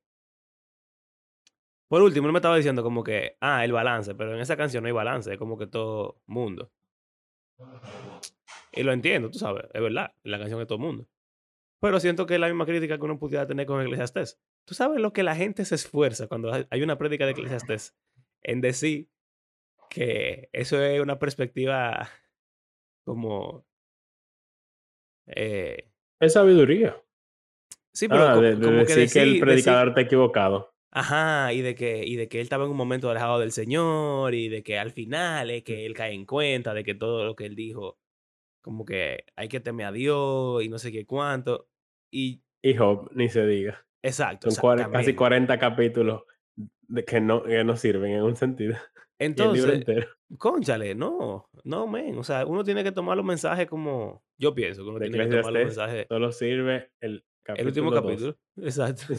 por 1.88 2.00
último, 2.00 2.28
él 2.28 2.32
me 2.32 2.38
estaba 2.38 2.56
diciendo 2.56 2.84
como 2.84 3.02
que, 3.02 3.36
ah, 3.40 3.64
el 3.64 3.72
balance, 3.72 4.14
pero 4.14 4.34
en 4.34 4.40
esa 4.40 4.56
canción 4.56 4.84
no 4.84 4.86
hay 4.86 4.92
balance, 4.92 5.32
es 5.32 5.38
como 5.38 5.58
que 5.58 5.66
todo 5.66 6.22
mundo. 6.26 6.70
Y 8.72 8.82
lo 8.82 8.92
entiendo, 8.92 9.30
tú 9.30 9.38
sabes, 9.38 9.64
es 9.72 9.82
verdad, 9.82 10.14
la 10.24 10.38
canción 10.38 10.60
es 10.60 10.66
todo 10.66 10.78
mundo. 10.78 11.06
Pero 11.80 11.98
siento 12.00 12.26
que 12.26 12.34
es 12.34 12.40
la 12.40 12.46
misma 12.48 12.64
crítica 12.64 12.96
que 12.96 13.04
uno 13.04 13.18
pudiera 13.18 13.46
tener 13.46 13.66
con 13.66 13.80
Eclesiastés. 13.82 14.40
Tú 14.66 14.74
sabes 14.74 15.00
lo 15.00 15.12
que 15.12 15.22
la 15.24 15.34
gente 15.34 15.64
se 15.64 15.74
esfuerza 15.74 16.28
cuando 16.28 16.52
hay 16.52 16.82
una 16.82 16.96
prédica 16.96 17.26
de 17.26 17.32
Eclesiastés 17.32 17.96
en 18.42 18.60
decir 18.60 19.08
que 19.90 20.48
eso 20.52 20.80
es 20.80 21.00
una 21.00 21.18
perspectiva 21.18 22.08
como, 23.04 23.66
eh, 25.26 25.90
Es 26.20 26.32
sabiduría. 26.34 26.96
sí, 27.92 28.08
pero 28.08 28.28
Ah, 28.28 28.34
co 28.34 28.40
de 28.40 28.56
de 28.56 28.64
como 28.64 28.84
que 28.86 28.94
decir 28.94 28.94
que 28.94 29.00
el 29.00 29.04
decir 29.04 29.24
decir 29.26 29.40
predicador 29.40 29.88
está 29.88 30.00
equivocado. 30.02 30.71
Ajá, 30.92 31.52
y 31.52 31.62
de 31.62 31.74
que 31.74 32.04
y 32.06 32.16
de 32.16 32.28
que 32.28 32.38
él 32.38 32.44
estaba 32.44 32.64
en 32.64 32.70
un 32.70 32.76
momento 32.76 33.10
alejado 33.10 33.40
del 33.40 33.50
Señor, 33.50 34.34
y 34.34 34.48
de 34.48 34.62
que 34.62 34.78
al 34.78 34.92
final 34.92 35.50
es 35.50 35.64
que 35.64 35.86
él 35.86 35.94
cae 35.94 36.12
en 36.12 36.26
cuenta 36.26 36.74
de 36.74 36.84
que 36.84 36.94
todo 36.94 37.24
lo 37.24 37.34
que 37.34 37.46
él 37.46 37.56
dijo, 37.56 37.98
como 38.62 38.84
que 38.84 39.24
hay 39.34 39.48
que 39.48 39.60
temer 39.60 39.86
a 39.86 39.92
Dios 39.92 40.62
y 40.62 40.68
no 40.68 40.78
sé 40.78 40.92
qué 40.92 41.04
cuánto. 41.06 41.68
Y 42.12 42.42
Y 42.62 42.74
Job, 42.74 43.10
ni 43.14 43.28
se 43.28 43.46
diga. 43.46 43.84
exacto, 44.02 44.50
Son 44.50 44.62
casi 44.62 44.82
exactamente. 44.82 45.16
40 45.16 45.58
capítulos 45.58 46.22
de 46.82 47.04
que 47.04 47.20
no 47.20 47.42
que 47.42 47.64
no 47.64 47.76
sirven 47.76 48.12
en 48.12 48.22
un 48.22 48.36
sentido. 48.36 48.76
Entonces, 49.18 49.64
entero 49.66 50.08
cónchale, 50.38 50.94
no, 50.94 51.48
no, 51.64 51.86
men, 51.86 52.18
o 52.18 52.24
sea, 52.24 52.46
uno 52.46 52.64
tiene 52.64 52.82
que 52.82 52.92
tomar 52.92 53.16
los 53.16 53.26
mensajes 53.26 53.66
como 53.66 54.24
yo 54.38 54.54
pienso 54.54 54.82
que 54.82 54.90
uno 54.90 54.98
de 54.98 55.08
tiene 55.10 55.28
que 55.28 55.36
tomar 55.36 55.52
los 55.52 55.64
mensajes 55.64 56.06
solo 56.08 56.32
sirve 56.32 56.90
el 57.00 57.24
el 57.46 57.66
último 57.66 57.90
capítulo 57.90 58.28
2. 58.28 58.36
capítulo, 58.36 58.38
exacto. 58.68 59.14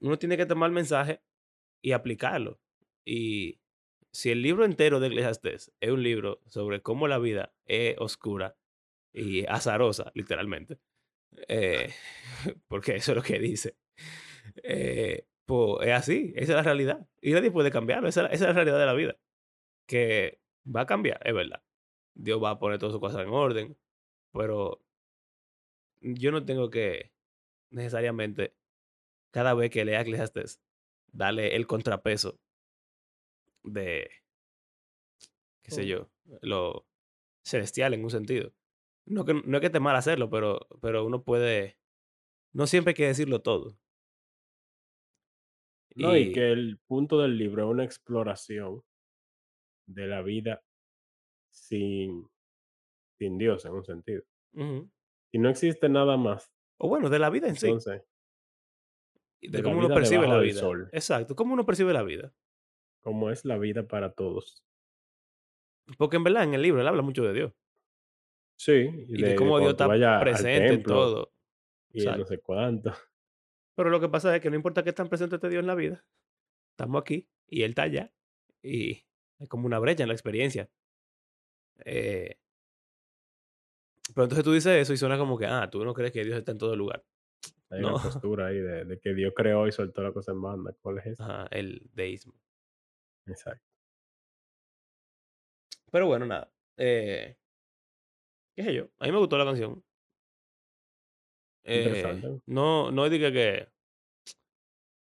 Uno 0.00 0.18
tiene 0.18 0.36
que 0.36 0.46
tomar 0.46 0.68
el 0.68 0.74
mensaje 0.74 1.22
y 1.82 1.92
aplicarlo. 1.92 2.60
Y 3.04 3.60
si 4.12 4.30
el 4.30 4.42
libro 4.42 4.64
entero 4.64 5.00
de 5.00 5.08
Eclesiastés 5.08 5.72
es 5.80 5.90
un 5.90 6.02
libro 6.02 6.40
sobre 6.46 6.82
cómo 6.82 7.08
la 7.08 7.18
vida 7.18 7.52
es 7.66 7.96
oscura 7.98 8.56
y 9.12 9.46
azarosa, 9.46 10.12
literalmente, 10.14 10.78
eh, 11.48 11.92
porque 12.68 12.96
eso 12.96 13.12
es 13.12 13.16
lo 13.16 13.22
que 13.22 13.38
dice, 13.38 13.76
eh, 14.62 15.26
pues 15.46 15.88
es 15.88 15.92
así, 15.94 16.32
esa 16.36 16.52
es 16.52 16.56
la 16.56 16.62
realidad. 16.62 17.08
Y 17.20 17.32
nadie 17.32 17.50
puede 17.50 17.70
cambiarlo, 17.70 18.08
esa, 18.08 18.26
esa 18.26 18.32
es 18.32 18.40
la 18.40 18.52
realidad 18.52 18.78
de 18.78 18.86
la 18.86 18.94
vida, 18.94 19.16
que 19.86 20.40
va 20.64 20.82
a 20.82 20.86
cambiar, 20.86 21.20
es 21.24 21.34
verdad. 21.34 21.62
Dios 22.14 22.42
va 22.42 22.50
a 22.50 22.58
poner 22.58 22.78
todas 22.78 22.92
sus 22.92 23.00
cosas 23.00 23.22
en 23.22 23.30
orden, 23.30 23.76
pero 24.32 24.82
yo 26.00 26.32
no 26.32 26.44
tengo 26.44 26.70
que 26.70 27.12
necesariamente, 27.70 28.54
cada 29.32 29.54
vez 29.54 29.70
que 29.70 29.84
lea 29.84 30.00
Eclesiastés, 30.00 30.62
darle 31.08 31.56
el 31.56 31.66
contrapeso 31.66 32.38
de, 33.64 34.08
qué 35.62 35.70
sé 35.72 35.86
yo, 35.86 36.08
lo 36.40 36.86
celestial 37.44 37.94
en 37.94 38.04
un 38.04 38.10
sentido. 38.10 38.52
No, 39.04 39.24
que, 39.24 39.34
no 39.34 39.56
es 39.56 39.60
que 39.60 39.66
esté 39.66 39.80
mal 39.80 39.96
hacerlo, 39.96 40.30
pero, 40.30 40.68
pero 40.80 41.04
uno 41.04 41.24
puede, 41.24 41.76
no 42.52 42.68
siempre 42.68 42.90
hay 42.90 42.94
que 42.94 43.06
decirlo 43.08 43.42
todo. 43.42 43.76
No, 45.96 46.16
y 46.16 46.28
Y, 46.28 46.32
que 46.32 46.52
el 46.52 46.78
punto 46.86 47.18
del 47.18 47.36
libro 47.36 47.64
es 47.64 47.70
una 47.70 47.84
exploración 47.84 48.84
de 49.86 50.06
la 50.06 50.22
vida 50.22 50.62
sin 51.50 52.30
sin 53.22 53.38
Dios, 53.38 53.64
en 53.64 53.72
un 53.72 53.84
sentido. 53.84 54.22
Si 55.30 55.38
no 55.38 55.48
existe 55.48 55.88
nada 55.88 56.16
más, 56.16 56.52
o 56.78 56.88
bueno, 56.88 57.08
de 57.08 57.20
la 57.20 57.30
vida 57.30 57.48
en 57.48 57.54
sí. 57.54 57.72
De, 59.48 59.62
cómo 59.62 59.78
uno 59.78 59.94
percibe 59.94 60.26
la 60.26 60.38
vida. 60.38 60.60
sol. 60.60 60.88
Exacto, 60.92 61.34
cómo 61.34 61.54
uno 61.54 61.66
percibe 61.66 61.92
la 61.92 62.02
vida. 62.02 62.32
Como 63.00 63.30
es 63.30 63.44
la 63.44 63.58
vida 63.58 63.86
para 63.86 64.12
todos. 64.12 64.64
Porque 65.98 66.16
en 66.16 66.24
verdad 66.24 66.44
en 66.44 66.54
el 66.54 66.62
libro 66.62 66.80
él 66.80 66.86
habla 66.86 67.02
mucho 67.02 67.24
de 67.24 67.32
Dios. 67.32 67.52
Sí, 68.56 69.06
y 69.08 69.18
Y 69.18 69.22
de, 69.22 69.34
cómo 69.34 69.58
Dios 69.58 69.72
está 69.72 70.20
presente 70.20 70.74
en 70.74 70.82
todo. 70.82 71.32
y 71.90 72.04
no 72.04 72.24
sé 72.24 72.38
cuánto. 72.38 72.92
Pero 73.74 73.90
lo 73.90 74.00
que 74.00 74.08
pasa 74.08 74.34
es 74.34 74.42
que 74.42 74.50
no 74.50 74.56
importa 74.56 74.84
qué 74.84 74.92
tan 74.92 75.08
presente 75.08 75.36
esté 75.36 75.48
Dios 75.48 75.60
en 75.60 75.66
la 75.66 75.74
vida. 75.74 76.04
Estamos 76.72 77.00
aquí 77.00 77.28
y 77.48 77.62
Él 77.62 77.70
está 77.70 77.82
allá. 77.82 78.12
Y 78.62 79.04
es 79.38 79.48
como 79.48 79.66
una 79.66 79.78
brecha 79.78 80.04
en 80.04 80.08
la 80.08 80.14
experiencia. 80.14 80.70
Eh, 81.84 82.38
pero 84.14 84.24
entonces 84.24 84.44
tú 84.44 84.52
dices 84.52 84.72
eso 84.80 84.92
y 84.92 84.96
suena 84.96 85.16
como 85.18 85.38
que, 85.38 85.46
ah, 85.46 85.68
tú 85.70 85.84
no 85.84 85.94
crees 85.94 86.12
que 86.12 86.24
Dios 86.24 86.38
está 86.38 86.52
en 86.52 86.58
todo 86.58 86.76
lugar. 86.76 87.04
Hay 87.72 87.80
No. 87.80 87.94
una 87.94 88.02
postura 88.22 88.46
ahí 88.48 88.58
de, 88.58 88.84
de 88.84 88.98
que 89.00 89.14
Dios 89.14 89.32
creó 89.34 89.66
y 89.66 89.72
soltó 89.72 90.02
la 90.02 90.12
cosa 90.12 90.32
en 90.32 90.42
banda. 90.42 90.74
¿Cuál 90.80 90.98
es? 90.98 91.18
Ajá, 91.20 91.46
el 91.50 91.80
deísmo. 91.94 92.34
Exacto. 93.26 93.64
Pero 95.90 96.06
bueno, 96.06 96.26
nada. 96.26 96.50
Eh, 96.76 97.36
¿Qué 98.56 98.62
sé 98.62 98.74
yo? 98.74 98.88
A 98.98 99.06
mí 99.06 99.12
me 99.12 99.18
gustó 99.18 99.36
la 99.38 99.44
canción. 99.44 99.82
Eh, 101.64 101.78
Interesante. 101.84 102.42
no, 102.46 102.90
no 102.90 103.08
diga 103.08 103.30
que 103.30 103.68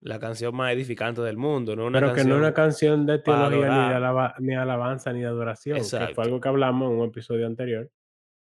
la 0.03 0.19
canción 0.19 0.55
más 0.55 0.73
edificante 0.75 1.23
del 1.23 1.39
mundo, 1.39 1.75
no 1.75 1.87
una 1.87 1.99
Pero 2.01 2.13
que 2.13 2.25
no 2.25 2.35
es 2.35 2.41
una 2.41 2.53
canción 2.53 3.07
de 3.07 3.19
teología, 3.21 3.49
ni 3.57 3.63
de, 3.63 3.67
adorar. 3.69 3.95
alaba- 3.95 4.35
ni 4.41 4.55
alabanza, 4.55 5.13
ni 5.13 5.21
de 5.21 5.27
adoración. 5.27 5.77
Que 5.77 5.83
Exacto. 5.83 6.15
fue 6.17 6.25
algo 6.25 6.41
que 6.41 6.49
hablamos 6.49 6.91
en 6.93 6.99
un 6.99 7.09
episodio 7.09 7.47
anterior 7.47 7.91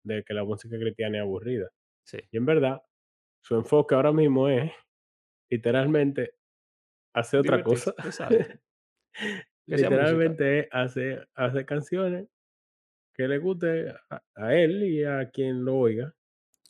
de 0.05 0.25
que 0.25 0.33
la 0.33 0.45
música 0.45 0.77
cristiana 0.79 1.19
es 1.19 1.23
aburrida. 1.23 1.69
Sí. 2.07 2.19
Y 2.31 2.37
en 2.39 2.47
verdad, 2.47 2.83
su 3.45 3.57
enfoque 3.57 3.95
ahora 3.95 4.13
mismo 4.13 4.49
es 4.49 4.71
literalmente 5.51 6.35
hacer 7.15 7.41
otra 7.41 7.63
cosa. 7.63 7.95
literalmente 9.67 10.61
es 10.61 10.69
hacer, 10.73 11.29
hacer 11.35 11.67
canciones 11.67 12.29
que 13.15 13.29
le 13.29 13.39
guste 13.39 13.91
a, 14.11 14.23
a 14.37 14.55
él 14.55 14.83
y 14.85 15.05
a 15.05 15.31
quien 15.31 15.65
lo 15.65 15.77
oiga. 15.77 16.15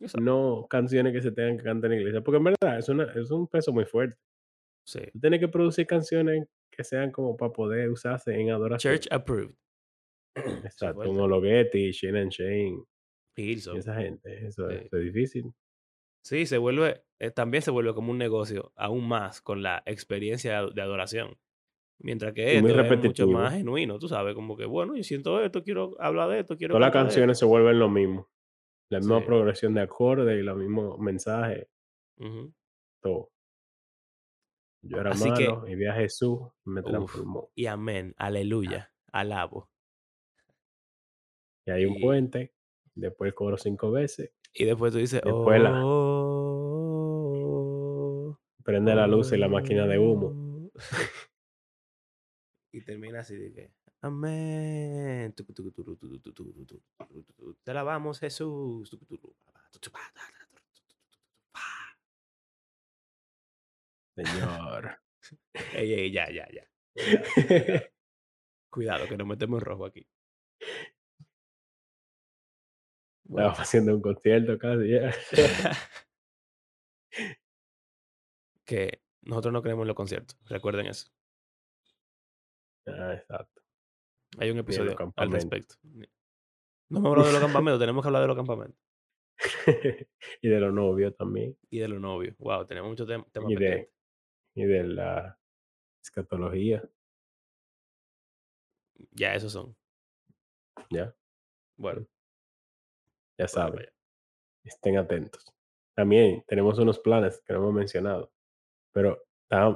Exacto. 0.00 0.20
No 0.24 0.66
canciones 0.68 1.12
que 1.12 1.22
se 1.22 1.30
tengan 1.30 1.56
que 1.58 1.64
cantar 1.64 1.92
en 1.92 2.00
iglesia. 2.00 2.20
Porque 2.22 2.38
en 2.38 2.44
verdad 2.44 2.78
es, 2.78 2.88
una, 2.88 3.04
es 3.12 3.30
un 3.30 3.46
peso 3.46 3.72
muy 3.72 3.84
fuerte. 3.84 4.16
Sí. 4.84 5.00
Tú 5.12 5.20
tienes 5.20 5.38
que 5.40 5.48
producir 5.48 5.86
canciones 5.86 6.48
que 6.72 6.82
sean 6.82 7.12
como 7.12 7.36
para 7.36 7.52
poder 7.52 7.88
usarse 7.88 8.34
en 8.34 8.50
adoración. 8.50 8.94
Church 8.94 9.06
approved. 9.12 9.54
Exacto. 10.64 10.94
fuerte. 10.96 11.12
Un 11.12 11.20
Ologetti, 11.20 11.92
Shane 11.92 12.20
and 12.22 12.30
Shane, 12.32 12.82
esa 13.36 13.94
gente. 13.94 14.46
Eso, 14.46 14.68
es- 14.68 14.80
Sí. 14.80 14.86
eso 14.86 14.96
es 14.96 15.04
difícil. 15.04 15.44
Sí, 16.24 16.46
se 16.46 16.58
vuelve, 16.58 17.02
eh, 17.18 17.30
también 17.30 17.62
se 17.62 17.70
vuelve 17.70 17.94
como 17.94 18.12
un 18.12 18.18
negocio, 18.18 18.72
aún 18.76 19.08
más 19.08 19.40
con 19.42 19.62
la 19.62 19.82
experiencia 19.86 20.62
de 20.66 20.82
adoración. 20.82 21.38
Mientras 21.98 22.32
que 22.32 22.58
esto 22.58 22.68
es 22.80 23.04
mucho 23.04 23.28
más 23.28 23.54
genuino, 23.54 23.98
tú 23.98 24.08
sabes, 24.08 24.34
como 24.34 24.56
que, 24.56 24.64
bueno, 24.66 24.96
yo 24.96 25.04
siento 25.04 25.40
esto, 25.40 25.62
quiero 25.62 25.96
hablar 26.00 26.30
de 26.30 26.40
esto, 26.40 26.56
quiero 26.56 26.74
Todas 26.74 26.86
las 26.86 26.92
canciones 26.92 27.38
se 27.38 27.44
vuelven 27.44 27.78
lo 27.78 27.88
mismo. 27.88 28.28
La 28.90 28.98
misma 29.00 29.20
Sí. 29.20 29.26
progresión 29.26 29.74
de 29.74 29.82
acordes 29.82 30.38
y 30.38 30.42
los 30.42 30.56
mismos 30.56 30.98
mensajes, 30.98 31.68
todo. 33.00 33.30
Yo 34.84 34.98
era 35.00 35.10
Así 35.10 35.32
que, 35.32 35.48
malo 35.48 35.68
y 35.68 35.74
vi 35.76 35.86
a 35.86 35.94
Jesús 35.94 36.40
y 36.66 36.70
me 36.70 36.80
uf, 36.80 36.88
transformó. 36.90 37.50
y 37.54 37.66
amén, 37.66 38.14
aleluya, 38.18 38.92
alabo. 39.12 39.70
Y 41.66 41.70
hay 41.70 41.84
un 41.86 42.00
puente, 42.00 42.52
después 42.94 43.28
el 43.28 43.34
coro 43.34 43.56
cinco 43.56 43.90
veces, 43.90 44.32
y 44.55 44.64
después 44.64 44.92
tú 44.92 44.98
dices, 44.98 45.22
después 45.24 45.61
la, 45.61 45.80
oh, 45.84 46.82
prende 48.64 48.94
la 48.94 49.07
luz 49.07 49.32
y 49.32 49.38
la 49.38 49.48
máquina 49.48 49.86
de 49.86 49.98
humo. 49.98 50.26
oh. 50.28 50.70
y 52.72 52.82
termina 52.82 53.20
así 53.20 53.36
de 53.36 53.53
que, 53.53 53.72
amén. 54.00 55.34
Te 57.62 57.70
alabamos, 57.70 58.18
Jesús. 58.18 58.98
Señor. 64.14 64.98
Ey, 65.72 65.94
ey, 65.94 66.12
ya, 66.12 66.30
ya, 66.30 66.46
ya. 66.50 66.68
Cuidado, 68.70 69.07
que 69.09 69.16
nos 69.16 69.26
metemos 69.26 69.61
en 69.61 69.64
rojo 69.64 69.86
aquí. 69.86 70.07
Estaba 73.41 73.53
haciendo 73.53 73.95
un 73.95 74.03
concierto 74.03 74.59
casi. 74.59 74.89
ya. 74.91 75.12
que 78.64 79.03
nosotros 79.22 79.53
no 79.53 79.62
creemos 79.62 79.83
en 79.85 79.89
los 79.89 79.97
conciertos. 79.97 80.39
Recuerden 80.47 80.87
eso. 80.87 81.11
Ah, 82.87 83.14
exacto. 83.14 83.62
Hay 84.39 84.51
un 84.51 84.59
episodio 84.59 84.97
al 85.16 85.30
respecto. 85.30 85.76
No 86.89 86.99
hemos 86.99 87.11
hablado 87.11 87.26
de 87.28 87.33
los 87.33 87.41
campamentos, 87.53 87.80
tenemos 87.80 88.03
que 88.03 88.09
hablar 88.09 88.22
de 88.22 88.28
los 88.28 88.37
campamentos. 88.37 88.80
y 90.41 90.49
de 90.49 90.61
los 90.61 90.72
novios 90.72 91.16
también. 91.16 91.57
Y 91.70 91.78
de 91.78 91.89
los 91.89 92.01
novios. 92.01 92.37
Wow, 92.39 92.66
tenemos 92.66 92.91
muchos 92.91 93.09
tem- 93.09 93.30
temas 93.33 93.51
Y 93.51 93.57
de, 93.57 93.93
y 94.55 94.64
de 94.64 94.85
la 94.85 95.39
escatología. 96.03 96.83
Ya, 99.11 99.35
esos 99.35 99.53
son. 99.53 99.76
Ya, 100.91 101.14
Bueno, 101.76 102.07
ya 103.39 103.49
saben. 103.49 103.87
Estén 104.64 104.99
atentos. 104.99 105.45
También 105.95 106.45
tenemos 106.47 106.78
unos 106.78 106.99
planes 107.01 107.43
que 107.45 107.53
no 107.53 107.61
hemos 107.61 107.74
mencionado. 107.74 108.33
Pero 108.93 109.22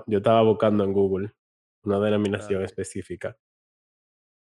yo 0.07 0.19
estaba 0.19 0.43
buscando 0.43 0.85
en 0.85 0.93
Google 0.93 1.33
una 1.85 2.01
denominación 2.01 2.63
Ah, 2.63 2.65
específica 2.65 3.37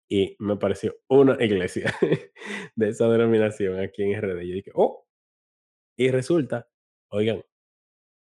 y 0.09 0.37
me 0.39 0.55
apareció 0.55 0.97
una 1.09 1.43
iglesia 1.45 1.93
de 2.77 2.89
esa 2.89 3.09
denominación 3.09 3.81
aquí 3.81 4.03
en 4.03 4.21
RD. 4.21 4.43
Yo 4.43 4.55
dije, 4.55 4.71
oh, 4.75 5.07
y 5.99 6.11
resulta, 6.11 6.69
oigan, 7.11 7.43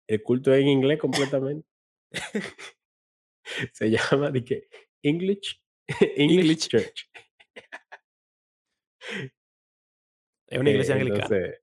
el 0.07 0.23
culto 0.23 0.53
es 0.53 0.61
en 0.61 0.67
inglés 0.67 0.99
completamente. 0.99 1.67
Se 3.73 3.89
llama, 3.89 4.31
dije, 4.31 4.67
English, 5.03 5.61
English 6.15 6.67
English. 6.67 6.67
Church. 6.69 7.09
Es 10.51 10.59
una 10.59 10.69
iglesia 10.69 10.95
Eh, 10.95 10.99
anglicana. 10.99 11.23
entonces, 11.25 11.61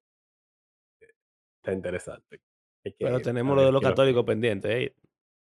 está 1.61 1.73
interesante. 1.73 2.41
Pero 2.99 3.21
tenemos 3.21 3.55
lo 3.57 3.63
de 3.65 3.73
los 3.73 3.83
católicos 3.83 4.25
pendientes. 4.25 4.93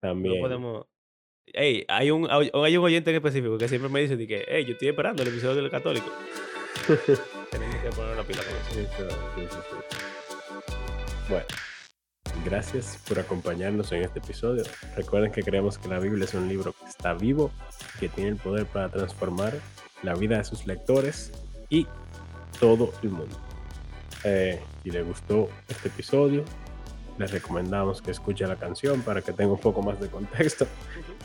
No 0.02 0.10
También. 0.10 0.42
podemos. 0.42 0.86
Ey, 1.48 1.86
hay 1.88 2.10
un, 2.12 2.28
hay 2.30 2.78
un 2.78 2.84
oyente 2.84 3.10
en 3.12 3.18
específico 3.18 3.58
que 3.58 3.68
siempre 3.68 3.90
me 3.90 4.02
dice 4.02 4.16
de 4.18 4.26
que, 4.26 4.46
hey, 4.48 4.66
yo 4.66 4.74
estoy 4.74 4.88
esperando 4.88 5.22
el 5.22 5.30
episodio 5.30 5.62
del 5.62 5.70
católico. 5.70 6.08
Tenemos 7.52 7.76
que 7.78 7.90
poner 7.90 8.14
una 8.14 8.24
pila 8.24 8.42
con 8.44 8.56
eso. 8.56 8.80
Eso, 8.80 9.10
sí, 9.36 9.48
sí, 9.50 9.58
sí. 9.70 10.76
Bueno, 11.30 11.46
gracias 12.46 13.04
por 13.08 13.20
acompañarnos 13.20 13.92
en 13.92 14.04
este 14.04 14.20
episodio. 14.20 14.64
Recuerden 14.96 15.32
que 15.32 15.44
creemos 15.44 15.78
que 15.78 15.88
la 15.88 16.00
Biblia 16.00 16.26
es 16.26 16.34
un 16.34 16.48
libro 16.48 16.74
que 16.74 16.86
está 16.86 17.14
vivo, 17.14 17.52
que 18.00 18.10
tiene 18.10 18.32
el 18.32 18.38
poder 18.38 18.66
para 18.66 18.90
transformar 18.90 19.54
la 20.04 20.16
vida 20.16 20.38
de 20.38 20.44
sus 20.46 20.66
lectores 20.68 21.32
y 21.70 21.86
todo 22.60 22.92
el 23.04 23.10
mundo. 23.10 23.36
Eh, 24.24 24.60
si 24.84 24.92
les 24.92 25.06
gustó 25.06 25.50
este 25.68 25.88
episodio, 25.90 26.44
les 27.18 27.32
recomendamos 27.32 28.02
que 28.02 28.12
escuche 28.12 28.46
la 28.46 28.56
canción 28.56 29.02
para 29.02 29.22
que 29.22 29.32
tenga 29.32 29.54
un 29.54 29.60
poco 29.60 29.82
más 29.82 30.00
de 30.00 30.10
contexto. 30.10 30.66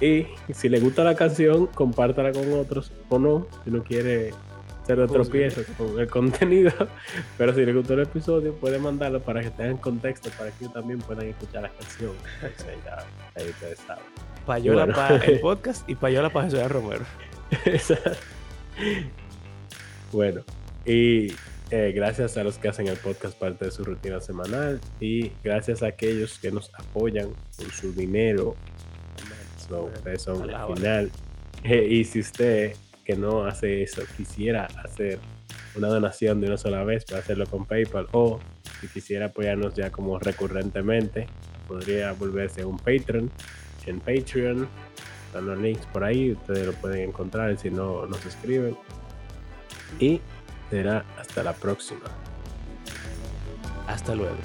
Y 0.01 0.27
si 0.53 0.69
le 0.69 0.81
gusta 0.81 1.03
la 1.05 1.15
canción, 1.15 1.67
compártala 1.67 2.33
con 2.33 2.53
otros 2.55 2.93
o 3.09 3.19
no, 3.19 3.47
si 3.65 3.71
no 3.71 3.83
quiere 3.83 4.33
ser 4.87 4.99
de 4.99 5.09
tropiezo 5.09 5.63
con 5.77 5.99
el 5.99 6.09
contenido. 6.09 6.73
Pero 7.39 7.55
si 7.55 7.65
le 7.65 7.73
gustó 7.73 7.95
el 7.95 8.01
episodio, 8.01 8.55
puede 8.55 8.79
mandarlo 8.79 9.21
para 9.21 9.41
que 9.43 9.51
tengan 9.51 9.79
contexto, 9.79 10.31
para 10.39 10.51
que 10.53 10.69
también 10.69 11.01
puedan 11.01 11.27
escuchar 11.27 11.63
la 11.63 11.71
canción. 11.71 12.13
Entonces, 12.43 12.77
ya, 12.85 13.05
ahí 13.35 13.49
ustedes 13.51 13.79
saben. 13.81 14.05
Payola 14.47 14.85
Bueno. 14.85 14.95
para 14.97 15.17
el 15.25 15.41
podcast 15.41 15.89
y 15.89 15.95
payola 15.95 16.31
para 16.31 16.51
Jesús 16.51 16.71
Romero. 16.71 17.05
Exacto. 17.65 18.13
bueno, 20.13 20.43
y 20.85 21.33
eh, 21.71 21.93
gracias 21.95 22.37
a 22.37 22.43
los 22.43 22.59
que 22.59 22.69
hacen 22.69 22.89
el 22.89 22.97
podcast 22.97 23.39
parte 23.39 23.67
de 23.67 23.71
su 23.71 23.85
rutina 23.85 24.21
semanal 24.21 24.81
y 24.99 25.31
gracias 25.45 25.83
a 25.83 25.87
aquellos 25.87 26.39
que 26.39 26.51
nos 26.51 26.73
apoyan 26.75 27.31
con 27.57 27.71
su 27.71 27.93
dinero. 27.93 28.57
So, 29.69 29.85
ustedes 29.85 30.23
son 30.23 30.51
al 30.51 30.75
final. 30.75 31.11
Eh, 31.63 31.87
y 31.91 32.05
si 32.05 32.21
usted 32.21 32.75
que 33.05 33.15
no 33.17 33.45
hace 33.45 33.83
eso 33.83 34.03
quisiera 34.17 34.67
hacer 34.85 35.19
una 35.77 35.89
donación 35.89 36.41
de 36.41 36.49
una 36.49 36.57
sola 36.57 36.83
vez, 36.83 37.05
puede 37.05 37.21
hacerlo 37.21 37.47
con 37.47 37.67
PayPal 37.67 38.09
o 38.13 38.41
si 38.81 38.89
quisiera 38.89 39.27
apoyarnos 39.27 39.75
ya 39.75 39.91
como 39.91 40.19
recurrentemente, 40.19 41.27
podría 41.69 42.13
volverse 42.13 42.65
un 42.65 42.79
Patreon 42.79 43.31
en 43.87 44.01
Patreon. 44.01 44.69
Están 45.27 45.47
los 45.47 45.59
links 45.59 45.87
por 45.93 46.03
ahí, 46.03 46.33
ustedes 46.33 46.67
lo 46.67 46.73
pueden 46.73 47.11
encontrar 47.11 47.57
si 47.57 47.71
no 47.71 48.07
nos 48.07 48.25
escriben. 48.27 48.77
Y 50.01 50.21
será 50.71 51.05
hasta 51.19 51.43
la 51.43 51.53
próxima. 51.53 52.09
Hasta 53.87 54.15
luego. 54.15 54.37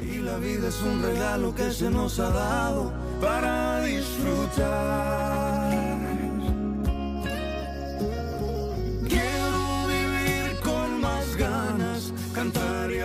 Y 0.00 0.16
la 0.18 0.38
vida 0.38 0.68
es 0.68 0.80
un 0.80 1.02
regalo 1.02 1.54
que 1.54 1.70
se 1.70 1.90
nos 1.90 2.18
ha 2.18 2.30
dado 2.30 2.92
para 3.20 3.82
disfrutar. 3.82 5.70
Quiero 9.06 9.86
vivir 9.86 10.58
con 10.64 11.00
más 11.02 11.36
ganas, 11.36 12.14
cantar 12.34 12.90
y 12.90 13.00